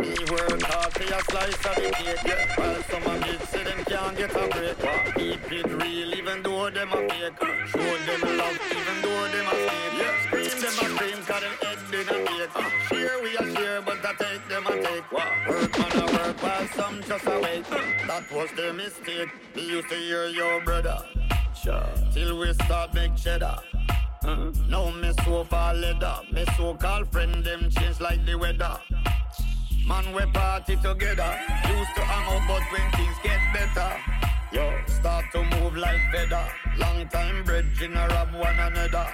Me 0.00 0.10
work 0.30 0.62
hard 0.62 0.92
for 0.92 1.04
a 1.04 1.20
slice 1.30 1.66
of 1.66 1.74
the 1.76 1.90
cake, 1.94 2.22
yeah. 2.24 2.54
While 2.56 2.82
some 2.84 3.06
of 3.06 3.22
kids 3.22 3.48
say 3.48 3.62
them 3.62 3.84
can't 3.84 4.16
get 4.16 4.30
a 4.30 4.48
break. 4.48 4.78
Keep 5.14 5.52
it 5.52 5.66
real 5.82 6.14
even 6.14 6.42
though 6.42 6.70
them 6.70 6.92
a 6.92 6.96
fake. 7.08 7.38
Show 7.70 7.96
them 8.06 8.22
love 8.36 8.58
even 8.70 8.96
though 9.02 9.28
them 9.28 9.46
a 9.46 9.54
fake. 9.66 9.94
Yeah. 9.98 10.14
Scream 10.26 10.56
them 10.62 10.74
a 10.74 10.86
scream 10.96 11.20
cause 11.24 11.42
them 11.42 11.56
head 11.62 11.78
in 11.94 12.08
a 12.08 12.18
cake. 12.26 12.56
Share 12.88 13.16
we 13.22 13.30
a 13.36 13.38
share 13.54 13.82
but 13.82 14.04
I 14.04 14.12
take 14.14 14.48
them 14.48 14.66
a 14.66 14.74
take. 14.82 15.12
Work 15.12 15.78
man 15.78 15.94
a 16.02 16.04
work 16.12 16.42
while 16.42 16.68
some 16.68 17.02
just 17.02 17.26
a 17.26 17.40
wait. 17.40 17.64
That 18.08 18.24
was 18.32 18.50
their 18.56 18.72
mistake. 18.72 19.30
We 19.54 19.62
used 19.62 19.88
to 19.88 19.94
hear 19.94 20.26
your 20.26 20.60
brother. 20.64 20.98
Sure. 21.54 21.86
Till 22.12 22.38
we 22.38 22.52
start 22.54 22.94
make 22.94 23.14
cheddar. 23.16 23.58
Uh, 24.28 24.52
now 24.68 24.90
me 24.90 25.10
so 25.24 25.42
far 25.44 25.72
leather. 25.72 26.16
Me 26.30 26.44
so 26.54 26.74
called 26.74 27.10
friend 27.10 27.42
them 27.42 27.70
change 27.70 27.98
like 27.98 28.22
the 28.26 28.34
weather. 28.34 28.78
Man, 29.86 30.12
we 30.12 30.20
party 30.32 30.76
together. 30.76 31.32
Used 31.66 31.94
to 31.96 32.02
hang 32.02 32.26
out, 32.36 32.44
but 32.46 32.62
when 32.70 32.90
things 32.92 33.16
get 33.22 33.40
better, 33.54 33.90
yo, 34.52 34.64
start 34.86 35.24
to 35.32 35.42
move 35.56 35.78
like 35.78 36.02
feather. 36.12 36.44
Long 36.76 37.08
time 37.08 37.42
bridging 37.42 37.94
a 37.94 38.06
rob 38.08 38.34
one 38.34 38.58
another. 38.58 39.06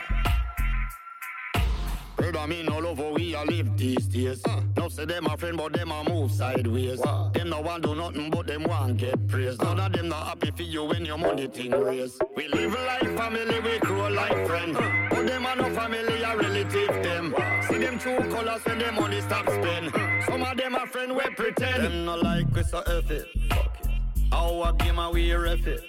Brother, 2.25 2.47
me 2.47 2.63
no 2.63 2.79
love 2.79 2.97
how 2.97 3.13
we 3.13 3.35
a 3.35 3.45
live 3.45 3.77
these 3.77 4.07
days. 4.07 4.41
Uh. 4.47 4.63
No 4.79 4.89
say 4.89 5.05
them 5.05 5.27
a 5.27 5.37
friend, 5.37 5.59
but 5.59 5.75
them 5.75 5.91
a 5.91 6.05
move 6.09 6.33
sideways. 6.33 6.99
Wow. 7.01 7.31
Them 7.35 7.51
no 7.51 7.61
want 7.61 7.83
do 7.83 7.95
nothing, 7.95 8.31
but 8.31 8.47
them 8.47 8.63
want 8.63 8.97
get 8.97 9.29
praise. 9.29 9.61
Uh. 9.61 9.75
None 9.75 9.81
of 9.81 9.93
them 9.93 10.09
not 10.09 10.29
happy 10.29 10.51
for 10.51 10.63
you 10.63 10.85
when 10.85 11.05
your 11.05 11.19
money 11.19 11.49
thing 11.49 11.73
raise. 11.73 12.19
We 12.35 12.49
live 12.49 12.73
like 12.73 13.19
family, 13.19 13.61
we 13.61 13.79
grow 13.81 14.09
like 14.09 14.47
friend. 14.47 14.75
Uh. 14.75 14.91
But 15.11 15.27
them 15.27 15.45
are 15.45 15.57
no 15.57 15.75
family, 15.75 16.23
a 16.23 16.35
relative 16.35 17.03
them. 17.03 17.35
Wow. 17.37 17.61
See 17.69 17.77
them 17.77 17.99
true 17.99 18.17
colors 18.17 18.65
when 18.65 18.79
them 18.79 18.95
money 18.95 19.21
stop 19.21 19.47
spend. 19.47 19.93
Some 20.25 20.43
of 20.45 20.57
them 20.57 20.75
a 20.77 20.87
friend 20.87 21.15
we 21.15 21.25
pretend. 21.37 21.85
Them 21.85 22.07
no 22.07 22.17
like 22.17 22.51
we 22.55 22.63
so 22.63 22.79
F 22.87 23.11
it. 23.11 23.29
Fuck 23.51 23.81
it. 23.85 23.91
Our 24.33 24.73
game 24.73 24.99
a 24.99 25.11
we 25.11 25.31
ref 25.35 25.67
it. 25.67 25.83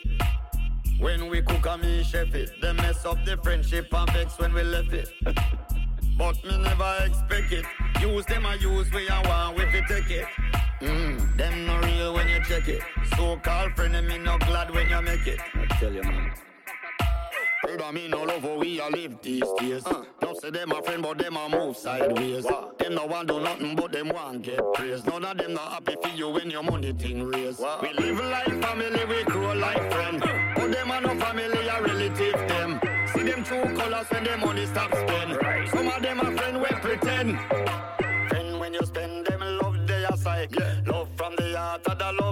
When 1.00 1.30
we 1.30 1.42
cook 1.44 1.66
and 1.66 1.82
me 1.82 2.04
chef 2.04 2.36
it, 2.36 2.52
they 2.62 2.74
mess 2.74 3.06
up 3.06 3.24
the 3.24 3.38
friendship 3.38 3.88
and 3.94 4.12
vex 4.12 4.38
when 4.38 4.54
we 4.54 4.64
left 4.64 4.92
it. 4.92 5.10
But 6.18 6.44
me 6.46 6.58
never 6.58 6.98
expect 7.06 7.52
it. 7.52 7.66
Use 8.00 8.26
them 8.26 8.46
I 8.46 8.56
use 8.56 8.92
we 8.92 9.10
I 9.10 9.28
want 9.28 9.58
we 9.58 9.66
fi 9.66 9.82
take 9.88 10.12
it. 10.12 10.26
Mm, 10.80 11.38
them 11.38 11.66
no 11.66 11.80
real 11.80 12.14
when 12.14 12.28
you 12.30 12.42
check 12.46 12.68
it. 12.68 12.82
So 13.18 13.38
called 13.38 13.74
friend, 13.76 14.08
me 14.08 14.18
no 14.18 14.38
glad 14.40 14.72
when 14.72 14.90
you 14.90 15.02
make 15.02 15.28
it. 15.28 15.40
I 15.54 15.66
tell 15.78 15.94
you 15.94 16.04
man. 16.04 16.32
Brother, 17.64 17.92
me 17.92 18.08
no 18.08 18.24
love 18.24 18.44
how 18.44 18.60
we 18.60 18.80
a 18.80 18.88
live 18.88 19.20
these 19.22 19.44
days. 19.60 19.86
Uh. 19.86 20.06
No 20.22 20.34
say 20.36 20.52
them 20.52 20.72
a 20.72 20.82
friend, 20.84 21.04
but 21.04 21.18
them 21.18 21.36
a 21.36 21.50
move 21.50 21.76
sideways. 21.76 22.46
What? 22.46 22.78
Them 22.78 22.96
no 22.96 23.06
want 23.08 23.28
do 23.28 23.40
nothing, 23.42 23.76
but 23.76 23.92
them 23.92 24.10
want 24.10 24.44
get 24.44 24.62
praise. 24.74 25.06
None 25.06 25.26
of 25.26 25.38
them 25.38 25.54
not 25.54 25.74
happy 25.74 25.96
for 26.02 26.10
you 26.16 26.30
when 26.30 26.50
your 26.50 26.64
money 26.64 26.94
thing 26.94 27.24
raise. 27.24 27.58
What? 27.58 27.82
We 27.82 27.92
live 27.94 28.24
like 28.24 28.62
family, 28.64 29.06
we 29.06 29.24
grow 29.24 29.54
like 29.54 29.92
friend. 29.92 30.24
Uh. 30.24 30.28
But 30.56 30.72
them 30.72 30.92
a 30.92 31.02
no 31.02 31.20
family, 31.20 31.68
a 31.68 31.82
relative 31.82 32.34
them. 32.48 32.55
True 33.46 33.62
colors 33.76 34.08
when 34.10 34.24
them 34.24 34.40
money 34.40 34.66
stop 34.66 34.92
spend. 34.92 35.38
Right. 35.44 35.70
Some 35.70 35.88
of 35.88 36.02
them 36.02 36.20
a 36.20 36.32
friend 36.36 36.58
we 36.58 36.66
pretend. 36.66 37.40
Friend 38.30 38.60
when 38.60 38.74
you 38.74 38.84
spend 38.84 39.28
them 39.28 39.42
love 39.62 39.86
they 39.86 40.04
a 40.04 40.18
psych. 40.18 40.56
Yeah. 40.58 40.82
Love 40.88 41.10
from 41.16 41.36
the 41.36 41.56
heart 41.56 41.86
of 41.86 42.00
the 42.00 42.12
love 42.20 42.25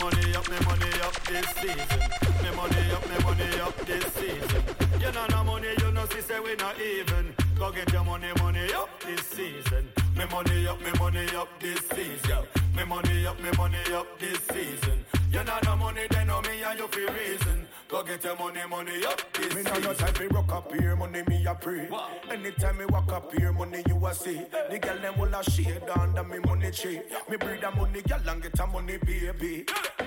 money 0.00 0.34
up, 0.34 0.48
me 0.48 0.56
money 0.64 0.92
up 1.02 1.14
this 1.24 1.46
season. 1.60 2.00
Me 2.42 2.50
money 2.56 2.90
up, 2.92 3.04
me 3.08 3.18
money 3.24 3.60
up 3.60 3.76
this 3.86 4.04
season. 4.14 4.62
You 5.00 5.12
know 5.12 5.26
no 5.30 5.44
money, 5.44 5.68
you 5.78 5.92
know 5.92 6.06
see 6.06 6.20
say 6.20 6.40
we 6.40 6.54
not 6.56 6.80
even. 6.80 7.34
Go 7.58 7.70
get 7.70 7.92
your 7.92 8.04
money, 8.04 8.28
money 8.38 8.72
up 8.72 8.88
this 9.00 9.26
season. 9.26 9.88
Me 10.16 10.24
money 10.30 10.66
up, 10.66 10.80
me 10.80 10.90
money 10.98 11.26
up 11.36 11.48
this 11.60 11.80
season. 11.88 12.44
Me 12.76 12.84
money 12.84 13.26
up, 13.26 13.40
me 13.40 13.50
money 13.56 13.92
up 13.92 14.06
this 14.18 14.38
season. 14.52 15.04
You 15.30 15.44
know 15.44 15.58
no 15.64 15.76
money, 15.76 16.02
then 16.10 16.26
know 16.26 16.40
me 16.42 16.62
and 16.62 16.78
you 16.78 16.88
feel 16.88 17.08
reason. 17.08 17.66
Go 17.88 18.02
get 18.02 18.24
your 18.24 18.36
money, 18.36 18.60
money 18.68 19.04
up 19.04 19.20
this 19.32 19.54
Me 19.54 19.62
know 19.62 19.78
no 19.78 19.92
time 19.94 20.12
to 20.14 20.28
rock 20.28 20.52
up 20.52 20.72
here, 20.72 20.96
money 20.96 21.22
me 21.28 21.46
a 21.46 21.54
pray. 21.54 21.88
Anytime 22.28 22.78
me 22.78 22.84
walk 22.86 23.12
up 23.12 23.32
here, 23.34 23.52
money 23.52 23.82
you 23.86 24.06
a 24.06 24.12
see. 24.12 24.42
The 24.70 24.78
girl 24.78 24.98
them 24.98 25.18
will 25.18 25.34
a 25.34 25.42
shade 25.44 25.88
under 25.96 26.24
me 26.24 26.38
money 26.40 26.70
tree. 26.72 27.00
Me 27.28 27.36
breed 27.36 27.62
a 27.62 27.70
money 27.70 28.02
girl 28.02 28.20
and 28.28 28.42
get 28.42 28.58
a 28.58 28.66
money 28.66 28.98
baby. 28.98 29.66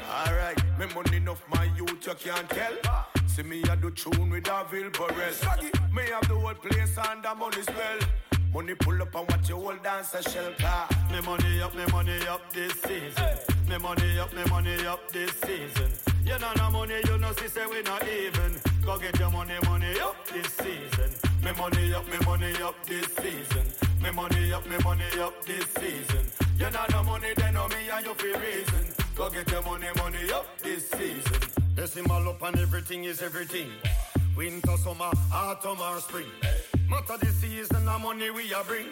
Alright, 0.10 0.62
me 0.78 0.86
money 0.94 1.18
enough 1.18 1.44
my 1.50 1.66
youth 1.76 2.06
you 2.06 2.14
can't 2.16 2.50
tell. 2.50 3.06
See 3.28 3.44
me 3.44 3.62
a 3.64 3.76
do 3.78 3.92
tune 3.92 4.30
with 4.30 4.48
a 4.48 4.66
Vilbarel. 4.70 5.94
Me 5.94 6.04
have 6.12 6.28
the 6.28 6.36
whole 6.36 6.54
place 6.54 6.98
under 6.98 7.34
money 7.36 7.62
spell. 7.62 8.00
Money 8.54 8.76
pull 8.76 9.02
up 9.02 9.16
and 9.16 9.30
watch 9.30 9.50
your 9.50 9.62
whole 9.62 9.78
dance 9.82 10.14
a 10.14 10.22
shell 10.30 10.52
car. 10.60 10.88
Me 11.12 11.22
money 11.22 11.62
up, 11.62 11.74
me 11.76 11.86
money 11.92 12.28
up 12.28 12.52
this 12.52 12.74
season. 12.74 13.53
Me 13.74 13.80
money 13.80 14.20
up, 14.20 14.32
me 14.32 14.44
money 14.52 14.86
up 14.86 15.12
this 15.12 15.32
season. 15.32 15.90
You 16.24 16.38
know 16.38 16.52
no 16.58 16.70
money, 16.70 16.94
you 17.08 17.18
know 17.18 17.32
see 17.32 17.48
say 17.48 17.66
we 17.66 17.82
not 17.82 18.08
even. 18.08 18.62
Go 18.86 19.00
get 19.00 19.18
your 19.18 19.32
money, 19.32 19.56
money 19.66 20.00
up 20.00 20.16
this 20.28 20.46
season. 20.54 21.10
Me 21.44 21.52
money 21.58 21.92
up, 21.92 22.06
me 22.06 22.24
money 22.24 22.54
up 22.62 22.76
this 22.86 23.08
season. 23.16 23.66
Me 24.00 24.12
money 24.12 24.54
up, 24.54 24.64
me 24.70 24.78
money 24.84 25.20
up 25.20 25.44
this 25.48 25.66
season. 25.80 26.24
You 26.60 26.70
know 26.70 26.86
no 26.92 27.04
money, 27.04 27.34
then 27.36 27.56
know 27.56 27.68
me 27.68 27.90
and 27.92 28.06
you 28.06 28.14
feel 28.14 28.40
reason. 28.40 28.94
Go 29.16 29.32
get 29.32 29.50
your 29.50 29.64
money, 29.64 29.88
money 29.98 30.32
up 30.32 30.46
this 30.62 30.88
season. 30.92 31.42
Decimal 31.74 32.30
up 32.30 32.44
and 32.44 32.60
everything 32.60 33.06
is 33.06 33.24
everything. 33.24 33.72
Winter, 34.38 34.78
summer, 34.78 35.10
autumn 35.34 35.82
or 35.82 36.00
spring. 36.00 36.28
Matter 36.88 37.18
the 37.20 37.32
season, 37.32 37.86
the 37.86 37.98
money 37.98 38.30
we 38.30 38.54
a 38.54 38.64
bring. 38.66 38.86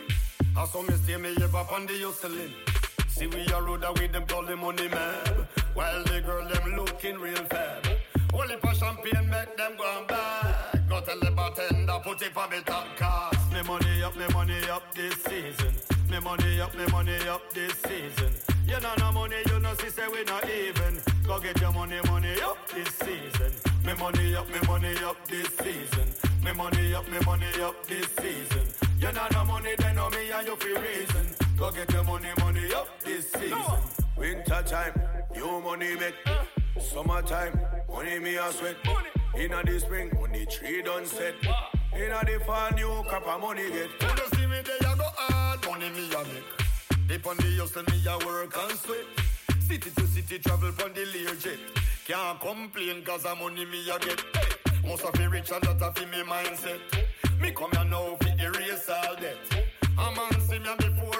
I 0.57 0.65
saw 0.65 0.82
me 0.82 0.95
stay 0.95 1.17
me 1.17 1.36
ever 1.39 1.65
on 1.71 1.86
the 1.86 1.99
hustling. 2.01 2.80
See 3.12 3.28
we 3.28 3.45
a 3.53 3.62
road 3.62 3.84
with 3.99 4.12
them 4.14 4.26
call 4.26 4.45
the 4.45 4.55
money 4.55 4.88
man. 4.88 5.47
While 5.74 6.03
the 6.05 6.22
girl 6.22 6.47
them 6.47 6.76
looking 6.76 7.20
real 7.20 7.43
fab. 7.51 7.86
Only 8.34 8.55
for 8.57 8.74
champagne 8.74 9.30
make 9.30 9.55
them 9.57 9.74
go 9.78 9.84
on 9.84 10.07
back. 10.07 10.88
Go 10.89 11.01
tell 11.01 11.20
the 11.20 11.30
bartender 11.32 11.99
put 12.03 12.22
it 12.22 12.34
for 12.34 12.47
me 12.47 12.62
top 12.66 12.88
class. 12.95 13.36
Me 13.53 13.62
money 13.64 14.01
up, 14.01 14.16
me 14.16 14.26
money 14.34 14.57
up 14.70 14.84
this 14.95 15.16
season. 15.24 15.74
Me 16.09 16.20
money 16.20 16.62
up, 16.62 16.74
me 16.74 16.86
money 16.88 17.18
up 17.28 17.41
this 17.53 17.74
season. 17.86 18.32
You 18.66 18.80
know 18.80 18.93
no 18.97 19.12
money, 19.12 19.36
you 19.47 19.59
know 19.59 19.74
see 19.76 19.89
say 19.89 20.07
we 20.07 20.24
not 20.24 20.49
even. 20.49 21.01
Go 21.28 21.39
get 21.39 21.59
your 21.59 21.74
money, 21.74 21.99
money 22.07 22.41
up 22.41 22.57
this 22.70 22.89
season. 22.95 23.51
Me 23.86 23.93
money 23.99 24.36
up, 24.36 24.47
me 24.49 24.59
money 24.68 24.95
up 25.03 25.18
this 25.28 25.47
season. 25.57 26.07
Me 26.43 26.53
money 26.53 26.93
up, 26.93 27.07
me 27.09 27.20
money 27.26 27.62
up 27.62 27.76
this 27.88 28.07
season. 28.20 28.66
You 28.99 29.12
know 29.12 29.28
no 29.34 29.43
money, 29.45 29.76
then 29.78 29.95
know 29.97 30.09
me 30.09 30.32
and 30.32 30.47
you 30.47 30.55
feel 30.55 30.82
reason. 30.82 31.41
Go 31.62 31.70
get 31.70 31.93
your 31.93 32.03
money, 32.05 32.28
money 32.39 32.74
up 32.74 32.88
this 33.01 33.32
season. 33.34 33.59
Winter 34.18 34.64
time, 34.66 34.99
you 35.36 35.62
money 35.62 35.95
make. 35.95 36.16
Summertime, 36.80 37.53
money 37.88 38.18
me 38.18 38.36
a 38.36 38.51
sweat. 38.51 38.78
Inna 39.38 39.62
the 39.64 39.80
spring, 39.80 40.09
money 40.20 40.47
tree 40.47 40.82
done 40.82 41.05
set. 41.05 41.36
Inna 41.95 42.20
the 42.26 42.43
fall, 42.47 42.72
new 42.72 43.03
crop 43.07 43.28
of 43.28 43.41
money 43.41 43.70
get. 43.70 43.91
You 44.01 44.16
just 44.18 44.36
see 44.36 44.47
me 44.47 44.59
there, 44.66 44.89
I 44.89 44.95
go 44.97 45.03
hard, 45.05 45.64
money 45.68 45.91
me 45.91 46.12
a 46.12 46.24
make. 46.24 47.07
Dip 47.07 47.28
on 47.28 47.38
the 47.38 47.55
hustle, 47.59 47.84
me 47.91 48.03
a 48.09 48.18
work 48.26 48.57
and 48.57 48.80
sweat. 48.80 49.05
City 49.59 49.91
to 49.91 50.07
city, 50.07 50.39
travel 50.39 50.70
on 50.84 50.93
the 50.93 51.05
Learjet. 51.14 51.59
Can't 52.07 52.39
complain, 52.39 53.03
cause 53.03 53.22
the 53.22 53.36
money 53.36 53.66
me 53.66 53.88
a 53.88 53.99
get. 53.99 54.20
Hey, 54.34 54.89
must 54.89 55.03
have 55.03 55.14
be 55.14 55.28
rich 55.28 55.51
and 55.51 55.62
that 55.62 55.80
a 55.80 55.91
fi 55.91 56.05
me 56.07 56.24
mindset. 56.24 56.80
Me 57.39 57.51
come 57.51 57.70
here 57.74 57.86
now 57.86 58.18
fi 58.20 58.32
erase 58.43 58.89
all 58.89 59.16
that. 59.18 59.38
A 59.99 60.16
man 60.16 60.41
see 60.41 60.57
me 60.57 60.70
before 60.80 61.11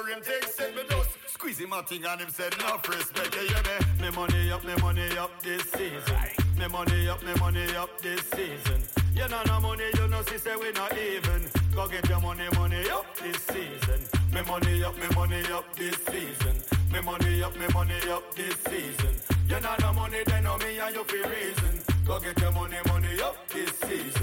him 1.62 1.72
a 1.72 1.82
thing 1.82 2.04
and 2.04 2.20
him 2.20 2.30
said 2.30 2.54
enough 2.54 2.88
respect. 2.88 3.36
Yeah, 3.36 3.42
hear 3.42 3.62
me? 4.00 4.02
Me 4.02 4.16
money 4.16 4.50
up, 4.50 4.64
me 4.64 4.74
money 4.82 5.16
up 5.16 5.30
this 5.42 5.62
season. 5.70 6.22
Me 6.58 6.66
money 6.66 7.08
up, 7.08 7.22
me 7.22 7.34
money 7.38 7.76
up 7.76 8.00
this 8.00 8.20
season. 8.34 8.82
You 9.14 9.28
know 9.28 9.42
no 9.46 9.60
money, 9.60 9.84
you 9.94 10.08
know 10.08 10.22
see 10.22 10.38
say 10.38 10.56
we 10.56 10.72
not 10.72 10.92
even. 10.96 11.48
Go 11.74 11.86
get 11.88 12.08
your 12.08 12.20
money, 12.20 12.48
money 12.56 12.88
up 12.90 13.06
this 13.16 13.36
season. 13.44 14.00
Me 14.32 14.42
money 14.42 14.82
up, 14.82 14.96
me 14.96 15.08
money 15.14 15.42
up 15.52 15.64
this 15.76 15.96
season. 15.96 16.56
Me 16.92 17.00
money 17.00 17.42
up, 17.42 17.56
me 17.56 17.66
money 17.72 18.00
up 18.10 18.34
this 18.34 18.56
season. 18.64 19.14
You 19.48 19.60
know 19.60 19.74
no 19.80 19.92
money, 19.92 20.22
then 20.26 20.44
know 20.44 20.56
me 20.58 20.78
and 20.78 20.94
you 20.94 21.04
feel 21.04 21.28
reason. 21.28 21.80
Go 22.06 22.18
get 22.18 22.40
your 22.40 22.52
money, 22.52 22.76
money 22.88 23.20
up 23.20 23.36
this 23.48 23.70
season. 23.78 24.22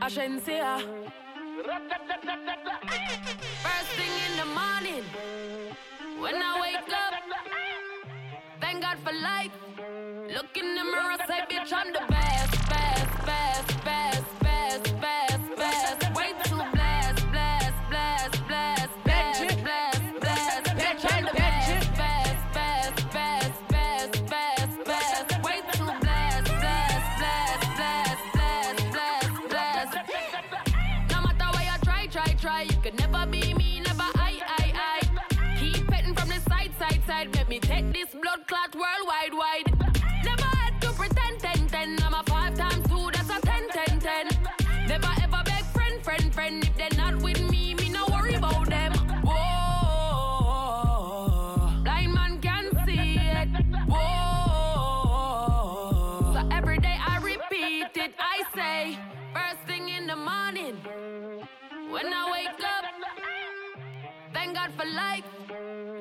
Agencia. 0.00 0.78
First 3.62 3.90
thing 3.98 4.14
in 4.26 4.36
the 4.38 4.44
morning, 4.46 5.04
when 6.20 6.36
I 6.36 6.60
wake 6.60 6.92
up, 6.92 7.14
thank 8.60 8.82
God 8.82 8.98
for 9.04 9.12
life. 9.12 9.50
Look 10.34 10.56
in 10.56 10.74
the 10.76 10.84
mirror, 10.84 11.16
say, 11.26 11.40
bitch, 11.50 11.72
I'm 11.72 11.92
the 11.92 12.04
best, 12.08 12.68
best, 12.68 13.26
best, 13.26 13.84
best, 13.84 13.97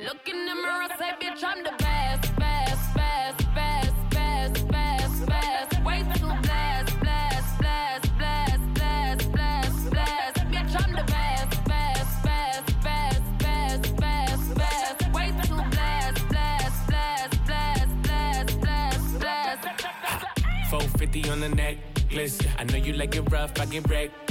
Look 0.08 0.30
in 0.30 0.46
the 0.46 0.56
mirror, 0.56 0.88
say, 0.98 1.12
bitch, 1.20 1.44
I'm 1.44 1.66
the 1.66 1.74
best, 1.80 2.34
best, 2.38 2.96
best, 2.96 3.54
best, 3.54 4.10
best, 4.10 4.68
best, 4.70 5.26
best. 5.26 5.84
Way 5.84 6.00
too 6.16 6.32
blessed, 6.44 7.00
blessed, 7.02 7.58
blessed, 7.60 8.18
blessed, 8.18 8.74
blessed, 8.74 9.32
blessed, 9.34 9.90
blessed. 9.90 10.38
Bitch, 10.48 10.74
I'm 10.82 10.94
the 10.96 11.04
best, 11.12 11.66
best, 11.66 12.24
best, 12.24 12.80
best, 12.82 13.38
best, 13.44 13.98
best, 13.98 14.56
best. 14.56 15.12
Way 15.12 15.34
too 15.44 15.62
blessed, 15.76 16.30
blessed, 16.30 16.88
blessed, 16.88 17.46
blessed, 17.46 18.02
blessed, 18.04 18.62
blessed, 18.62 19.20
blessed. 19.20 19.68
450 20.70 21.30
on 21.32 21.42
the 21.42 21.50
necklace. 21.50 22.40
I 22.58 22.64
know 22.64 22.78
you 22.78 22.94
like 22.94 23.14
it 23.18 23.30
rough, 23.30 23.60
I 23.60 23.66
get 23.66 23.90
wrecked 23.90 24.27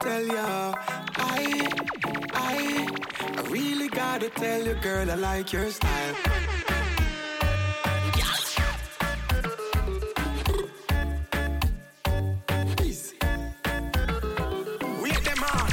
tell 0.00 0.26
ya. 0.26 0.74
I, 1.16 1.68
I, 2.34 2.88
I 3.38 3.42
really 3.50 3.88
gotta 3.88 4.30
tell 4.30 4.62
you, 4.66 4.74
girl, 4.74 5.10
I 5.10 5.14
like 5.14 5.52
your 5.52 5.70
style. 5.70 6.14
Easy. 12.84 13.16
Wait 15.02 15.24
them 15.24 15.44
on, 15.44 15.68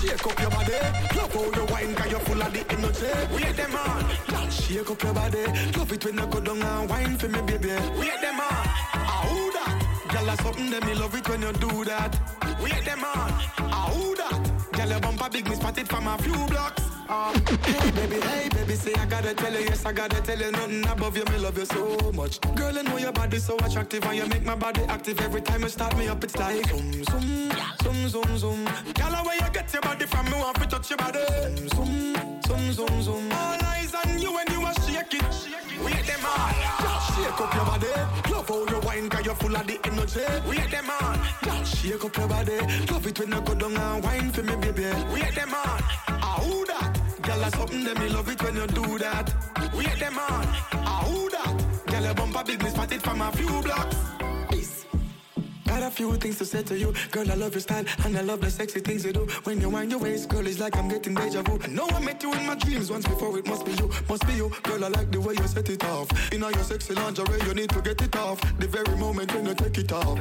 shake 0.00 0.26
up 0.26 0.40
your 0.40 0.50
body. 0.50 0.72
Love 1.16 1.32
how 1.34 1.44
you 1.56 1.64
wine, 1.72 1.94
cause 1.94 2.10
you're 2.10 2.20
full 2.20 2.42
of 2.42 2.52
the 2.52 2.64
energy. 2.72 3.34
Wait 3.34 3.56
them 3.56 3.74
on, 3.76 4.04
Girl, 4.28 4.50
shake 4.50 4.90
up 4.90 5.02
your 5.02 5.14
body. 5.14 5.44
Love 5.76 5.92
it 5.92 6.04
when 6.04 6.14
you 6.18 6.26
go 6.26 6.40
down 6.40 6.62
and 6.62 6.90
wine 6.90 7.18
for 7.18 7.28
me, 7.28 7.40
baby. 7.42 7.68
Wait 7.98 8.20
them 8.20 8.40
on, 8.40 8.64
ah 8.94 9.26
who 9.28 9.52
that? 9.52 10.08
Girl, 10.12 10.24
that's 10.26 10.42
something 10.42 10.70
that 10.70 10.86
me 10.86 10.94
love 10.94 11.14
it 11.14 11.28
when 11.28 11.42
you 11.42 11.52
do 11.52 11.84
that. 11.84 12.37
Wait 12.62 12.84
them 12.84 13.04
on, 13.04 13.32
ah 13.58 13.90
who 13.92 14.14
that? 14.16 14.72
Girl, 14.72 14.88
your 14.88 15.00
bumper 15.00 15.28
big, 15.30 15.48
me 15.48 15.56
spot 15.56 15.78
it 15.78 15.88
from 15.88 16.06
a 16.06 16.18
few 16.18 16.34
blocks. 16.46 16.82
Uh, 17.08 17.32
hey 17.64 17.90
baby, 17.92 18.20
hey 18.20 18.48
baby, 18.50 18.74
say 18.74 18.92
I 18.94 19.06
gotta 19.06 19.32
tell 19.34 19.52
you, 19.52 19.60
yes 19.60 19.86
I 19.86 19.92
gotta 19.92 20.20
tell 20.20 20.38
you, 20.38 20.50
nothing 20.52 20.86
above 20.86 21.16
you, 21.16 21.24
me 21.32 21.38
love 21.38 21.56
you 21.56 21.64
so 21.64 22.12
much. 22.14 22.40
Girl, 22.54 22.78
I 22.78 22.82
know 22.82 22.98
your 22.98 23.12
body 23.12 23.38
so 23.38 23.56
attractive 23.58 24.04
and 24.04 24.16
you 24.16 24.26
make 24.26 24.44
my 24.44 24.54
body 24.54 24.82
active 24.88 25.20
every 25.20 25.40
time 25.40 25.62
you 25.62 25.68
start 25.70 25.96
me 25.96 26.08
up. 26.08 26.22
It's 26.22 26.36
like 26.36 26.66
zoom, 26.68 26.92
zoom, 27.04 27.50
zoom, 27.82 28.08
zoom, 28.08 28.38
zoom. 28.38 28.64
Girl, 28.94 29.12
where 29.24 29.36
you 29.36 29.50
get 29.52 29.72
your 29.72 29.82
body 29.82 30.06
from, 30.06 30.26
me 30.26 30.32
want 30.32 30.56
to 30.60 30.66
touch 30.66 30.90
your 30.90 30.98
body. 30.98 31.20
Zoom, 31.68 31.68
zoom, 31.68 32.42
zoom, 32.42 32.72
zoom. 32.72 33.02
zoom. 33.02 33.32
All 33.32 33.64
eyes 33.64 33.94
on 33.94 34.18
you 34.18 34.32
when 34.34 34.46
you 34.52 34.62
are 34.66 34.74
shake 34.74 35.14
it. 35.14 35.24
Wait 35.84 36.06
them 36.06 36.20
Girl, 36.20 36.87
shake 37.18 37.40
up 37.40 37.54
your 37.54 37.64
body. 37.64 37.86
Love 38.30 38.48
how 38.48 38.66
you 38.66 38.80
wine, 38.80 39.08
cause 39.08 39.24
you're 39.26 39.34
full 39.34 39.56
of 39.56 39.66
the 39.66 39.78
energy. 39.84 40.48
Wait 40.48 40.70
them 40.70 40.90
on, 40.90 41.18
Girl, 41.42 41.64
shake 41.64 42.04
up 42.04 42.16
your 42.16 42.28
body. 42.28 42.58
Love 42.90 43.06
it 43.06 43.18
when 43.18 43.32
you 43.32 43.40
go 43.40 43.54
down 43.54 43.76
and 43.76 44.04
wine 44.04 44.30
for 44.30 44.42
me, 44.42 44.56
baby. 44.56 44.84
Wait 45.12 45.34
them 45.34 45.54
on, 45.54 45.82
ah 46.08 46.38
who 46.42 46.64
that? 46.66 47.00
Girl, 47.22 47.38
that's 47.38 47.56
something 47.56 47.84
that 47.84 47.98
me 47.98 48.08
love 48.08 48.28
it 48.28 48.42
when 48.42 48.56
you 48.56 48.66
do 48.66 48.98
that. 48.98 49.34
Wait 49.74 49.98
them 49.98 50.18
on, 50.18 50.46
ah 50.72 51.02
who 51.06 51.30
that? 51.30 51.86
Girl, 51.86 52.02
your 52.02 52.14
bumper 52.14 52.44
big, 52.44 52.62
me 52.62 52.70
spot 52.70 52.92
it 52.92 53.02
from 53.02 53.20
a 53.20 53.32
few 53.32 53.62
blocks. 53.62 53.96
Got 55.68 55.82
a 55.82 55.90
few 55.90 56.14
things 56.16 56.38
to 56.38 56.44
say 56.44 56.62
to 56.62 56.78
you, 56.78 56.94
girl. 57.10 57.30
I 57.30 57.34
love 57.34 57.52
your 57.52 57.60
style 57.60 57.84
and 58.04 58.16
I 58.16 58.22
love 58.22 58.40
the 58.40 58.50
sexy 58.50 58.80
things 58.80 59.04
you 59.04 59.12
do. 59.12 59.26
When 59.44 59.60
you 59.60 59.68
wind 59.68 59.90
your 59.90 60.00
waist, 60.00 60.28
girl, 60.28 60.46
it's 60.46 60.58
like 60.58 60.76
I'm 60.76 60.88
getting 60.88 61.14
deja 61.14 61.42
vu. 61.42 61.58
I 61.62 61.66
know 61.68 61.86
I 61.90 62.00
met 62.00 62.22
you 62.22 62.32
in 62.32 62.46
my 62.46 62.54
dreams 62.54 62.90
once 62.90 63.06
before. 63.06 63.38
It 63.38 63.46
must 63.46 63.64
be 63.66 63.72
you, 63.72 63.90
must 64.08 64.26
be 64.26 64.34
you, 64.34 64.50
girl. 64.62 64.84
I 64.84 64.88
like 64.88 65.10
the 65.10 65.20
way 65.20 65.34
you 65.34 65.46
set 65.46 65.68
it 65.68 65.84
off. 65.84 66.08
In 66.32 66.42
all 66.42 66.50
your 66.52 66.64
sexy 66.64 66.94
lingerie, 66.94 67.40
you 67.46 67.54
need 67.54 67.70
to 67.70 67.80
get 67.82 68.00
it 68.02 68.16
off. 68.16 68.40
The 68.58 68.66
very 68.66 68.96
moment 68.96 69.34
when 69.34 69.46
you 69.46 69.54
take 69.54 69.78
it 69.78 69.92
off, 69.92 70.18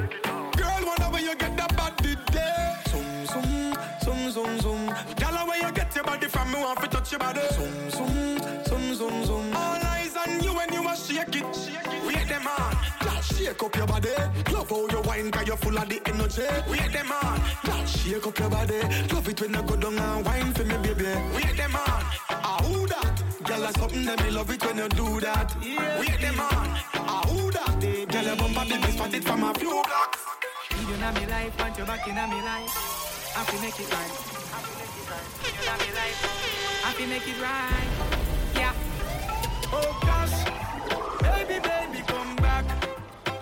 girl. 0.57 0.83
Whenever 0.89 1.19
you 1.19 1.35
get 1.35 1.55
that 1.57 1.75
body 1.77 2.15
there, 2.31 2.79
zoom, 2.89 3.25
zoom, 3.25 3.73
zoom, 4.03 4.31
zoom, 4.31 4.59
zoom. 4.59 4.85
Girl, 5.15 5.47
where 5.47 5.59
you 5.65 5.71
get 5.73 5.95
your 5.95 6.03
body 6.03 6.27
from, 6.27 6.51
me 6.51 6.59
want 6.59 6.79
to 6.81 6.87
touch 6.87 7.11
your 7.11 7.19
body. 7.19 7.41
Zoom, 7.53 7.89
zoom, 7.89 8.39
zoom, 8.65 8.95
zoom, 8.95 9.25
zoom. 9.25 9.53
All 9.55 9.81
eyes 9.95 10.15
on 10.17 10.43
you 10.43 10.53
when 10.53 10.73
you 10.73 10.87
a 10.87 10.95
shake 10.95 11.35
it. 11.35 11.45
Wait 12.05 12.27
them 12.27 12.47
on, 12.47 12.76
shake 13.47 13.63
up 13.63 13.75
your 13.75 13.87
body. 13.87 14.09
Love 14.51 14.69
how 14.69 14.87
you 14.87 15.01
wine, 15.01 15.31
cause 15.31 15.47
you're 15.47 15.57
full 15.57 15.77
of 15.77 15.89
the 15.89 16.01
energy. 16.05 16.47
Wait 16.69 16.91
them 16.91 17.11
on, 17.11 17.41
girl, 17.65 17.85
shake 17.85 18.27
up 18.27 18.39
your 18.39 18.49
body. 18.49 18.79
Love 19.13 19.27
it 19.29 19.41
when 19.41 19.53
you 19.53 19.63
go 19.63 19.75
down 19.75 19.99
and 19.99 20.25
wine 20.25 20.53
for 20.53 20.65
me, 20.65 20.77
baby. 20.83 21.11
Wait 21.35 21.55
them 21.55 21.75
on, 21.75 22.03
ah 22.29 22.59
who 22.63 22.87
that? 22.87 23.23
Girl, 23.45 23.61
that's 23.61 23.79
something 23.79 24.05
that 24.05 24.23
me 24.23 24.31
love 24.31 24.51
it 24.51 24.65
when 24.65 24.77
you 24.77 24.89
do 24.89 25.19
that. 25.21 25.55
Wait 25.99 26.19
them 26.19 26.39
on, 26.39 26.67
ah 26.95 27.23
who 27.27 27.51
that? 27.51 27.79
Girl, 28.11 28.23
your 28.23 28.35
bumper 28.35 28.65
big, 28.67 28.81
me 28.81 28.91
spot 28.91 29.13
it 29.13 29.23
from 29.23 29.43
a 29.43 29.53
few 29.53 29.69
blocks. 29.69 30.19
You 30.71 30.97
know 30.97 31.11
me 31.13 31.25
life, 31.27 31.59
want 31.59 31.77
you 31.77 31.85
back 31.85 32.07
in 32.07 32.15
me 32.15 32.41
life. 32.43 32.73
I 33.37 33.43
fi 33.43 33.55
make 33.61 33.79
it 33.79 33.91
right. 33.93 34.13
You 35.45 35.65
know 35.65 35.77
me 35.83 35.89
life. 35.95 36.19
I 36.85 36.93
fi 36.93 37.05
make 37.05 37.27
it 37.27 37.39
right. 37.41 37.89
Yeah. 38.55 38.73
Oh 39.69 39.91
gosh, 40.01 40.76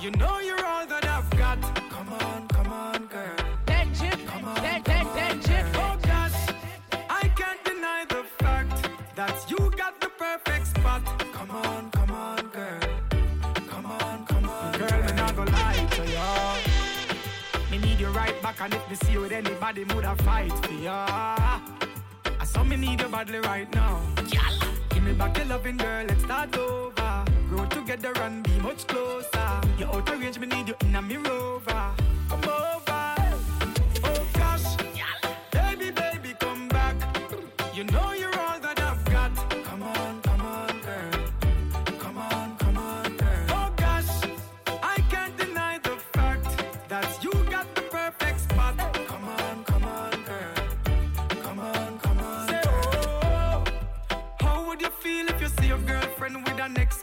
You 0.05 0.11
know 0.11 0.37
you're 0.37 0.63
all 0.63 0.85
that 0.85 1.03
I've 1.03 1.27
got. 1.31 1.59
Come 1.89 2.13
on, 2.13 2.47
come 2.49 2.71
on, 2.71 3.07
girl. 3.07 3.35
That 3.65 3.87
chip, 3.95 4.23
come 4.27 4.45
on, 4.45 4.53
that, 4.61 4.85
that, 4.85 5.03
that 5.15 5.41
chip. 5.41 5.65
Oh 5.73 5.97
gosh, 6.03 6.53
I 7.09 7.27
can't 7.29 7.63
deny 7.65 8.05
the 8.07 8.23
fact 8.37 8.87
that 9.15 9.49
you 9.49 9.57
got 9.75 9.99
the 9.99 10.09
perfect 10.09 10.67
spot. 10.67 11.01
Come 11.33 11.49
on, 11.49 11.89
come 11.89 12.11
on, 12.11 12.37
girl. 12.49 12.79
Come 13.67 13.87
on, 13.87 14.27
come 14.27 14.45
on, 14.47 14.77
girl. 14.77 15.01
Me 15.05 15.11
not 15.13 15.35
gonna 15.35 15.51
lie 15.51 15.87
to 15.97 16.03
you. 16.15 17.71
Me 17.71 17.77
need 17.83 17.99
you 17.99 18.09
right 18.09 18.39
back, 18.43 18.61
and 18.61 18.75
if 18.75 18.87
me 18.87 18.95
see 18.97 19.13
you 19.13 19.21
with 19.21 19.31
anybody, 19.31 19.85
would 19.85 20.05
I 20.05 20.13
fight 20.17 20.53
for 20.63 20.73
ya. 20.73 21.07
I 22.39 22.45
saw 22.45 22.63
me 22.63 22.75
need 22.75 23.01
you 23.01 23.07
badly 23.07 23.39
right 23.39 23.73
now. 23.73 23.99
Give 24.91 25.01
me 25.01 25.13
back 25.13 25.35
your 25.35 25.47
loving 25.47 25.77
girl, 25.77 26.05
let's 26.07 26.21
start 26.21 26.55
over. 26.55 27.04
Together 27.85 28.19
and 28.23 28.41
be 28.41 28.57
much 28.61 28.87
closer. 28.87 29.61
You're 29.77 29.93
out 29.93 30.09
of 30.09 30.19
range, 30.19 30.39
me 30.39 30.47
need 30.47 30.69
you 30.69 30.75
in 30.81 30.95
a 30.95 31.01
rover. 31.19 31.91
Come 32.29 32.43
over. 32.45 32.84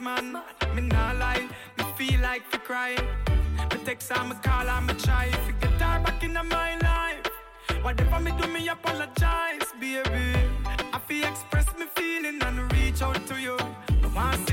Man? 0.02 0.32
Me 0.74 0.82
nah 0.82 1.12
lie, 1.12 1.48
me 1.78 1.84
feel 1.96 2.20
like 2.20 2.50
to 2.50 2.58
cry. 2.58 2.96
Me 3.70 3.78
text 3.84 4.12
her, 4.12 4.24
me 4.24 4.34
call 4.42 4.66
her, 4.66 4.80
me 4.80 4.94
try 4.94 5.30
to 5.30 5.52
get 5.60 5.80
her 5.80 6.00
back 6.04 6.22
in 6.24 6.34
my 6.34 6.76
life. 6.78 7.30
Whatever 7.82 8.20
me 8.20 8.32
do, 8.40 8.48
me 8.48 8.68
apologize, 8.68 9.68
baby. 9.80 10.34
I 10.92 10.98
feel 11.06 11.24
express 11.24 11.66
me 11.78 11.86
feeling 11.94 12.42
and 12.42 12.72
reach 12.72 13.00
out 13.00 13.24
to 13.28 13.40
you. 13.40 13.56
I 14.02 14.06
want 14.14 14.51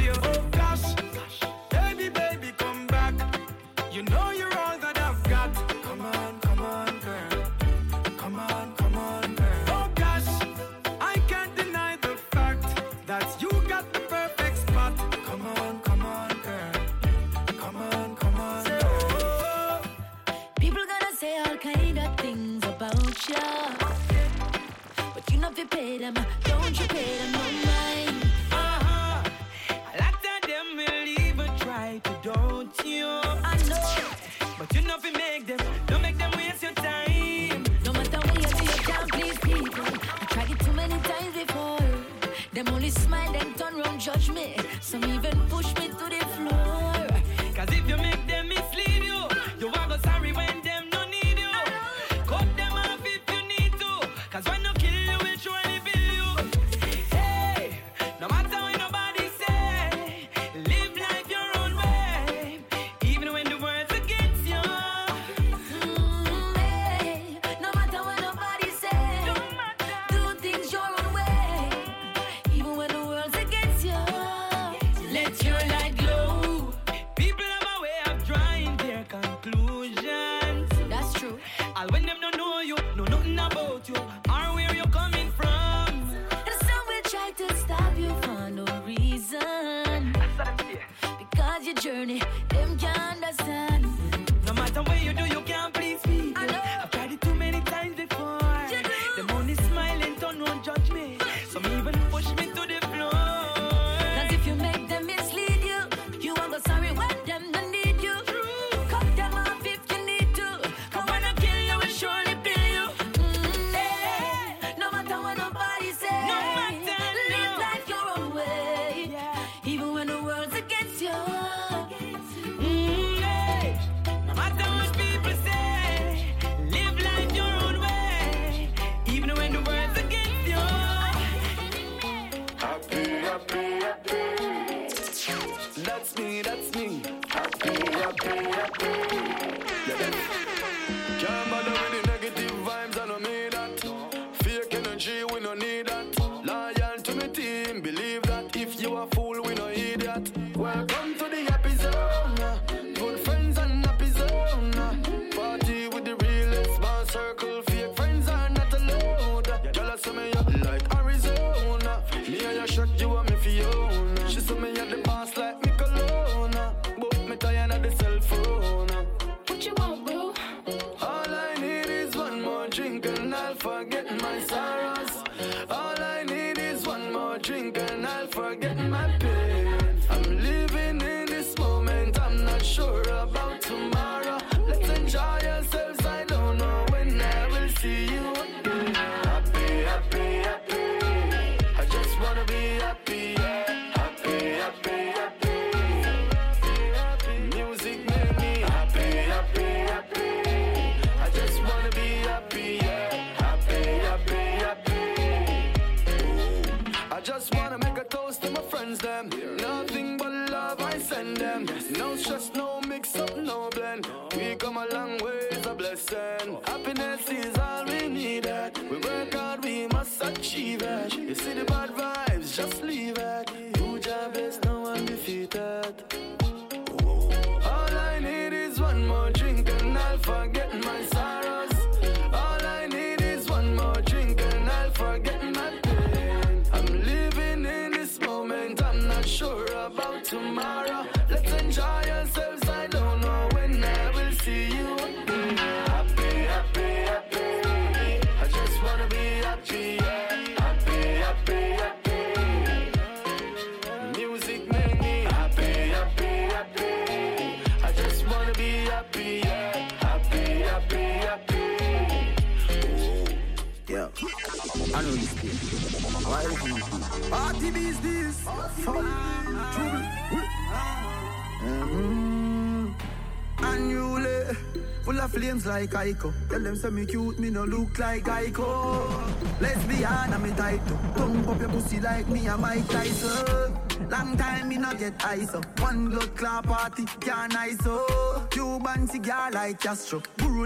like 275.80 275.92
Ico. 275.92 276.34
Tell 276.50 276.60
them 276.60 276.76
say 276.76 276.90
me 276.90 277.06
cute, 277.06 277.40
me 277.40 277.50
no 277.50 277.64
look 277.64 277.98
like 278.00 278.26
Ico. 278.26 279.62
Lesbian, 279.62 280.34
I'm 280.34 280.44
too. 280.88 280.98
Tongue 281.16 281.48
up 281.48 281.60
your 281.60 281.70
pussy 281.70 282.00
like 282.02 282.28
me, 282.28 282.50
I'm 282.50 282.62
Mike 282.62 282.88
Tyson. 282.90 283.78
Long 284.10 284.36
time 284.38 284.68
me 284.68 284.78
not 284.78 284.98
get 285.00 285.24
up. 285.24 285.80
One 285.80 286.10
blood 286.10 286.36
clot 286.36 286.66
party, 286.66 287.06
can't 287.22 287.56
up. 287.56 288.52
Cuban 288.52 289.08
cigar 289.08 289.52
like 289.52 289.80
Castro. 289.80 290.22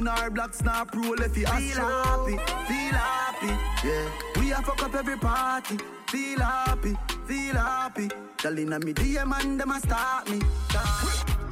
Our 0.07 0.29
black 0.31 0.53
snap 0.53 0.95
roll 0.95 1.21
if 1.21 1.37
you 1.37 1.45
Feel 1.45 1.85
happy, 1.85 2.37
feel 2.67 2.97
happy, 3.07 3.87
yeah. 3.87 4.09
We 4.39 4.51
a 4.51 4.55
fuck 4.55 4.83
up 4.83 4.95
every 4.95 5.17
party. 5.17 5.77
Feel 6.07 6.39
happy, 6.39 6.95
feel 7.27 7.55
happy. 7.55 8.09
Telling 8.37 8.69
me 8.69 8.93
DM 8.93 9.39
and 9.39 9.59
them 9.59 9.71
a 9.71 9.79
start 9.79 10.29
me. 10.29 10.41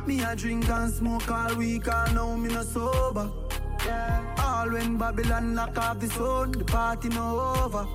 Me 0.08 0.24
a 0.24 0.36
drink 0.36 0.68
and 0.68 0.92
smoke 0.92 1.30
all 1.30 1.56
week, 1.56 1.88
all 1.88 2.12
now 2.14 2.36
me 2.36 2.50
no 2.52 2.64
sober. 2.64 3.30
Yeah. 3.86 4.36
All 4.38 4.70
when 4.72 4.98
Babylon 4.98 5.56
lock 5.56 5.78
off 5.78 6.00
the 6.00 6.10
sun, 6.10 6.52
the 6.52 6.64
party 6.64 7.10
no 7.10 7.56
over. 7.64 7.88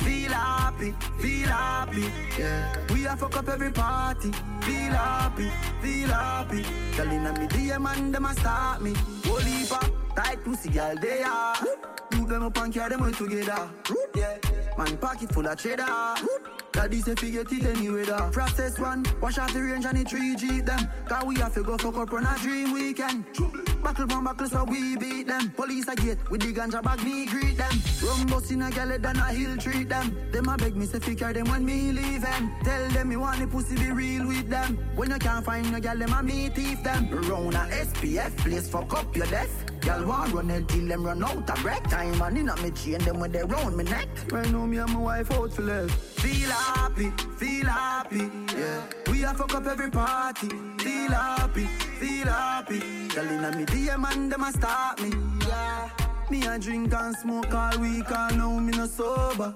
Feel 0.00 0.32
happy, 0.32 0.94
feel 1.18 1.48
happy, 1.48 2.04
yeah. 2.38 2.74
We 2.92 3.06
a 3.06 3.16
fuck 3.16 3.36
up 3.36 3.48
every 3.48 3.70
party. 3.70 4.30
Feel 4.62 4.92
happy, 4.92 5.50
feel 5.82 6.08
happy. 6.08 6.64
Telling 6.96 7.22
me 7.22 7.46
DM 7.48 7.96
and 7.96 8.14
them 8.14 8.24
a 8.24 8.34
start 8.34 8.82
me. 8.82 8.94
Holy 9.24 9.66
pop, 9.68 9.90
tight 10.16 10.42
pussy 10.44 10.70
girl 10.70 10.94
they 11.00 11.22
are. 11.22 11.56
Move 12.12 12.28
them 12.28 12.44
up 12.44 12.56
and 12.58 12.72
carry 12.72 12.90
them 12.90 13.02
all 13.02 13.12
together. 13.12 13.68
Yeah. 14.14 14.38
Man 14.78 14.96
pocket 14.96 15.32
full 15.32 15.46
of 15.46 15.58
cheddar. 15.58 16.14
Daddy 16.72 17.00
say 17.00 17.14
forget 17.14 17.52
it 17.52 17.64
anyway 17.64 18.04
da 18.04 18.30
Process 18.30 18.78
one, 18.78 19.04
wash 19.20 19.38
out 19.38 19.52
the 19.52 19.60
range 19.60 19.84
and 19.84 19.98
the 19.98 20.04
3G 20.04 20.64
them. 20.64 20.88
Cause 21.08 21.24
we 21.24 21.34
have 21.36 21.54
to 21.54 21.62
go 21.62 21.76
fuck 21.76 21.96
up 21.96 22.12
on 22.12 22.24
a 22.24 22.38
dream 22.38 22.72
weekend. 22.72 23.24
Buckle 23.82 24.06
from 24.06 24.24
buckle 24.24 24.46
so 24.46 24.64
we 24.64 24.96
beat 24.96 25.26
them. 25.26 25.50
Police 25.50 25.88
a 25.88 25.96
gate 25.96 26.18
with 26.30 26.42
the 26.42 26.52
ganja 26.52 26.82
bag 26.82 27.02
me 27.02 27.26
greet 27.26 27.56
them. 27.56 27.72
Rum 28.02 28.26
bus 28.26 28.50
in 28.50 28.62
a 28.62 28.70
galley 28.70 28.98
than 28.98 29.16
a 29.16 29.32
hill 29.32 29.56
treat 29.56 29.88
them. 29.88 30.16
Them 30.30 30.48
a 30.48 30.56
beg 30.56 30.76
me 30.76 30.86
say 30.86 31.00
fi 31.00 31.14
carry 31.14 31.32
them 31.34 31.48
when 31.48 31.64
me 31.64 31.92
leave 31.92 32.22
them 32.22 32.54
Tell 32.62 32.88
them 32.90 33.08
me 33.08 33.16
want 33.16 33.40
the 33.40 33.46
pussy 33.46 33.76
be 33.76 33.90
real 33.90 34.26
with 34.26 34.48
them. 34.48 34.78
When 34.96 35.10
you 35.10 35.18
can't 35.18 35.44
find 35.44 35.70
no 35.72 35.80
gal 35.80 35.96
them 35.96 36.12
a 36.12 36.22
me 36.22 36.50
thief 36.50 36.82
them. 36.82 37.08
Round 37.10 37.54
a 37.54 37.66
SPF 37.70 38.36
place 38.38 38.68
fuck 38.68 38.92
up 38.94 39.16
your 39.16 39.26
desk 39.26 39.70
Y'all 39.84 40.04
want 40.04 40.32
run 40.34 40.50
it 40.50 40.68
till 40.68 40.86
them 40.86 41.04
run 41.04 41.24
out 41.24 41.48
of 41.48 41.62
break 41.62 41.82
time 41.84 42.20
And 42.20 42.36
in 42.36 42.48
a 42.50 42.56
me 42.62 42.70
chain 42.72 42.98
them 42.98 43.18
when 43.18 43.32
they 43.32 43.42
round 43.42 43.76
me 43.76 43.84
neck. 43.84 44.08
Right 44.30 44.50
now 44.50 44.66
me 44.66 44.76
and 44.76 44.92
my 44.92 45.00
wife 45.00 45.32
out 45.32 45.52
for 45.52 45.62
less. 45.62 45.90
Feel 45.90 46.50
happy, 46.60 47.10
feel 47.36 47.66
happy, 47.66 48.30
yeah 48.56 48.82
We 49.10 49.24
a 49.24 49.34
fuck 49.34 49.54
up 49.54 49.66
every 49.66 49.90
party 49.90 50.48
Feel 50.78 51.10
happy, 51.10 51.66
feel 52.00 52.26
happy 52.26 52.80
Telling 53.08 53.58
me 53.58 53.64
DM 53.66 54.12
and 54.12 54.32
them 54.32 54.42
a 54.42 54.52
start 54.52 55.02
me, 55.02 55.12
yeah 55.48 55.90
Me 56.30 56.46
a 56.46 56.58
drink 56.58 56.92
and 56.92 57.16
smoke 57.16 57.54
all 57.54 57.78
week 57.78 58.10
and 58.10 58.38
now 58.38 58.58
me 58.58 58.72
no 58.72 58.86
sober 58.86 59.54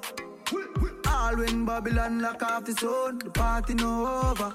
all 1.25 1.37
when 1.37 1.65
Babylon 1.65 2.21
lock 2.21 2.43
off 2.43 2.65
the 2.65 2.73
sun, 2.73 3.19
the 3.19 3.31
party 3.31 3.75
no 3.75 4.07
over. 4.07 4.55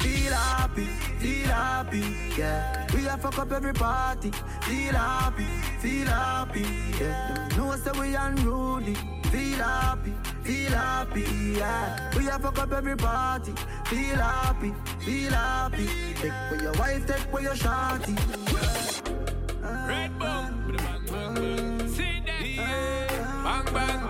Feel 0.00 0.32
happy, 0.32 0.86
feel 1.18 1.48
happy, 1.48 2.04
yeah. 2.38 2.86
We 2.94 3.06
a 3.06 3.16
fuck 3.16 3.38
up 3.38 3.52
every 3.52 3.72
party. 3.72 4.30
Feel 4.62 4.94
happy, 4.94 5.46
feel 5.80 6.06
happy, 6.06 6.64
yeah. 7.00 7.48
Them 7.48 7.58
know 7.58 7.76
say 7.76 7.92
we 8.00 8.14
unruly. 8.14 8.94
Feel 9.32 9.58
happy, 9.58 10.12
feel 10.46 10.70
happy, 10.70 11.26
yeah. 11.58 12.10
We 12.16 12.28
a 12.28 12.38
fuck 12.38 12.58
up 12.58 12.72
every 12.72 12.96
party, 12.96 13.52
feel 13.86 14.16
happy, 14.16 14.72
feel 15.00 15.32
happy. 15.32 15.86
Take 16.20 16.32
for 16.48 16.62
your 16.62 16.72
wife, 16.74 17.06
take 17.06 17.26
for 17.32 17.40
your 17.40 17.54
shawty. 17.54 18.14
Red 19.88 20.18
bong, 20.18 20.72
bang 20.76 21.04
bang 21.10 21.34
bang. 21.34 21.88
See 21.88 22.22
that? 22.26 23.08
Bang 23.44 23.74
bang. 23.74 24.00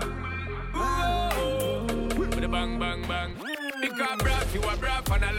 Whoa. 0.75 2.07
Bang 2.47 2.79
bang 2.79 3.01
bang. 3.07 3.33
Because 3.81 4.17
bruv, 4.21 4.53
you 4.53 4.61
a 4.61 4.73
bruv 4.77 5.15
and 5.15 5.23
a. 5.23 5.33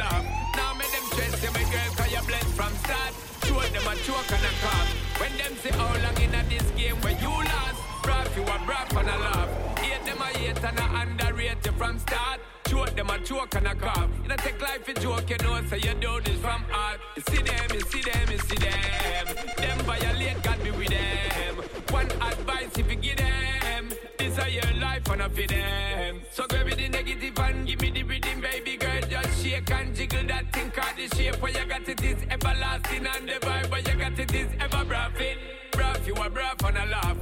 Now 0.56 0.74
make 0.74 0.90
them 0.90 1.04
stress 1.12 1.42
you, 1.42 1.50
my 1.52 1.62
girl, 1.70 1.90
cause 1.96 2.12
you 2.12 2.22
blessed 2.26 2.52
from 2.58 2.72
start. 2.82 3.12
Show 3.44 3.60
them 3.60 3.86
a 3.86 3.94
choke 4.02 4.32
and 4.32 4.44
a 4.44 4.52
cough. 4.62 5.20
When 5.20 5.32
them 5.38 5.54
say 5.62 5.70
how 5.70 5.94
long 6.02 6.20
in 6.20 6.34
a 6.34 6.42
this 6.50 6.68
game 6.72 6.96
where 7.02 7.18
you 7.22 7.30
lost. 7.30 7.78
Bruv, 8.02 8.36
you 8.36 8.42
a 8.42 8.56
bruv 8.66 9.00
and 9.00 9.08
a 9.08 9.18
laugh. 9.18 9.67
Hate 9.82 10.04
them 10.04 10.20
a 10.20 10.26
hate 10.38 10.64
and 10.64 10.78
a 10.78 10.84
underrate 11.00 11.66
you 11.66 11.72
from 11.72 11.98
start. 11.98 12.40
Choke 12.66 12.94
them 12.94 13.10
a 13.10 13.18
choke 13.20 13.54
and 13.54 13.66
a 13.66 13.74
cough. 13.74 14.10
You 14.22 14.28
know 14.28 14.36
take 14.36 14.60
life 14.60 14.86
a 14.88 14.94
joke, 14.94 15.30
you 15.30 15.38
know, 15.38 15.60
so 15.68 15.76
you 15.76 15.94
do 15.94 16.20
this 16.20 16.38
from 16.40 16.62
heart. 16.68 17.00
You 17.16 17.22
see 17.28 17.42
them, 17.42 17.66
you 17.72 17.80
see 17.80 18.02
them, 18.02 18.30
you 18.30 18.38
see 18.38 18.56
them. 18.56 19.26
Them 19.56 19.78
violate, 19.86 20.42
God 20.42 20.62
be 20.62 20.70
with 20.70 20.88
them. 20.88 21.54
One 21.90 22.10
advice 22.22 22.76
if 22.76 22.90
you 22.90 22.96
give 22.96 23.16
them. 23.16 23.88
This 24.18 24.36
a 24.38 24.50
your 24.50 24.80
life 24.80 25.08
and 25.10 25.22
a 25.22 25.28
for 25.30 25.46
them. 25.46 26.20
So 26.30 26.46
grab 26.46 26.66
me 26.66 26.74
the 26.74 26.88
negative 26.88 27.38
and 27.38 27.66
give 27.66 27.80
me 27.80 27.90
the 27.90 28.02
rhythm, 28.02 28.40
baby 28.40 28.76
girl. 28.76 29.00
Just 29.08 29.42
shake 29.42 29.70
and 29.70 29.94
jiggle 29.94 30.26
that 30.26 30.52
thing, 30.52 30.70
cause 30.70 30.94
the 30.96 31.16
shape 31.16 31.40
where 31.40 31.52
you 31.52 31.64
got 31.66 31.88
it 31.88 32.02
is 32.02 32.18
everlasting 32.30 33.06
and 33.06 33.28
the 33.28 33.34
vibe 33.46 33.70
where 33.70 33.80
you 33.80 33.98
got 33.98 34.18
it 34.18 34.34
is 34.34 34.48
ever 34.60 34.84
braffing. 34.84 35.38
Braff, 35.72 36.06
you 36.06 36.14
a 36.14 36.28
braff 36.28 36.68
and 36.68 36.78
a 36.78 36.86
laugh. 36.86 37.16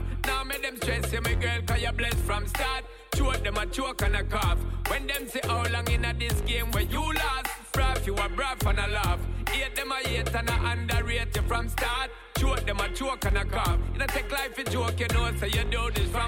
Now 0.46 0.52
make 0.52 0.62
them 0.62 0.76
stress 0.76 1.12
you, 1.12 1.20
my 1.22 1.34
girl, 1.34 1.60
cause 1.66 1.82
you're 1.82 1.92
blessed 1.92 2.18
from 2.18 2.46
start. 2.46 2.84
Choke 3.16 3.42
them 3.42 3.56
a 3.56 3.66
choke 3.66 4.02
and 4.02 4.14
a 4.14 4.22
cough. 4.22 4.58
When 4.88 5.06
them 5.08 5.26
say 5.28 5.40
how 5.42 5.64
long 5.72 5.90
in 5.90 6.04
a 6.04 6.14
this 6.14 6.40
game 6.42 6.70
where 6.70 6.84
you 6.84 7.00
lost. 7.00 7.48
Braff, 7.72 8.06
you 8.06 8.14
a 8.14 8.28
braff 8.28 8.64
and 8.68 8.78
a 8.78 8.86
laugh. 8.86 9.18
Hate 9.50 9.74
them 9.74 9.90
a 9.90 9.96
hate 10.08 10.32
and 10.32 10.48
a 10.48 10.52
underrate 10.52 11.34
you 11.34 11.42
from 11.42 11.68
start. 11.68 12.10
Choke 12.38 12.64
them 12.64 12.78
a 12.78 12.88
choke 12.90 13.24
and 13.24 13.38
a 13.38 13.44
cough. 13.44 13.78
You 13.92 13.98
know 13.98 14.06
take 14.06 14.30
life 14.30 14.56
a 14.58 14.64
joke, 14.70 15.00
you 15.00 15.08
know, 15.08 15.32
so 15.36 15.46
you 15.46 15.64
do 15.64 15.90
this 15.92 16.08
from 16.10 16.25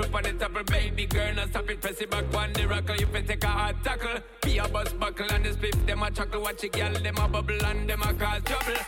up 0.00 0.14
on 0.14 0.22
the 0.22 0.32
top 0.32 0.56
of 0.56 0.66
baby 0.66 1.06
girl, 1.06 1.34
now 1.34 1.46
stop 1.46 1.68
it, 1.70 1.80
press 1.80 2.00
it 2.00 2.10
back 2.10 2.32
one 2.32 2.52
the 2.52 2.66
rocker. 2.66 2.94
You 2.94 3.06
can 3.06 3.26
take 3.26 3.44
a 3.44 3.48
hard 3.48 3.76
tackle. 3.84 4.20
Be 4.42 4.58
a 4.58 4.68
bus 4.68 4.92
buckle 4.94 5.26
and 5.30 5.44
the 5.44 5.50
spliff, 5.50 5.86
them 5.86 6.02
a 6.02 6.10
chuckle. 6.10 6.42
Watch 6.42 6.64
it, 6.64 6.72
girl, 6.72 6.92
them 6.92 7.16
a 7.16 7.28
bubble 7.28 7.64
and 7.64 7.88
them 7.88 8.02
a 8.02 8.14
cause 8.14 8.42
trouble. 8.44 8.80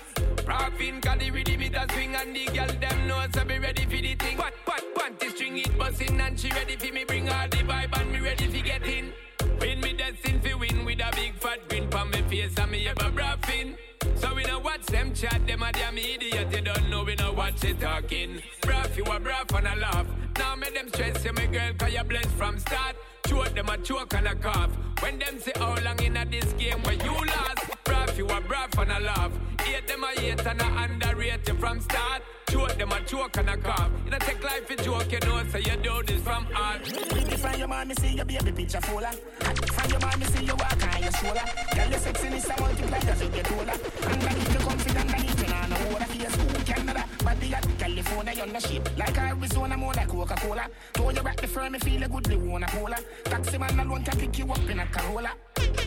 Profin, 0.44 1.00
cause 1.00 1.18
the 1.18 1.30
rhythm 1.30 1.62
it 1.62 1.74
a 1.74 1.92
swing 1.92 2.14
and 2.14 2.34
the 2.34 2.44
girl 2.46 2.66
them 2.66 3.06
know 3.06 3.24
so 3.34 3.44
be 3.44 3.58
ready 3.58 3.84
for 3.84 4.02
the 4.02 4.14
thing. 4.14 4.38
What, 4.38 4.54
what, 4.64 4.94
panty 4.94 5.30
string 5.30 5.58
it 5.58 5.78
bustin' 5.78 6.20
and 6.20 6.38
she 6.38 6.50
ready 6.50 6.76
for 6.76 6.92
me 6.92 7.04
bring 7.04 7.28
all 7.28 7.48
the 7.48 7.58
vibe 7.58 8.00
and 8.00 8.12
me 8.12 8.20
ready 8.20 8.46
for 8.46 8.64
get 8.64 8.82
in. 8.86 9.12
Win 9.60 9.80
me 9.80 9.92
destined 9.92 10.42
fi 10.42 10.54
win 10.54 10.84
with 10.84 11.00
a 11.00 11.10
big 11.14 11.34
fat 11.34 11.68
grin 11.68 11.88
pon 11.88 12.10
me 12.10 12.22
face 12.22 12.58
and 12.58 12.70
me 12.70 12.88
ever 12.88 13.10
braffin'. 13.10 13.76
So 14.22 14.32
we 14.36 14.44
know 14.44 14.60
watch 14.60 14.86
them 14.86 15.12
chat, 15.12 15.44
them 15.48 15.64
a 15.64 15.72
damn 15.72 15.98
idiot. 15.98 16.46
You 16.52 16.60
don't 16.60 16.88
know 16.88 17.02
we 17.02 17.16
know 17.16 17.32
what 17.32 17.56
they 17.56 17.72
talking. 17.72 18.40
Braff, 18.60 18.96
you 18.96 19.02
a 19.02 19.18
braff 19.18 19.52
and 19.58 19.66
a 19.66 19.74
laugh. 19.74 20.06
Now 20.38 20.54
make 20.54 20.74
them 20.74 20.88
stress 20.90 21.24
you, 21.24 21.32
my 21.32 21.46
girl, 21.46 21.72
cause 21.76 21.92
you 21.92 22.04
blessed 22.04 22.28
from 22.28 22.56
start. 22.60 22.94
Choke 23.32 23.54
them 23.54 23.68
a 23.70 23.78
choke 23.78 24.14
and 24.14 24.26
a 24.26 24.34
cough. 24.34 24.70
When 25.00 25.18
them 25.18 25.40
say 25.40 25.52
how 25.56 25.74
long 25.82 25.98
in 26.02 26.18
a 26.18 26.24
this 26.26 26.52
game 26.52 26.82
where 26.82 26.92
you 26.92 27.14
lost. 27.14 27.64
Braff, 27.82 28.18
you 28.18 28.26
a 28.26 28.40
braff 28.42 28.78
and 28.78 28.92
a 28.92 29.00
laugh. 29.00 29.32
Hate 29.62 29.88
them 29.88 30.04
a 30.04 30.20
hate 30.20 30.46
and 30.46 30.60
a 30.60 30.66
underrate 30.66 31.48
you 31.48 31.54
from 31.54 31.80
start. 31.80 32.20
Choke 32.50 32.76
them 32.76 32.92
a 32.92 33.00
choke 33.06 33.38
and 33.38 33.48
a 33.48 33.56
cough. 33.56 33.90
You 34.04 34.10
know 34.10 34.18
take 34.18 34.44
life 34.44 34.68
a 34.68 34.76
joke, 34.76 35.10
you 35.10 35.20
know, 35.20 35.42
so 35.50 35.56
you 35.56 35.76
do 35.82 36.02
this 36.06 36.22
from 36.22 36.44
heart. 36.52 36.86
From 36.86 37.58
your 37.58 37.68
mommy, 37.68 37.94
see 37.94 38.14
your 38.16 38.26
baby 38.26 38.52
picture 38.52 38.82
fuller. 38.82 39.12
From 39.40 39.90
your 39.90 40.00
mommy, 40.00 40.26
see 40.26 40.44
you 40.44 40.54
walk 40.54 40.94
on 40.94 41.02
your 41.02 41.12
shoulder. 41.12 41.42
Girl, 41.74 41.88
your 41.88 42.00
sexiness 42.00 42.54
a 42.54 42.60
multiply 42.60 42.98
as 42.98 43.22
you 43.22 43.28
get 43.30 43.50
older. 43.50 43.72
Underneath 44.12 44.52
you 44.52 44.60
confident, 44.60 45.10
underneath 45.10 45.40
you 45.40 45.48
nah 45.48 45.66
no 45.68 45.76
water. 45.90 46.04
Face 46.04 46.36
cool 46.36 46.64
Canada, 46.66 47.01
body 47.22 47.54
at 47.54 47.66
California, 47.78 48.32
you're 48.36 48.46
no 48.46 48.58
shit. 48.58 48.98
Like 48.98 49.18
Arizona, 49.18 49.76
more 49.76 49.94
like 49.94 50.08
Coca-Cola. 50.08 50.66
Told 50.92 51.16
you 51.16 51.22
back 51.22 51.40
the 51.40 51.46
firm, 51.46 51.72
me 51.72 51.78
feel 51.78 52.02
a 52.02 52.08
good, 52.08 52.24
they 52.24 52.36
wanna 52.36 52.66
cola. 52.66 52.96
Taxi 53.24 53.58
man 53.58 53.78
alone 53.78 54.04
can 54.04 54.18
pick 54.18 54.38
you 54.38 54.50
up 54.50 54.70
in 54.70 54.80
a 54.80 54.86
Corolla. 54.86 55.30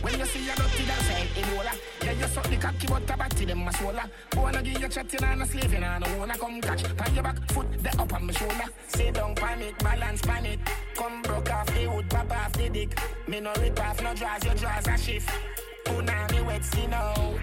When 0.02 0.18
you 0.18 0.26
see 0.26 0.44
your 0.44 0.54
dirty 0.54 0.84
dance, 0.84 1.04
say 1.06 1.26
Ebola. 1.40 1.72
Yeah, 2.02 2.12
you 2.12 2.26
suck 2.26 2.48
the 2.48 2.56
cocky, 2.56 2.86
but 2.86 3.06
the 3.06 3.16
body 3.16 3.44
them 3.44 3.66
a 3.66 3.70
swola. 3.70 4.08
Wanna 4.36 4.62
give 4.62 4.80
you 4.80 4.88
chatting 4.88 5.24
and 5.24 5.42
a 5.42 5.46
slaving 5.46 5.82
and 5.82 6.06
a 6.06 6.18
wanna 6.18 6.38
come 6.38 6.60
catch. 6.60 6.96
Pan 6.96 7.14
your 7.14 7.22
back, 7.22 7.50
foot 7.50 7.66
the 7.82 7.90
up 8.00 8.12
on 8.12 8.26
my 8.26 8.32
shoulder. 8.32 8.68
Sit 8.88 9.14
down, 9.14 9.34
panic, 9.34 9.78
balance, 9.78 10.22
panic. 10.22 10.60
Come 10.94 11.22
broke 11.22 11.50
off 11.50 11.66
the 11.66 11.86
wood, 11.86 12.08
pop 12.10 12.30
off 12.30 12.52
the 12.52 12.68
dick. 12.68 12.98
Me 13.26 13.40
no 13.40 13.52
rip 13.60 13.80
off, 13.80 14.02
no 14.02 14.14
draws, 14.14 14.44
your 14.44 14.54
draws 14.54 14.86
a 14.86 14.98
shift. 14.98 15.30
Puna 15.84 16.26
me 16.32 16.40
wet, 16.42 16.64
see 16.64 16.86
now. 16.86 17.34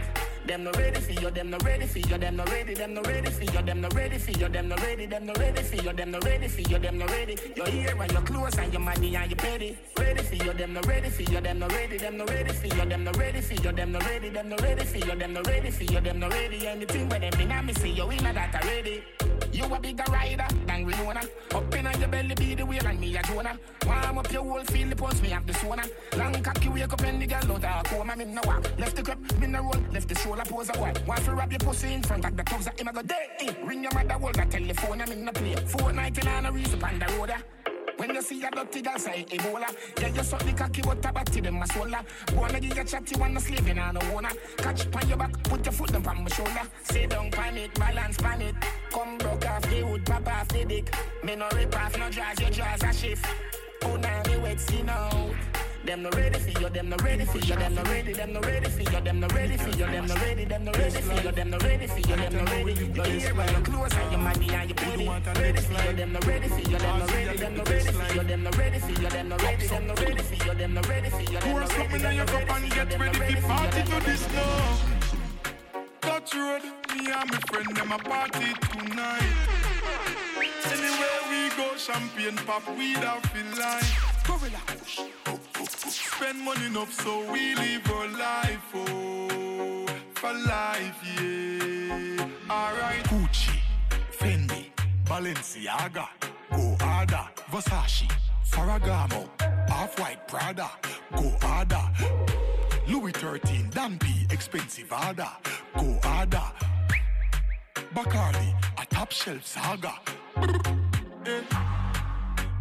Them 0.45 0.65
no 0.65 0.71
ready 0.71 0.99
for 0.99 1.11
you, 1.13 1.31
them 1.31 1.49
no 1.49 1.57
ready 1.59 1.87
for 1.87 1.99
you, 1.99 2.17
them 2.17 2.35
no 2.35 2.43
ready, 2.45 2.73
them 2.73 2.93
no 2.93 3.01
ready 3.03 3.31
for 3.31 3.43
you, 3.43 3.61
them 3.61 3.81
no 3.81 3.89
ready 3.89 4.17
for 4.17 4.31
you, 4.31 4.49
them 4.49 4.67
no 4.67 4.75
ready, 4.75 5.05
them 5.05 5.25
no 5.25 5.33
ready 5.33 5.61
for 5.63 5.75
you, 5.75 5.93
them 5.93 6.11
no 6.11 6.19
ready 6.19 6.47
for 6.47 6.61
you, 6.61 6.79
them 6.79 6.97
no 6.97 7.05
ready. 7.05 7.37
Your 7.55 7.69
ear 7.69 7.95
and 8.01 8.11
your 8.11 8.21
clothes 8.21 8.57
and 8.57 8.73
your 8.73 8.81
money 8.81 9.15
and 9.15 9.31
your 9.31 9.37
petty. 9.37 9.77
Ready 9.97 10.21
for 10.21 10.35
you, 10.35 10.53
them 10.53 10.73
no 10.73 10.81
ready 10.81 11.09
for 11.09 11.21
you, 11.21 11.39
them 11.39 11.59
no 11.59 11.67
ready, 11.67 11.97
them 11.97 12.17
no 12.17 12.25
ready 12.25 12.53
for 12.53 12.67
you, 12.67 12.85
them 12.85 13.03
no 13.03 13.11
ready 13.13 13.41
for 13.41 13.53
you, 13.53 13.71
them 13.71 13.91
no 13.93 13.99
ready, 13.99 14.29
them 14.29 14.49
no 14.49 14.55
ready 14.57 14.85
for 14.85 14.97
you, 14.97 15.15
them 15.15 15.33
no 15.33 15.41
ready 15.43 15.71
for 15.71 15.83
you, 15.83 16.01
them 16.01 16.19
no 16.19 16.29
ready. 16.29 16.67
Anything 16.67 17.09
where 17.09 17.19
them 17.19 17.41
in 17.41 17.51
a 17.51 17.63
me 17.63 17.73
see 17.73 17.91
you 17.91 18.09
in 18.09 18.23
that 18.23 18.55
already. 18.55 19.03
You 19.51 19.65
a 19.65 19.79
bigger 19.79 20.03
rider 20.11 20.47
than 20.65 20.85
Winona. 20.85 21.21
Up 21.53 21.75
in 21.75 21.99
your 21.99 22.07
belly 22.07 22.35
be 22.35 22.55
the 22.55 22.65
wheel 22.65 22.85
and 22.87 22.99
me 22.99 23.15
a 23.15 23.21
Jonah. 23.21 23.57
Warm 23.85 24.17
up 24.17 24.31
your 24.31 24.43
whole 24.43 24.63
feel 24.63 24.89
the 24.89 25.21
me 25.21 25.29
have 25.29 25.45
the 25.45 25.53
sauna. 25.53 25.87
Long 26.17 26.41
cocky 26.41 26.69
wake 26.69 26.91
up 26.91 27.01
and 27.01 27.21
the 27.21 27.27
girl 27.27 27.51
out 27.57 27.63
of 27.63 27.83
coma. 27.85 28.15
Me 28.15 28.25
no 28.25 28.41
walk. 28.45 28.65
Left 28.79 28.95
the 28.95 29.03
cup, 29.03 29.19
me 29.39 29.47
no 29.47 29.61
roll. 29.61 29.75
Left 29.91 30.07
the 30.07 30.15
shoulder 30.33 30.49
pose 30.49 30.69
a 30.69 30.79
white. 30.79 31.07
Want 31.07 31.23
to 31.25 31.35
wrap 31.35 31.51
your 31.51 31.59
pussy 31.59 31.93
in 31.93 32.01
front 32.01 32.25
of 32.25 32.35
the 32.35 32.43
tubs 32.43 32.65
that 32.65 32.79
him 32.79 32.87
a 32.87 32.93
go. 32.93 33.01
Eh, 33.39 33.53
Ring 33.63 33.83
your 33.83 33.93
mother, 33.93 34.13
hold 34.13 34.35
the 34.35 34.45
telephone, 34.45 35.01
I'm 35.01 35.11
in 35.11 35.25
the 35.25 35.31
play. 35.31 35.55
Fortnite 35.55 36.25
and 36.25 36.47
a 36.47 36.51
reason 36.51 36.83
on 36.83 36.99
the 36.99 37.05
road. 37.17 37.31
When 37.97 38.15
you 38.15 38.21
see 38.23 38.43
a 38.43 38.49
dirty 38.49 38.81
girl 38.81 38.97
say 38.97 39.23
Ebola 39.29 39.67
Yeah, 40.01 40.07
you 40.07 40.23
suck 40.23 40.43
the 40.43 40.51
cocky 40.51 40.81
but 40.81 41.05
a 41.05 41.41
them 41.41 41.61
a 41.61 41.65
swolla 41.65 42.03
Wanna 42.35 42.59
give 42.59 42.75
you 42.75 42.83
chatty 42.83 43.17
one 43.19 43.35
no 43.35 43.39
slaving 43.39 43.77
and 43.77 43.93
no 43.93 44.15
owner 44.15 44.31
Catch 44.57 44.89
pan 44.89 45.07
your 45.07 45.17
back, 45.17 45.43
put 45.43 45.63
your 45.63 45.71
foot 45.73 45.91
them 45.91 46.05
on 46.07 46.23
my 46.23 46.29
shoulder 46.29 46.63
Sit 46.81 47.11
down 47.11 47.29
pan 47.29 47.55
it, 47.55 47.73
balance 47.75 48.17
pan 48.17 48.41
it 48.41 48.55
Come 48.91 49.19
broke 49.19 49.45
off 49.45 49.61
the 49.69 49.83
wood, 49.83 50.05
pop 50.07 50.27
off 50.27 50.47
the 50.47 50.65
dick 50.65 50.93
Me 51.23 51.35
no 51.35 51.47
rip 51.53 51.75
off, 51.79 51.97
no 51.99 52.09
draws, 52.09 52.39
your 52.41 52.49
draws 52.49 52.83
a 52.83 52.93
shift 52.93 53.25
Puna 53.79 54.23
me 54.27 54.37
wet, 54.37 54.59
see 54.59 54.81
now 54.81 55.29
them 55.85 56.03
no 56.03 56.09
ready 56.11 56.39
for 56.39 56.61
you, 56.61 56.69
them 56.69 56.89
no 56.89 56.97
ready 56.97 57.25
for 57.25 57.37
you, 57.39 57.55
them 57.55 57.75
no 57.75 57.83
ready, 57.83 58.13
them 58.13 58.33
no 58.33 58.39
ready 58.41 58.69
for 58.69 58.81
you, 58.81 59.01
them 59.01 59.19
no 59.19 59.27
ready 59.27 59.57
for 59.57 59.69
you, 59.69 59.85
them 59.85 60.05
no 60.05 60.15
ready, 60.15 60.45
them 60.45 60.63
no 60.63 60.71
ready 60.71 61.01
for 61.01 61.13
you, 61.13 61.31
them 61.31 61.49
no 61.49 61.57
ready 61.57 61.87
for 61.87 61.99
you, 61.99 62.15
them 62.15 62.33
no 62.33 62.43
ready. 62.51 62.73
Your 62.73 63.07
ear 63.07 63.41
and 63.41 63.51
your 63.51 63.61
clothes 63.61 63.93
and 63.93 64.11
your 64.11 64.21
money 64.21 64.49
and 64.49 64.69
your 64.69 64.75
body. 64.75 65.39
Ready 65.41 65.61
for 65.61 65.73
you, 65.73 65.93
them 65.93 66.13
no 66.13 66.19
ready 66.25 66.47
for 66.47 66.59
you, 66.59 66.77
them 66.77 66.99
no 66.99 67.05
ready, 67.07 67.37
them 67.37 67.55
no 67.57 67.63
ready 67.63 67.91
for 67.91 68.13
you, 68.13 68.23
them 68.23 68.43
no 68.43 68.49
ready 68.51 68.79
for 68.79 69.01
you, 69.03 69.09
them 69.09 69.29
no 69.29 69.37
ready, 69.37 69.67
them 69.67 69.87
no 69.87 69.93
ready 69.95 70.23
for 70.23 70.45
you, 70.45 70.53
them 70.53 70.73
no 70.73 70.81
ready 70.81 71.09
for 71.09 71.21
you, 71.21 71.39
them 71.39 71.53
no 71.53 71.53
Pour 71.53 71.59
ready, 71.59 71.73
something 71.75 72.01
in 72.01 72.01
them 72.01 72.15
your 72.15 72.25
no 72.25 72.31
cup 72.31 72.49
ready 72.49 72.51
and 72.51 72.63
for 72.63 72.67
you, 72.67 72.75
get 72.75 72.89
them 72.89 73.03
no 73.05 73.11
ready 73.11 73.19
ready 73.19 73.35
to 73.35 73.41
for 73.41 73.57
you, 73.57 73.57
party 73.57 73.69
them 73.71 73.89
no 73.89 73.99
to 73.99 74.05
this 74.05 74.27
ready. 74.27 74.33
now. 74.33 74.79
Touch 76.01 76.35
road, 76.35 76.63
me 76.95 77.11
and 77.11 77.29
my 77.31 77.39
friend 77.49 77.75
them 77.75 77.91
a 77.91 77.99
party 77.99 78.53
tonight. 78.71 79.33
Anywhere 80.65 81.21
we 81.29 81.49
go, 81.57 81.75
champagne 81.77 82.37
pop, 82.45 82.63
we 82.77 82.93
da 82.95 83.19
feel 83.21 83.59
like. 83.59 83.85
Gorilla 84.25 84.61
push. 84.67 85.12
Spend 86.23 86.39
money 86.39 86.67
enough 86.67 86.93
so 86.93 87.29
we 87.33 87.53
live 87.53 87.91
our 87.91 88.07
life, 88.07 88.63
oh, 88.75 89.85
for 90.13 90.31
life, 90.31 90.95
yeah. 91.19 92.25
Alright. 92.49 93.03
Gucci, 93.11 93.59
Fendi, 94.17 94.71
Balenciaga, 95.03 96.07
Go 96.49 96.77
Harder, 96.79 97.27
Versace, 97.51 98.09
Ferragamo, 98.49 99.27
Off-White 99.69 100.25
Prada, 100.29 100.69
Go 101.13 101.29
Harder. 101.41 101.91
Louis 102.87 103.11
13, 103.11 103.69
Dan 103.71 103.99
P, 103.99 104.25
expensive 104.29 104.89
harder, 104.91 105.27
Go 105.77 105.99
Harder. 106.03 106.49
Bacardi, 107.93 108.55
a 108.81 108.85
top 108.85 109.11
shelf 109.11 109.45
saga. 109.45 109.93
Eh. 111.25 111.72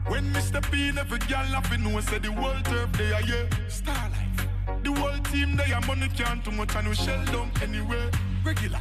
When 0.07 0.33
Mr. 0.33 0.61
P 0.71 0.93
never 0.93 1.19
gal 1.19 1.47
laughing, 1.53 1.85
no 1.85 2.01
say 2.01 2.19
the 2.19 2.33
world 2.33 2.65
turf 2.65 2.93
they 2.93 3.13
are 3.13 3.21
ah, 3.23 3.27
yeah. 3.27 3.69
Star 3.69 4.11
life. 4.11 4.49
The 4.83 4.93
whole 4.93 5.19
team 5.31 5.57
they 5.57 5.73
are 5.73 5.81
ah, 5.83 5.87
money 5.87 6.09
can't 6.09 6.45
too 6.45 6.51
much 6.51 6.75
and 6.77 6.89
we 6.89 6.95
shell 6.95 7.25
down 7.27 7.51
anyway. 7.63 8.11
Regular. 8.45 8.81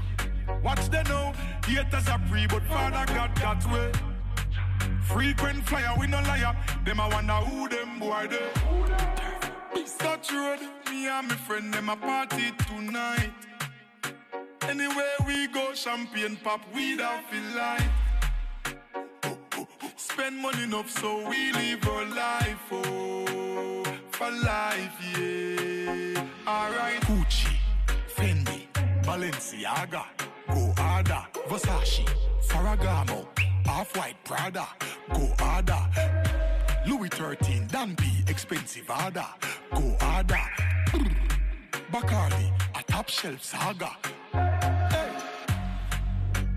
Watch 0.64 0.90
them 0.90 1.06
now. 1.08 1.34
Haters 1.66 2.10
are 2.10 2.20
free, 2.28 2.48
but 2.48 2.64
Father 2.64 3.06
God 3.14 3.36
got 3.36 3.60
that 3.60 3.72
way. 3.72 3.92
Frequent 5.04 5.68
flyer, 5.68 5.94
we 6.00 6.08
no 6.08 6.22
liar. 6.22 6.56
Them 6.86 7.00
I 7.00 7.08
wonder 7.10 7.34
who 7.34 7.70
them 7.70 8.00
boy 8.00 8.28
they. 8.30 9.86
Such 9.86 10.32
road, 10.32 10.60
me 10.90 11.08
and 11.08 11.28
my 11.28 11.36
friend 11.36 11.74
them 11.74 11.90
a 11.90 11.96
party 11.96 12.52
tonight. 12.68 13.32
Anywhere 14.64 15.18
we 15.28 15.48
go, 15.48 15.74
champagne 15.74 16.38
pop, 16.44 16.62
we 16.74 16.98
da 16.98 17.20
feel 17.30 17.58
like. 17.58 18.01
Spend 20.14 20.38
money 20.38 20.64
enough, 20.64 20.90
so 20.90 21.28
we 21.30 21.52
live 21.54 21.88
our 21.88 22.06
life, 22.06 22.66
oh, 22.72 23.84
for 24.12 24.32
life, 24.32 24.98
yeah. 25.18 26.26
Alright. 26.48 27.02
Gucci, 27.08 27.56
Fendi, 28.14 28.68
Balenciaga, 29.04 30.04
go 30.48 30.74
Versace, 31.48 32.06
Ferragamo, 32.48 33.26
Off-White 33.68 34.18
Prada, 34.26 34.68
go. 35.14 35.34
Louis 36.88 37.10
13, 37.10 37.68
Dan 37.68 37.96
P, 37.96 38.24
expensive 38.28 38.88
harder, 38.88 39.28
go. 39.74 39.98
Bacardi, 41.92 42.52
a 42.76 42.84
top 42.84 43.10
shelf 43.10 43.44
saga. 43.44 44.71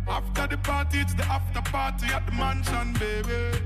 After 0.06 0.47
the 0.47 0.59
party, 0.59 0.98
it's 0.98 1.14
the 1.14 1.24
after 1.24 1.62
party 1.70 2.06
at 2.12 2.26
the 2.26 2.32
mansion, 2.32 2.93
baby. 2.94 3.59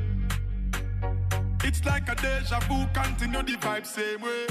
It's 1.65 1.85
like 1.85 2.09
a 2.09 2.15
deja 2.15 2.60
vu, 2.60 2.86
continue 2.94 3.43
the 3.43 3.56
vibe 3.59 3.86
same 3.86 4.23
way. 4.23 4.47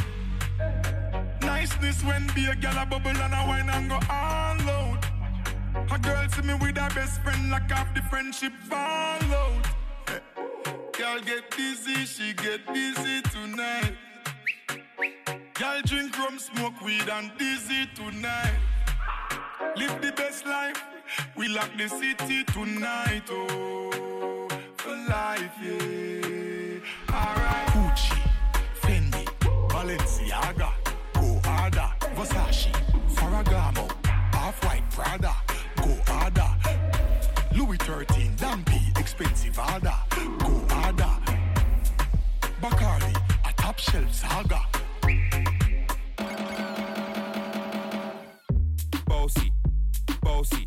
Niceness 1.41 2.03
when 2.03 2.27
be 2.35 2.45
a 2.47 2.55
gal 2.55 2.77
a 2.77 2.85
bubble 2.85 3.09
and 3.09 3.33
a 3.33 3.47
wine 3.47 3.69
and 3.69 3.89
go 3.89 3.99
all 4.09 4.69
out. 4.69 5.05
A 5.91 5.97
girl 5.99 6.27
see 6.29 6.41
me 6.41 6.53
with 6.55 6.77
her 6.77 6.89
best 6.93 7.21
friend, 7.21 7.51
like 7.51 7.71
half 7.71 7.93
the 7.95 8.01
friendship 8.03 8.53
fall 8.69 8.79
out. 8.79 9.67
Eh. 10.09 10.19
Girl 10.97 11.19
get 11.21 11.55
busy, 11.55 12.05
she 12.05 12.33
get 12.33 12.65
busy 12.73 13.21
tonight. 13.23 13.93
Girl 15.53 15.81
drink 15.85 16.17
rum, 16.17 16.37
smoke 16.37 16.81
weed 16.81 17.07
and 17.09 17.31
dizzy 17.37 17.87
tonight. 17.95 18.59
Live 19.77 20.01
the 20.01 20.11
best 20.11 20.45
life, 20.45 20.83
we 21.35 21.47
lock 21.47 21.69
the 21.77 21.87
city 21.87 22.43
tonight, 22.45 23.23
oh, 23.29 24.47
for 24.77 24.95
life, 25.09 25.51
yeah. 25.61 26.79
Alright. 27.09 27.67
Gucci, 27.73 28.19
Fendi, 28.81 29.25
Balenciaga, 29.69 30.71
go. 31.13 31.39
Versace, 32.15 32.71
Ferragamo, 33.15 33.87
Off-White 34.35 34.89
Prada, 34.91 35.35
go. 35.77 35.97
Louis 37.55 37.77
13, 37.77 38.35
Dan 38.35 38.63
expensive 38.97 39.55
harder, 39.55 39.93
go. 40.39 40.65
Bacardi, 42.61 43.15
a 43.45 43.53
top 43.53 43.77
shelf 43.77 44.13
saga. 44.13 44.61
Bossy, 49.05 49.51
bossy, 50.21 50.66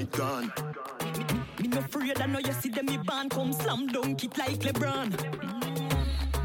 the 0.00 0.04
gone 0.16 0.52
Me 1.60 1.68
no 1.68 1.78
afraid, 1.78 2.20
I 2.20 2.26
know 2.26 2.38
you 2.40 2.52
see 2.52 2.68
them 2.68 2.86
me 2.86 2.96
band 2.96 3.30
come 3.30 3.52
slam 3.52 3.86
dunk 3.86 4.24
it 4.24 4.36
like 4.38 4.58
LeBron. 4.60 5.10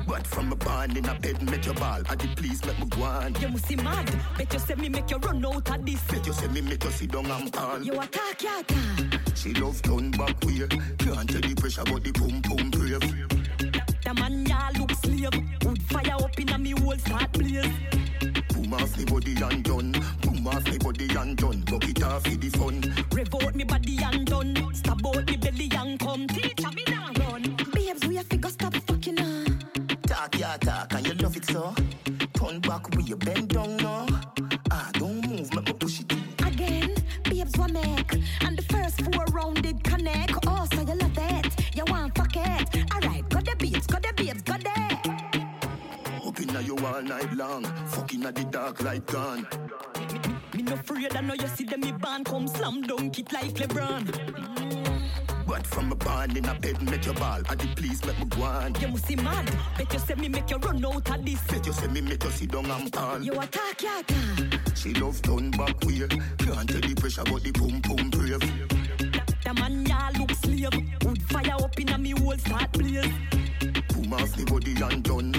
But 0.08 0.28
from 0.28 0.52
a 0.52 0.56
band 0.56 0.98
in 0.98 1.06
a 1.06 1.16
bed, 1.16 1.42
make 1.44 1.66
your 1.66 1.76
ball 1.76 2.02
At 2.10 2.20
the 2.20 2.28
please 2.36 2.64
make 2.66 2.80
me 2.80 2.86
go 2.88 3.04
on 3.04 3.36
You 3.40 3.50
must 3.50 3.68
see 3.68 3.76
mad. 3.76 4.12
Bet 4.38 4.54
you 4.54 4.60
say 4.60 4.76
me 4.76 4.90
make 4.90 5.10
you 5.10 5.18
run 5.18 5.46
out 5.46 5.70
of 5.70 5.86
this. 5.86 6.02
Bet 6.02 6.26
you 6.26 6.34
say 6.34 6.48
me 6.48 6.62
make 6.62 6.84
you 6.84 6.92
sit 6.92 7.12
down 7.12 7.26
and 7.26 7.54
fall 7.56 7.82
You 7.82 7.94
attack, 8.00 8.42
you 8.42 8.60
attack. 8.60 9.36
She 9.36 9.54
love 9.54 9.82
turn 9.82 10.12
back 10.12 10.44
way 10.44 10.68
Can't 10.98 11.30
tell 11.30 11.42
the 11.42 11.56
pressure 11.58 11.84
but 11.86 12.04
the 12.04 12.12
boom 12.12 12.42
boom 12.42 12.72
brave 12.72 13.00
The 14.04 14.14
man 14.16 14.46
ya 14.46 14.70
look 14.80 14.92
slave. 14.92 15.30
Wood 15.64 15.82
fire 15.84 16.16
up 16.16 16.40
in 16.40 16.50
a 16.50 16.58
me 16.58 16.72
whole 16.72 16.98
start 16.98 17.32
blaze. 17.34 17.66
Boom 18.54 18.74
off 18.74 18.98
me 18.98 19.06
body 19.06 19.36
and 19.42 19.64
done 19.64 19.92
Boom 20.22 20.48
off 20.48 20.66
me 20.66 20.78
body 20.78 21.08
and 21.18 21.38
done 21.38 21.62
Buck 21.62 21.88
it 21.88 22.04
off 22.04 22.24
for 22.24 22.36
the 22.36 22.50
fun 22.50 22.99
Revolt 23.20 23.54
me 23.54 23.66
body 23.66 24.00
and 24.02 24.26
done. 24.26 24.56
Stab 24.74 25.06
out 25.06 25.28
me 25.28 25.36
belly 25.36 25.70
and 25.76 26.00
come. 26.00 26.26
Teacher 26.26 26.72
me 26.72 26.86
now 26.88 27.12
run. 27.20 27.42
Babes, 27.74 28.08
we 28.08 28.16
have 28.16 28.28
figure 28.28 28.50
stop 28.50 28.74
fucking 28.88 29.18
her. 29.18 29.46
Talk 30.04 30.40
ya 30.40 30.56
talk 30.56 30.94
and 30.94 31.06
you 31.06 31.14
love 31.16 31.36
it 31.36 31.44
so. 31.44 31.76
Turn 32.34 32.62
back 32.62 32.90
we 32.96 33.04
you 33.04 33.18
bend 33.18 33.50
down 33.50 33.76
now. 33.76 34.06
Ah, 34.72 34.90
don't 34.94 35.20
move, 35.28 35.54
make 35.54 35.66
me 35.68 35.74
push 35.74 36.00
it. 36.00 36.14
Again, 36.48 36.96
babes 37.26 37.58
one 37.58 37.74
neck 37.74 38.16
And 38.40 38.58
the 38.58 38.64
first 38.72 39.02
four 39.02 39.26
round 39.34 39.64
did 39.64 39.84
connect. 39.84 40.38
Oh, 40.48 40.66
so 40.74 40.80
you 40.80 40.96
love 40.96 41.18
it. 41.18 41.76
You 41.76 41.84
want 41.88 42.18
fuck 42.18 42.38
it. 42.38 42.94
Alright, 42.96 43.28
got 43.28 43.44
the 43.44 43.56
babes, 43.60 43.86
got 43.86 44.02
the 44.02 44.14
babes, 44.16 44.42
got 44.44 44.64
that. 44.64 45.06
Up 46.26 46.40
inna 46.40 46.62
you 46.62 46.78
all 46.78 47.02
night 47.02 47.34
long. 47.34 47.66
Fucking 47.88 48.24
at 48.24 48.36
the 48.36 48.46
dark 48.46 48.82
light 48.82 49.06
gone. 49.08 49.46
No 50.70 50.76
afraid, 50.76 51.16
I 51.16 51.22
know 51.22 51.34
you 51.34 51.48
see 51.48 51.64
them 51.64 51.82
me 51.82 51.92
band 51.92 52.26
come 52.26 52.48
slam 52.48 52.84
dunk 52.84 53.18
it 53.18 53.34
like 53.34 53.56
LeBron. 53.56 54.06
But 55.48 55.66
from 55.66 55.92
a 55.92 55.96
band 55.96 56.38
in 56.38 56.46
a 56.46 56.54
bed, 56.54 56.80
make 56.84 57.06
your 57.06 57.16
ball. 57.16 57.42
And 57.50 57.60
the 57.60 57.68
please 57.76 58.06
make 58.06 58.20
me 58.20 58.26
go 58.26 58.44
on. 58.44 58.76
You 58.76 58.90
must 58.90 59.08
see 59.08 59.16
mad. 59.16 59.50
Bet 59.80 59.92
you 59.92 60.00
say 60.00 60.14
me 60.14 60.30
make 60.30 60.48
you 60.52 60.58
run 60.58 60.86
out 60.86 61.10
of 61.10 61.26
this. 61.26 61.42
Bet 61.48 61.66
you 61.66 61.74
say 61.74 61.88
me 61.88 62.02
make 62.02 62.24
you 62.24 62.30
sit 62.30 62.52
down 62.52 62.70
and 62.70 62.94
fall. 62.94 63.20
You 63.20 63.34
attack, 63.40 63.82
ya 63.82 64.04
can. 64.06 64.60
She 64.76 64.94
love 64.94 65.20
turn 65.24 65.50
back 65.50 65.84
way. 65.86 66.08
Can't 66.38 66.70
tell 66.70 66.82
the 66.82 66.96
pressure, 67.00 67.24
but 67.24 67.44
the 67.44 67.52
pum 67.52 67.82
pum 67.82 68.12
brave. 68.12 68.40
The 69.44 69.54
man 69.56 69.86
ya 69.88 70.10
look 70.20 70.32
slave. 70.36 70.70
Wood 71.04 71.24
fire 71.24 71.56
up 71.64 71.80
in 71.80 71.90
a 71.90 71.98
me 71.98 72.12
whole 72.12 72.38
start 72.38 72.72
blaze. 72.74 73.08
Boom 73.88 74.14
off 74.14 74.38
me 74.38 74.46
body 74.46 74.76
and 74.84 75.04
done. 75.04 75.34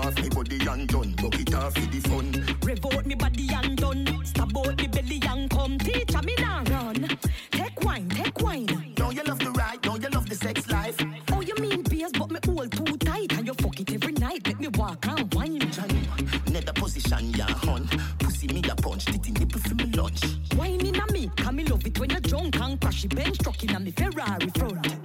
Off 0.00 0.16
me 0.22 0.28
body 0.30 0.58
and 0.66 0.88
done. 0.88 1.12
Buck 1.12 1.38
it 1.38 1.54
off 1.54 1.74
for 1.74 1.80
the 1.80 2.00
fun. 2.08 2.56
Rev 2.64 2.86
out 2.86 3.04
me 3.04 3.14
body 3.14 3.48
and 3.52 3.76
done. 3.76 4.24
Stab 4.24 4.56
out 4.56 4.78
me 4.78 4.86
belly 4.86 5.22
and 5.28 5.50
come. 5.50 5.78
Teacher 5.78 6.22
me 6.22 6.34
now 6.38 6.62
run. 6.70 7.08
Take 7.50 7.84
wine, 7.84 8.08
take 8.08 8.40
wine. 8.40 8.66
Don't 8.94 9.14
you 9.14 9.22
love 9.24 9.38
the 9.38 9.50
ride? 9.50 9.82
Don't 9.82 10.02
you 10.02 10.08
love 10.08 10.26
the 10.26 10.34
sex 10.34 10.70
life? 10.70 10.96
Oh, 11.32 11.42
you 11.42 11.54
mean 11.60 11.82
beers, 11.82 12.12
but 12.12 12.30
me 12.30 12.38
hold 12.46 12.72
too 12.72 12.96
tight. 12.96 13.32
And 13.36 13.46
you 13.46 13.52
fuck 13.54 13.78
it 13.78 13.92
every 13.92 14.12
night. 14.12 14.46
Make 14.46 14.60
me 14.60 14.68
walk 14.68 15.06
and 15.06 15.34
wine. 15.34 15.70
Johnny, 15.70 16.08
nether 16.50 16.72
position, 16.72 17.34
ya 17.34 17.46
hun. 17.46 17.86
Pussy 18.20 18.46
me 18.48 18.62
a 18.70 18.74
punch. 18.76 19.04
Titty 19.04 19.32
nipple 19.32 19.60
for 19.60 19.74
me 19.74 19.84
lunch. 19.92 20.22
Wine 20.56 20.86
in 20.86 20.96
a 20.96 21.12
me. 21.12 21.30
Can 21.36 21.56
me 21.56 21.64
love 21.64 21.86
it 21.86 21.98
when 22.00 22.08
you're 22.08 22.20
drunk 22.20 22.58
and 22.58 22.80
crash 22.80 23.04
it 23.04 23.14
bench 23.14 23.36
truck 23.38 23.62
in 23.62 23.76
a 23.76 23.80
me 23.80 23.90
Ferrari 23.90 24.48
front. 24.56 24.96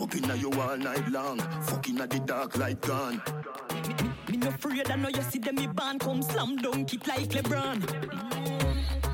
Up 0.00 0.14
in 0.14 0.40
you 0.40 0.50
all 0.60 0.76
night 0.78 1.08
long. 1.10 1.38
Fucking 1.62 2.00
at 2.00 2.08
the 2.08 2.20
dark 2.20 2.56
light 2.56 2.80
gone. 2.80 3.20
Me 4.44 4.50
no 4.50 4.56
afraid, 4.56 4.90
I 4.90 4.96
know 4.96 5.08
you 5.08 5.22
see 5.22 5.38
them 5.38 5.54
me 5.54 5.66
band 5.66 6.00
come 6.00 6.20
slam 6.20 6.56
dunk 6.56 6.92
it 6.92 7.08
like 7.08 7.30
LeBron. 7.30 7.80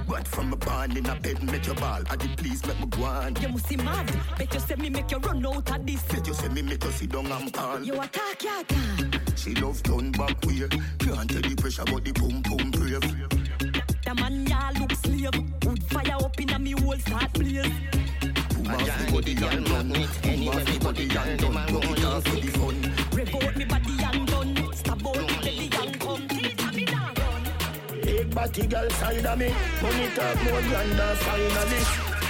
But 0.09 0.27
from 0.27 0.53
a 0.53 0.57
band 0.57 0.97
in 0.97 1.07
a 1.07 1.15
bed, 1.15 1.41
make 1.45 1.67
your 1.67 1.77
ball. 1.77 2.03
And 2.11 2.21
the 2.21 2.29
please 2.37 2.67
make 2.67 2.81
me 2.81 2.87
go 2.87 3.05
on. 3.05 3.37
You 3.37 3.51
must 3.51 3.69
see 3.69 3.77
mad. 3.77 4.13
Bet 4.37 4.53
you 4.53 4.59
say 4.59 4.75
me 4.75 4.91
make 4.91 5.09
you 5.09 5.19
run 5.19 5.47
out 5.47 5.71
of 5.71 5.87
this. 5.87 6.03
Bet 6.03 6.27
you 6.27 6.35
say 6.35 6.49
me 6.49 6.63
make 6.63 6.83
you 6.83 6.91
sit 6.91 7.13
down 7.13 7.31
and 7.31 7.55
fall. 7.55 7.81
You 7.81 8.01
attack, 8.01 8.43
ya 8.43 8.65
can. 8.67 9.21
She 9.37 9.55
love 9.55 9.81
turn 9.85 10.11
back 10.11 10.45
way. 10.47 10.67
Can't 10.99 11.31
tell 11.31 11.43
the 11.43 11.55
pressure, 11.57 11.85
but 11.85 12.05
the 12.05 12.13
pum 12.13 12.43
pum 12.43 12.71
brave. 12.73 13.01
The 14.03 14.15
man 14.17 14.47
ya 14.49 14.71
look 14.81 14.93
slave. 14.95 15.31
Wood 15.65 15.85
fire 15.85 16.17
up 16.19 16.41
in 16.41 16.51
a 16.51 16.59
me 16.59 16.73
whole 16.73 16.99
start 16.99 17.33
blaze. 17.35 17.71
Boom 18.51 18.67
off 18.67 19.07
me 19.07 19.13
body 19.13 19.33
and 19.33 19.65
done. 19.65 19.93
Boom 20.23 20.49
off 20.49 20.67
me 20.67 20.79
body 20.81 21.03
and 21.05 21.41
done. 21.41 21.55
Buck 21.55 21.85
it 21.85 22.05
off 22.05 22.25
for 22.25 22.35
the 22.35 22.49
fun. 22.49 22.95
Rev 23.13 23.35
out 23.37 23.57
me 23.57 23.65
body 23.65 23.80
Big 28.31 28.37
body 28.37 28.67
girl 28.67 28.91
side 28.91 29.27
of 29.27 29.39
me. 29.39 29.53
Money 29.83 30.09
talk 30.15 30.43
more 30.45 30.63
grander 30.63 31.15
finally. 31.17 31.83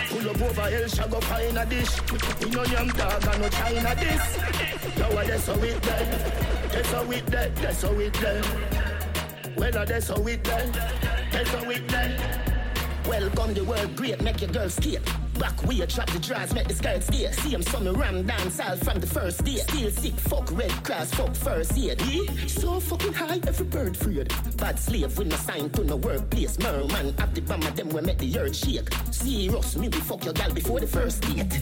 Pull 0.09 0.31
up 0.31 0.41
over 0.41 0.71
hell, 0.71 0.89
shall 0.89 1.09
go 1.09 1.21
find 1.21 1.59
a 1.59 1.67
dish. 1.67 2.01
We 2.41 2.51
no 2.51 2.65
yam 2.65 2.89
dog 2.89 3.27
and 3.27 3.43
no 3.43 3.49
China 3.51 3.95
this. 3.95 4.39
Yo, 4.97 5.15
what 5.15 5.27
that's 5.27 5.47
how 5.47 5.55
it 5.55 5.83
there. 5.83 6.69
That's 6.73 6.91
how 6.91 7.11
it 7.11 7.27
there. 7.27 7.51
That's 7.51 7.83
how 7.83 7.99
it 7.99 8.15
there. 8.15 8.43
Well, 9.57 9.77
uh, 9.77 9.85
that's 9.85 10.09
how 10.09 10.27
it 10.27 10.45
there. 10.45 10.67
That's 11.33 11.51
how 11.51 11.71
it 11.71 11.89
there. 11.89 12.51
Welcome 13.07 13.55
the 13.55 13.65
world 13.65 13.95
great, 13.97 14.23
make 14.23 14.41
your 14.41 14.51
girl 14.51 14.71
skate. 14.71 15.01
Back 15.41 15.65
way, 15.65 15.87
drop 15.87 16.11
the 16.11 16.19
drawers, 16.19 16.53
make 16.53 16.69
the 16.69 16.75
skirt 16.75 17.03
skate. 17.03 17.35
See 17.37 17.49
him 17.49 17.63
some 17.63 17.89
ram 17.89 18.27
dance 18.27 18.61
all 18.61 18.77
from 18.77 19.01
the 19.01 19.07
first 19.07 19.43
day. 19.43 19.57
Still 19.57 19.91
sick, 19.91 20.13
fuck 20.13 20.53
red 20.53 20.71
cross, 20.85 21.15
fuck 21.15 21.35
first 21.35 21.79
aid. 21.79 21.99
Yeah? 22.03 22.47
So 22.47 22.79
fucking 22.79 23.15
high, 23.15 23.41
every 23.47 23.65
bird 23.65 23.97
freed. 23.97 24.31
Bad 24.59 24.79
slave 24.79 25.17
with 25.17 25.29
no 25.29 25.37
sign 25.37 25.71
to 25.71 25.85
no 25.85 25.97
workplace. 25.97 26.59
Merman, 26.59 27.15
up 27.19 27.33
the 27.33 27.41
bomb 27.41 27.63
them 27.63 27.89
will 27.89 28.03
make 28.03 28.19
the 28.19 28.39
earth 28.39 28.55
shake. 28.55 28.93
Serious, 29.11 29.77
me 29.77 29.89
we 29.89 30.01
fuck 30.01 30.23
your 30.27 30.35
gal 30.35 30.53
before 30.53 30.79
the 30.79 30.87
first 30.87 31.23
date. 31.23 31.59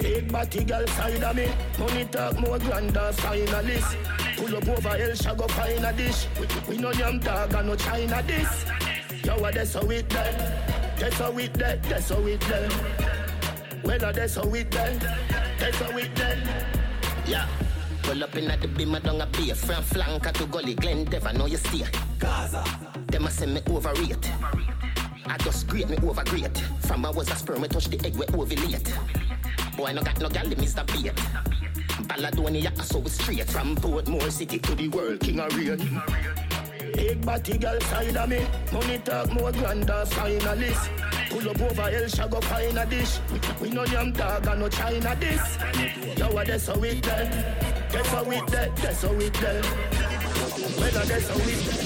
Big 0.00 0.32
body 0.32 0.64
girl 0.64 0.86
side 0.88 1.22
of 1.22 1.36
me. 1.36 1.48
Money 1.78 2.04
talk 2.06 2.40
more 2.40 2.58
grander 2.58 3.12
finalist. 3.12 3.96
Pull 4.36 4.56
up 4.56 4.68
over 4.68 5.14
shall 5.14 5.36
go 5.36 5.46
find 5.46 5.84
a 5.84 5.92
dish. 5.92 6.26
We, 6.40 6.74
we 6.74 6.82
no 6.82 6.90
yam 6.90 7.20
dog 7.20 7.54
and 7.54 7.68
no 7.68 7.76
China 7.76 8.20
this. 8.26 8.64
Yo, 9.24 9.38
what 9.38 9.54
that's 9.54 9.70
so 9.70 9.88
it 9.90 10.08
there. 10.08 10.83
That's 11.14 11.30
how 11.30 11.38
it 11.38 11.54
there. 11.54 11.76
That's 11.76 12.08
how 12.10 12.26
it 12.26 12.40
there. 12.40 12.68
Well, 13.84 14.04
uh, 14.04 14.10
that's 14.10 14.34
how 14.34 14.52
it 14.52 14.68
there. 14.68 14.98
That's 15.60 15.76
how 15.76 15.96
it 15.96 16.12
there. 16.16 16.66
Yeah. 17.24 17.48
Pull 18.02 18.24
up 18.24 18.34
in 18.34 18.50
at 18.50 18.60
the 18.60 18.66
beam, 18.66 18.96
I 18.96 18.98
don't 18.98 19.20
a 19.20 19.26
beer. 19.26 19.54
From 19.54 19.84
flanker 19.84 20.32
to 20.32 20.46
gully, 20.46 20.74
Glen 20.74 21.04
Dev, 21.04 21.24
I 21.24 21.30
know 21.30 21.46
you 21.46 21.58
stay. 21.58 21.86
Gaza. 22.18 22.64
Them 23.06 23.26
a 23.26 23.30
send 23.30 23.54
me 23.54 23.62
overrate. 23.70 24.28
I 25.26 25.36
just 25.38 25.68
great 25.68 25.88
me 25.88 25.96
over 26.02 26.24
great. 26.24 26.58
From 26.80 27.06
I 27.06 27.10
was 27.10 27.30
a 27.30 27.36
sperm, 27.36 27.62
I 27.62 27.68
touch 27.68 27.86
the 27.86 28.04
egg, 28.04 28.16
we 28.16 28.26
ovulate. 28.26 29.76
Boy, 29.76 29.92
no 29.92 30.02
got 30.02 30.18
no 30.18 30.28
gal, 30.28 30.48
the 30.48 30.56
Mr. 30.56 30.84
Bait. 30.84 31.14
Balladonia, 32.08 32.82
so 32.82 32.98
we 32.98 33.08
straight. 33.10 33.48
From 33.48 33.76
Portmore 33.76 34.32
City 34.32 34.58
to 34.58 34.74
the 34.74 34.88
world, 34.88 35.20
King 35.20 35.38
of 35.38 35.56
Rain. 35.56 35.78
Big 36.94 37.24
body 37.26 37.58
girl 37.58 37.80
side 37.80 38.16
of 38.16 38.28
me. 38.28 38.46
Money 38.72 38.98
talk 38.98 39.32
more 39.32 39.52
grander 39.52 40.04
finalist. 40.06 40.88
Pull 41.30 41.50
up 41.50 41.60
over 41.60 41.90
hell, 41.90 42.08
shall 42.08 42.28
go 42.28 42.40
find 42.40 42.78
a 42.78 42.86
dish. 42.86 43.18
We 43.60 43.70
no 43.70 43.84
yam 43.86 44.12
dog 44.12 44.46
and 44.46 44.60
no 44.60 44.68
China 44.68 45.16
this. 45.18 45.58
Yo, 46.16 46.30
what 46.32 46.46
that's 46.46 46.66
how 46.66 46.82
it 46.82 47.02
there. 47.02 47.86
That's 47.90 48.08
how 48.08 48.30
it 48.30 48.46
there. 48.46 48.70
That's 48.76 49.04
it 49.04 49.34
there. 49.34 49.62
Well, 50.78 50.96
uh, 50.96 51.04
that's 51.04 51.28
how 51.28 51.36
it 51.36 51.80
A 51.80 51.83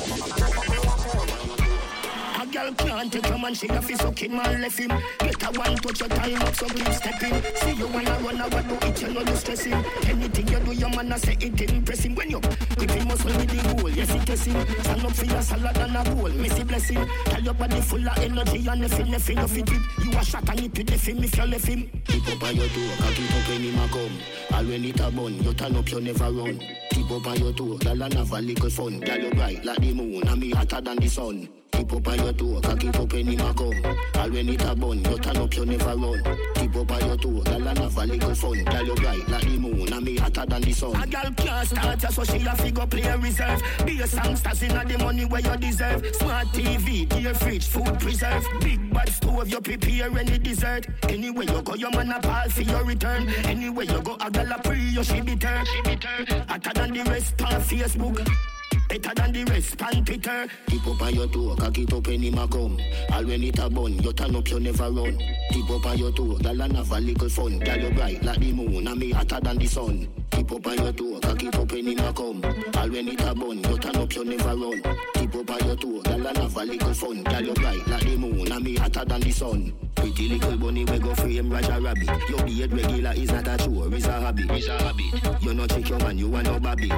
girl 2.59 2.74
can't 2.74 3.12
take 3.12 3.28
a 3.28 3.39
man, 3.39 3.55
she 3.55 3.68
a 3.68 3.80
fi 3.80 3.94
suck 3.94 4.18
him 4.18 4.39
and 4.40 4.62
left 4.62 4.78
him. 4.78 4.89
Get 5.18 5.43
a 5.43 5.59
one 5.59 5.76
touch 5.76 6.01
your 6.01 6.09
time 6.09 6.43
up, 6.43 6.55
so 6.55 6.66
please 6.66 6.97
step 6.97 7.22
in. 7.22 7.43
See 7.56 7.72
you 7.72 7.86
wanna 7.89 8.10
run, 8.22 8.39
want 8.39 8.68
do 8.68 8.86
it, 8.86 9.02
you 9.02 9.09
know 9.09 9.20
you 9.20 9.36
stressing. 9.36 9.72
Anything 9.72 10.48
you 10.48 10.60
do, 10.60 10.72
your 10.72 10.90
man 10.90 11.12
a 11.12 11.18
say 11.18 11.36
it 11.40 11.60
impressing. 11.60 12.14
When 12.14 12.30
you 12.30 12.40
if 12.43 12.97
you 12.97 13.05
muscle 13.06 13.30
with 13.30 13.48
the 13.48 13.82
goal, 13.82 13.90
yes 13.90 14.14
it 14.14 14.28
is 14.28 14.44
him. 14.44 14.66
Stand 14.82 15.05
up 15.05 15.12
for 15.12 15.24
your 15.24 15.43
salad 15.43 15.76
and 15.76 15.97
a 15.97 16.14
bowl, 16.14 16.30
missy 16.30 16.64
blessing. 16.64 17.09
Tell 17.24 17.43
your 17.43 17.55
body 17.55 17.80
full 17.80 18.09
of 18.09 18.18
energy 18.18 18.66
and 18.68 18.80
nothing, 18.80 19.10
nothing, 19.10 19.36
nothing 19.36 19.64
drip. 19.64 19.82
You 20.05 20.18
a 20.18 20.24
shot 20.24 20.48
and 20.48 20.60
it 20.60 20.78
with 20.78 20.86
the 20.86 20.97
him 20.97 21.24
if 21.24 21.36
you 21.36 21.44
left 21.44 21.66
him. 21.66 21.90
Keep 22.06 22.28
up 22.28 22.43
on 22.43 22.56
your 22.56 22.68
toe, 22.68 22.90
cock 22.98 23.18
it 23.18 23.35
up 23.35 23.48
when 23.48 23.62
him 23.62 23.78
a 23.78 23.89
come. 23.89 24.18
All 24.55 24.64
when 24.64 24.85
it 24.85 25.01
a 25.01 25.10
bun, 25.10 25.35
you 25.43 25.55
turn 25.55 25.76
up, 25.76 25.90
you 25.90 26.01
never 26.01 26.32
run. 26.32 26.60
Keep 26.90 27.10
up 27.10 27.26
on 27.26 27.39
your 27.39 27.52
toe, 27.52 27.76
girl 27.78 28.02
and 28.02 28.14
have 28.14 28.32
a 28.32 28.40
little 28.40 28.70
fun. 28.70 29.01
Girl 29.01 29.18
you 29.18 29.30
bright 29.30 29.64
like 29.64 29.78
the 29.78 29.93
moon, 29.94 30.26
and 30.26 30.40
me 30.40 30.51
hotter 30.51 30.80
than 30.80 30.97
the 30.97 31.09
sun. 31.09 31.48
Keep 31.78 31.92
up 31.92 32.09
on 32.09 32.18
your 32.18 32.32
toe, 32.32 32.60
cock 32.60 32.84
it 32.84 32.96
up 32.96 33.12
when 33.12 33.26
him 33.28 33.38
a 33.40 33.55
come. 33.55 33.96
All 34.16 34.30
when 34.30 34.48
it 34.48 34.62
a 34.64 34.74
bun, 34.74 34.98
you 34.98 35.18
turn 35.18 35.36
up, 35.36 35.55
you 35.55 35.64
never 35.64 35.96
run. 35.96 36.38
Keep 36.56 36.74
up 36.74 36.90
on 36.90 37.06
your 37.06 37.16
toe, 37.16 37.40
girl 37.40 37.68
and 37.68 37.78
have 37.78 37.96
a 37.96 38.05
little 38.05 38.34
fun. 38.34 38.64
Girl 38.64 38.84
you 38.84 38.94
bright 38.96 39.28
like 39.28 39.42
the 39.42 39.59
moon, 39.59 39.92
and 39.92 40.05
me 40.05 40.16
hotter 40.16 40.44
than 40.44 40.62
the 40.62 40.72
sun. 40.72 40.96
A 41.00 41.06
girl 41.06 41.30
can't 41.36 41.68
start 41.68 42.02
ya, 42.02 42.09
so 42.09 42.24
she 42.24 42.44
a 42.44 42.56
figure 42.56 42.84
play 42.84 43.16
reserve. 43.18 43.62
Be 43.86 44.00
a 44.00 44.09
songsters 44.09 44.62
inna 44.64 44.84
the 44.84 44.98
money 44.98 45.24
where 45.24 45.40
you 45.40 45.56
deserve. 45.56 46.05
Smart 46.16 46.48
TV, 46.48 47.09
dear 47.09 47.34
fridge, 47.34 47.66
food 47.68 48.00
preserve. 48.00 48.44
Big 48.60 48.92
bad 48.92 49.09
stove, 49.10 49.48
you 49.48 49.60
prepare 49.60 50.18
any 50.18 50.36
dessert. 50.36 50.84
Anywhere 51.09 51.44
you 51.44 51.62
go, 51.62 51.76
your 51.76 51.92
man 51.92 52.10
a 52.10 52.18
pal 52.18 52.48
for 52.50 52.62
your 52.62 52.82
return. 52.82 53.28
Anywhere 53.44 53.84
you 53.84 54.02
go, 54.02 54.16
a 54.20 54.28
girl 54.28 54.50
a 54.50 54.59
pre, 54.64 54.80
you 54.80 55.05
she 55.05 55.20
be 55.20 55.36
turn. 55.36 55.64
She 55.64 55.80
be 55.82 55.94
turn. 55.94 56.26
Hotter 56.48 56.72
than 56.74 56.92
the 56.92 57.05
rest 57.05 57.40
on 57.40 57.60
Facebook. 57.62 58.57
Better 58.89 59.12
than 59.15 59.32
the 59.32 59.44
rest, 59.44 59.77
pan 59.77 60.02
Twitter. 60.02 60.47
Keep 60.66 60.86
up 60.86 61.02
on 61.02 61.15
your 61.15 61.27
toe, 61.27 61.55
cock 61.56 61.77
it 61.77 61.93
up 61.93 62.06
when 62.06 62.23
him 62.23 62.39
a 62.39 62.48
come. 62.48 62.81
All 63.12 63.24
when 63.24 63.43
it 63.43 63.59
a 63.59 63.69
bun, 63.69 63.98
you 64.02 64.12
turn 64.15 64.35
up, 64.35 64.48
you 64.51 64.60
never 64.60 64.90
run. 64.90 65.19
Keep 65.52 65.70
up 65.70 65.86
on 65.86 65.98
your 65.98 66.10
toe, 66.12 66.39
girl 66.39 66.62
and 66.62 66.77
have 66.77 66.90
a 66.90 66.98
little 66.98 67.28
fun. 67.28 67.59
Girl 67.59 67.77
you 67.77 67.90
bright 67.90 68.23
like 68.24 68.40
the 68.40 68.52
moon, 68.52 68.89
and 68.89 68.98
me 68.98 69.10
hotter 69.10 69.40
than 69.40 69.59
the 69.59 69.66
sun. 69.66 70.09
Keep 70.31 70.52
up 70.52 70.66
on 70.66 70.78
your 70.78 70.93
toe, 70.93 71.20
cock 71.20 71.43
it 71.43 71.55
up 71.55 71.70
when 71.70 71.86
him 71.86 71.98
a 71.98 72.12
come. 72.15 72.43
All 72.77 72.89
when 72.89 73.09
it 73.09 73.20
a 73.20 73.35
bun, 73.35 73.59
you 73.59 73.78
turn 73.78 73.97
up, 73.97 74.15
you 74.15 74.24
never 74.24 74.56
run. 74.56 74.82
Keep 75.15 75.35
up 75.35 75.51
on 75.51 75.66
your 75.66 75.77
toe, 75.77 76.01
girl 76.01 76.27
and 76.27 76.39
have 76.39 76.56
a 76.56 76.65
little 76.65 76.94
fun. 76.94 77.23
Girl 77.24 77.43
you 77.43 77.55
bright 77.55 77.89
like 77.89 78.02
the 78.05 78.16
moon, 78.16 78.52
and 78.52 78.65
me 78.65 78.77
hotter 78.77 79.05
than 79.05 79.20
the 79.20 79.31
sun. 79.31 79.73
Pretty 79.97 80.28
little 80.31 80.56
bunny 80.56 80.86
we 80.86 80.98
go 80.98 81.15
frame 81.15 81.51
Roger 81.51 81.78
Rabbit. 81.78 82.09
Your 82.31 82.43
beard 82.43 82.73
regular 82.73 83.12
is 83.12 83.31
not 83.31 83.48
a 83.48 83.56
chore, 83.62 83.94
it's 83.94 84.06
a 84.06 84.12
habit. 84.12 84.51
It's 84.51 84.66
a 84.66 84.82
habit. 84.82 85.43
You 85.43 85.52
no 85.52 85.66
check 85.66 85.89
your 85.90 85.98
man, 85.98 86.16
you 86.16 86.31
want 86.31 86.47
no 86.47 86.59
baby. 86.59 86.90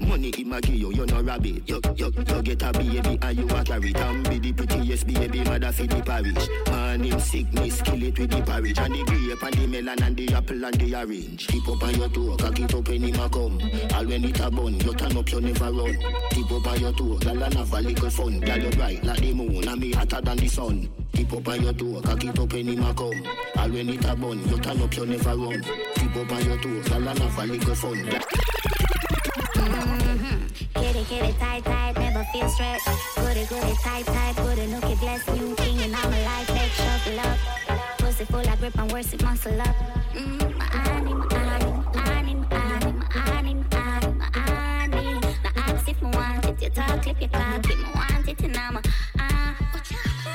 Money 0.00 0.32
him 0.34 0.52
a 0.52 0.60
give 0.60 0.74
you, 0.74 0.92
you 0.92 1.06
no 1.06 1.22
rabbit. 1.22 1.68
You, 1.68 1.80
you, 1.96 2.12
you 2.16 2.42
get 2.42 2.62
a 2.62 2.72
baby 2.72 3.18
and 3.20 3.38
you 3.38 3.44
a 3.48 3.64
carry 3.64 3.90
it. 3.90 3.96
And 3.96 4.28
be 4.28 4.38
the 4.38 4.52
prettiest 4.52 5.06
baby 5.06 5.44
mother 5.44 5.72
for 5.72 5.86
the 5.86 6.02
parish. 6.02 6.48
Man 6.68 7.04
him 7.04 7.20
sickness, 7.20 7.82
kill 7.82 8.02
it 8.02 8.18
with 8.18 8.30
the 8.30 8.42
porridge. 8.42 8.78
And 8.78 8.94
the 8.94 9.04
grape 9.04 9.42
and 9.42 9.54
the 9.54 9.66
melon 9.66 10.02
and 10.02 10.16
the 10.16 10.34
apple 10.34 10.64
and 10.64 10.74
the 10.74 10.94
orange. 10.94 11.46
Keep 11.46 11.68
up 11.68 11.82
on 11.82 11.94
your 11.94 12.08
toe, 12.08 12.36
cock 12.36 12.58
it 12.58 12.74
up 12.74 12.88
when 12.88 13.02
him 13.02 13.20
a 13.20 13.28
come. 13.28 13.60
All 13.94 14.06
when 14.06 14.24
it 14.24 14.40
a 14.40 14.50
bun, 14.50 14.80
you 14.80 14.94
turn 14.94 15.16
up, 15.16 15.32
you 15.32 15.40
never 15.40 15.72
run. 15.72 15.98
Keep 16.30 16.50
up 16.50 16.66
on 16.66 16.80
your 16.80 16.92
toe, 16.92 17.18
girl 17.18 17.42
and 17.42 17.54
have 17.54 17.72
a 17.72 17.80
little 17.80 18.10
fun. 18.10 18.40
Girl 18.40 18.58
you 18.58 18.70
bright 18.70 19.04
like 19.04 19.20
the 19.20 19.34
moon 19.34 19.68
and 19.68 19.80
me 19.80 19.92
hotter 19.92 20.20
than 20.20 20.36
the 20.38 20.48
sun. 20.48 20.90
Keep 21.12 21.32
up 21.34 21.48
on 21.48 21.62
your 21.62 21.72
toe, 21.72 22.00
cock 22.02 22.24
it 22.24 22.38
up 22.38 22.52
when 22.52 22.68
him 22.68 22.82
a 22.82 22.94
come. 22.94 23.22
All 23.56 23.70
when 23.70 23.88
it 23.88 24.04
a 24.04 24.16
bun, 24.16 24.48
you 24.48 24.58
turn 24.58 24.82
up, 24.82 24.96
you 24.96 25.06
never 25.06 25.36
run. 25.36 25.62
Keep 25.94 26.16
up 26.16 26.32
on 26.32 26.44
your 26.44 26.58
toe, 26.58 26.82
girl 26.88 27.08
and 27.08 27.18
have 27.18 27.38
a 27.38 27.46
little 27.46 27.74
fun. 27.74 28.20
Kitty, 29.70 31.04
kitty, 31.04 31.04
Goody, 31.04 31.04
goody, 31.08 31.32
tight, 31.62 31.96
never 31.98 32.24
feel 32.32 32.48
stress. 32.48 32.82
Good, 33.16 33.36
it, 33.36 33.48
tight, 33.48 34.36
goody, 34.36 34.66
nookie, 34.66 34.98
bless, 35.00 35.26
new 35.28 35.54
king, 35.56 35.80
and 35.82 35.94
I'm 35.94 36.12
a 36.12 36.24
life, 36.24 36.46
big 36.48 36.70
shuffle 36.72 37.20
up. 37.20 37.38
Pussy 37.98 38.24
full 38.24 38.40
of 38.40 38.58
grip 38.58 38.76
and 38.78 38.90
worse, 38.92 39.12
it 39.12 39.22
muscle 39.22 39.60
up. 39.60 39.76
Mm, 40.14 40.58
my 40.58 40.64
honey, 40.64 41.14
my 41.14 41.38
honey, 41.38 41.72
my 41.94 42.00
honey, 42.00 42.34
my 42.34 42.58
honey, 42.58 43.54
my 43.54 45.50
ask 45.56 45.88
if 45.88 46.02
me 46.02 46.10
want 46.14 46.46
it, 46.46 46.62
you 46.62 46.70
talk, 46.70 47.02
clip 47.02 47.20
your 47.20 47.28
cock, 47.30 47.64
if 47.64 47.78
me 47.78 47.84
want 47.94 48.28
it, 48.28 48.40
and 48.42 48.56
I'm 48.56 48.76
a, 48.76 48.82
ah. 49.18 49.56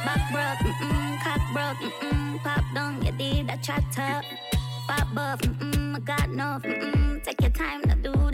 Back 0.06 0.32
broke, 0.32 0.74
mm-mm, 0.74 1.20
cock 1.24 1.42
broke, 1.54 1.92
mm-mm, 1.92 2.44
pop 2.44 2.64
down, 2.74 3.02
you 3.06 3.12
did 3.12 3.50
a 3.50 3.58
chat 3.58 3.84
up. 4.00 4.24
Pop 4.88 5.14
buff, 5.14 5.40
mm-mm, 5.42 5.96
I 5.96 6.00
got 6.00 6.30
enough, 6.30 6.62
mm-mm, 6.64 7.24
take 7.24 7.42
your 7.42 7.50
time 7.52 7.82
to 7.82 7.96
do, 7.96 8.25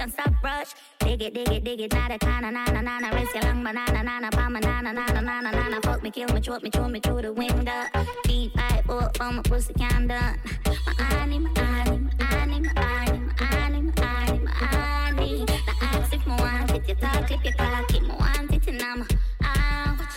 don't 0.51 0.67
stop 0.67 0.75
rush. 0.75 0.75
Dig 0.99 1.21
it, 1.21 1.33
dig 1.33 1.49
it, 1.49 1.63
dig 1.63 1.81
it, 1.81 1.93
not 1.93 2.11
a 2.11 2.17
kinda, 2.17 2.51
nana, 2.51 2.81
nana, 2.81 3.15
race 3.15 3.33
your 3.33 3.43
long 3.43 3.63
banana, 3.63 4.03
nana, 4.03 4.29
palm, 4.31 4.53
nana, 4.53 4.93
nana, 4.93 5.21
nana, 5.21 5.51
nana, 5.51 5.81
fuck 5.81 6.03
me, 6.03 6.11
kill 6.11 6.27
me, 6.29 6.41
choke 6.41 6.63
me, 6.63 6.69
chew 6.69 6.87
me 6.87 6.99
through 6.99 7.21
the 7.21 7.33
window. 7.33 7.83
Deep 8.23 8.53
five, 8.55 8.89
up 8.89 9.21
on 9.21 9.35
my 9.35 9.41
pussy, 9.43 9.73
can't 9.73 10.07
done. 10.07 10.39
My 10.65 11.03
honey, 11.03 11.39
my 11.39 11.49
honey, 11.57 11.99
my 12.19 12.25
honey, 12.25 12.59
my 12.59 14.51
honey. 14.51 15.45
Now 15.45 15.73
ask 15.81 16.13
if 16.13 16.27
me 16.27 16.35
want 16.37 16.71
it, 16.71 16.87
you 16.87 16.95
talk, 16.95 17.27
clip 17.27 17.43
your 17.43 17.53
cock, 17.53 17.87
keep 17.87 18.03
me 18.03 18.15
want 18.19 18.51
it, 18.53 18.67
and 18.67 18.81
I'm 18.81 19.07
ah. 19.43 20.07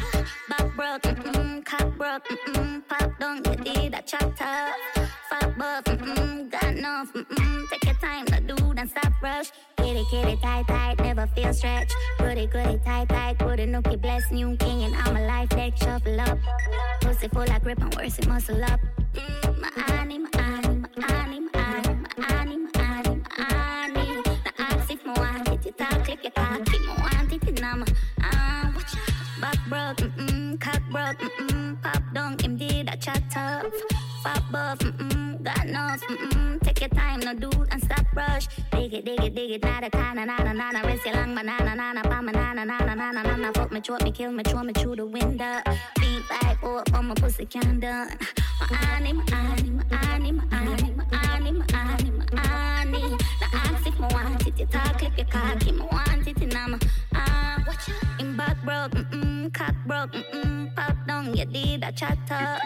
Back 0.48 0.76
broke, 0.76 1.02
mm-mm, 1.02 1.64
cock 1.64 1.96
broke, 1.96 2.28
mm-mm, 2.28 2.82
pop 2.88 3.18
down, 3.18 3.36
you 3.36 3.56
did 3.56 3.94
a 3.94 4.02
chat 4.02 4.40
up. 4.40 4.74
Fuck 5.30 5.56
buff, 5.58 5.84
mm-mm, 5.84 6.50
got 6.50 6.64
enough, 6.64 7.12
mm-mm, 7.12 7.70
take 7.70 7.83
your 7.94 8.10
time 8.10 8.26
to 8.26 8.40
do, 8.40 8.74
don't 8.74 8.88
stop 8.88 9.12
rush. 9.22 9.50
Kitty, 9.76 10.04
kitty, 10.10 10.36
tight, 10.36 10.66
tight, 10.66 10.98
never 11.00 11.26
feel 11.28 11.52
stretch. 11.52 11.92
Goody, 12.18 12.46
goody, 12.46 12.78
tight, 12.84 13.08
tight, 13.08 13.38
goody, 13.38 13.66
nookie, 13.66 14.00
bless, 14.00 14.30
new 14.30 14.56
king, 14.56 14.84
and 14.84 14.94
I'm 14.96 15.16
a 15.16 15.26
life 15.26 15.48
deck, 15.50 15.76
shuffle 15.76 16.20
up. 16.20 16.38
Pussy 17.00 17.28
full 17.28 17.42
of 17.42 17.62
grip 17.62 17.80
and 17.80 17.94
worse, 17.94 18.18
it 18.18 18.26
muscle 18.26 18.62
up. 18.64 18.80
Mm, 19.12 19.60
my 19.60 19.68
honey, 19.76 20.18
my 20.18 20.28
honey, 20.34 20.82
my 20.96 21.12
honey, 21.12 21.40
my 21.40 21.60
honey, 21.60 21.90
my 22.16 22.32
honey, 22.32 22.56
my 22.74 22.84
honey, 22.84 23.22
my 23.38 23.44
honey. 23.44 24.22
Now 24.58 24.66
ask 24.70 24.90
if 24.90 25.04
me 25.04 25.12
want 25.16 25.48
it, 25.48 25.64
you 25.66 25.72
talk, 25.72 26.04
clip 26.04 26.22
your 26.22 26.32
cock, 26.32 26.64
keep 26.66 26.80
me 26.80 26.88
want 26.88 27.32
it, 27.32 27.48
and 27.48 27.64
I'm 27.64 27.84
ah, 28.22 28.72
watch 28.74 28.96
out. 28.96 29.40
Back 29.40 29.58
broke, 29.68 30.10
mm-mm, 30.10 30.60
cock 30.60 30.82
broke, 30.90 31.18
mm-mm, 31.18 31.82
pop 31.82 32.40
him 32.40 32.56
did 32.56 32.88
a 32.88 32.96
chat 32.96 33.22
up. 33.36 33.66
Pop 34.22 34.42
buff, 34.50 34.78
mm-mm, 34.78 35.42
got 35.42 35.66
enough, 35.66 36.00
mm-mm, 36.02 36.60
take 36.62 36.80
your 36.80 36.88
time, 36.90 37.20
no 37.20 37.34
do, 37.34 37.50
rush. 38.14 38.46
Dig 38.72 38.94
it, 38.94 39.04
dig 39.04 39.22
it, 39.22 39.34
dig 39.34 39.50
it, 39.50 39.62
nada, 39.62 39.90
kinda, 39.90 40.24
nada, 40.26 40.52
nada, 40.54 40.86
rest 40.86 41.04
your 41.04 41.14
long 41.14 41.34
banana, 41.34 41.74
nana, 41.74 42.02
palm, 42.02 42.26
nana, 42.26 42.64
nana, 42.64 42.94
nana, 42.94 43.22
nana, 43.22 43.52
fuck 43.52 43.72
me, 43.72 43.80
choke 43.80 44.02
me, 44.02 44.12
kill 44.12 44.32
me, 44.32 44.42
throw 44.42 44.62
me 44.62 44.72
through 44.72 44.96
the 44.96 45.06
window. 45.06 45.60
Beat 46.00 46.28
back, 46.28 46.62
up 46.62 46.94
on 46.94 47.06
my 47.06 47.14
pussy, 47.14 47.46
can 47.46 47.80
done. 47.80 48.16
My 48.70 48.76
honey, 48.76 49.12
my 49.12 49.24
honey, 49.30 49.70
my 49.70 49.96
honey, 49.96 50.32
my 50.32 50.44
honey. 50.52 51.54
Now 53.40 53.48
ask 53.52 53.86
if 53.86 53.98
me 53.98 54.06
want 54.10 54.46
it, 54.46 54.58
you 54.58 54.66
talk, 54.66 54.98
clip 54.98 55.16
your 55.16 55.26
cock, 55.26 55.66
if 55.66 55.72
me 55.72 55.86
want 55.92 56.26
it, 56.26 56.42
and 56.42 56.54
I'm 56.54 56.74
a, 56.74 56.78
ah, 57.14 57.64
watch 57.66 57.88
out. 57.90 58.20
In 58.20 58.36
back 58.36 58.62
broke, 58.64 58.92
mm-mm, 58.92 59.52
cock 59.52 59.74
broke, 59.86 60.12
mm-mm, 60.12 60.74
pop 60.74 60.96
down, 61.06 61.34
you 61.36 61.44
did 61.44 61.84
a 61.84 61.92
chat 61.92 62.18
up. 62.30 62.60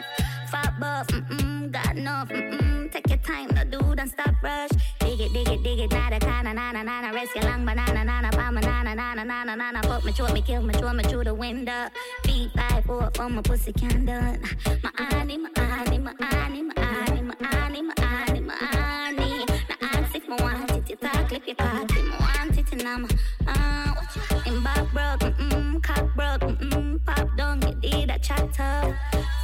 Fat 0.51 0.81
buff, 0.81 1.07
mm-mm, 1.09 1.71
got 1.71 1.97
enough, 1.97 2.29
mm-mm, 2.29 2.91
take 2.91 3.09
your 3.09 3.19
time, 3.19 3.49
no 3.55 3.65
do, 3.65 3.95
don't 3.95 4.09
stop 4.09 4.35
rush. 4.43 4.71
Dig 5.01 5.21
it, 5.21 5.33
dig 5.33 5.49
it, 5.49 5.63
dig 5.63 5.79
it, 5.81 5.91
nada, 5.91 6.19
kinda, 6.19 6.55
nana, 6.55 6.83
nana, 6.85 7.13
rest 7.13 7.35
your 7.35 7.45
long 7.45 7.65
banana, 7.67 8.05
nana, 8.05 8.31
palm, 8.31 8.55
nana, 8.55 8.95
nana, 8.95 9.25
nana, 9.25 9.57
nana, 9.57 9.83
fuck 9.83 10.05
me, 10.05 10.13
choke 10.13 10.33
me, 10.33 10.41
kill 10.41 10.63
me, 10.63 10.73
throw 10.75 10.93
me 10.93 11.05
through 11.05 11.25
the 11.25 11.35
window. 11.35 11.89
Beat 12.25 12.51
five, 12.57 12.85
four, 12.85 13.11
for 13.15 13.29
my 13.29 13.43
pussy 13.43 13.73
can 13.73 14.07
done. 14.07 14.43
My 14.83 14.91
honey, 14.97 15.37
my 15.37 15.51
honey, 15.57 15.99
my 15.99 16.15
honey, 16.21 16.63
my 16.63 16.75
honey, 16.77 17.23
my 17.23 17.35
honey, 17.43 17.83
my 17.83 17.95
honey, 17.99 18.41
my 18.41 18.55
honey. 18.55 19.45
Now 19.69 19.77
ask 19.83 20.15
if 20.17 20.29
me 20.29 20.37
want 20.41 20.71
it, 20.71 20.89
you 20.89 20.97
talk, 20.97 21.29
clip 21.29 21.47
your 21.47 21.57
cock, 21.57 21.91
if 21.91 22.05
me 22.05 22.11
want 22.21 22.59
it, 22.59 22.73
and 22.73 22.89
I'm, 22.89 23.09
ah, 23.47 24.43
in 24.47 24.63
back 24.63 24.93
broke, 24.93 25.21
mm-mm, 25.21 25.83
cock 25.83 26.07
broke, 26.17 26.41
mm-mm, 26.41 27.05
pop 27.05 27.37
down, 27.37 27.61
you 27.63 27.75
did 27.75 28.11
a 28.11 28.19
chat 28.19 28.61
up. 28.61 28.95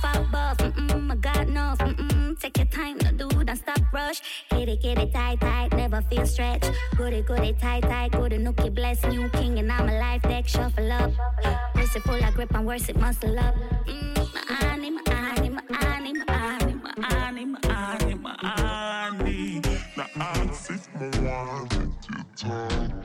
Fat 0.03 0.31
buff, 0.31 0.59
mm-mm, 0.59 0.73
I 0.74 0.74
enough. 1.55 1.79
Mm-mm, 1.79 2.39
take 2.41 2.57
your 2.59 2.67
time, 2.67 2.99
no 3.05 3.11
do, 3.13 3.45
don't 3.45 3.57
stop 3.57 3.81
rush. 3.93 4.21
Get 4.51 4.69
it, 4.69 4.83
get 4.83 4.99
it 4.99 5.13
tight, 5.13 5.41
tight, 5.41 5.73
never 5.77 6.03
feel 6.03 6.27
stretched. 6.27 6.71
go 6.97 7.05
it 7.05 7.59
tight, 7.61 7.83
tight, 7.83 8.11
goody, 8.13 8.39
nookie, 8.39 8.75
bless 8.75 9.05
new 9.05 9.29
king, 9.31 9.59
and 9.61 9.71
I'm 9.71 9.89
a 9.89 9.99
life 10.01 10.23
deck, 10.23 10.49
shuffle 10.49 10.91
up. 10.91 11.13
Wrist 11.77 11.95
it 11.97 12.03
full, 12.03 12.23
I 12.23 12.31
grip 12.33 12.53
and 12.55 12.67
worse 12.67 12.89
it, 12.89 12.97
muscle 12.97 13.39
up. 13.39 13.55
Mm, 13.87 14.35
my 14.35 14.55
honey, 14.67 14.91
my 14.91 15.03
honey, 15.09 15.51
my 15.51 15.63
honey, 15.71 16.13
my 16.13 16.25
my 16.99 17.35
my 17.37 18.15
my. 18.15 18.37
Now 19.97 20.07
I 20.17 20.51
sit 20.53 20.89
my 20.99 21.09
wine, 21.23 21.95
you. 22.45 23.04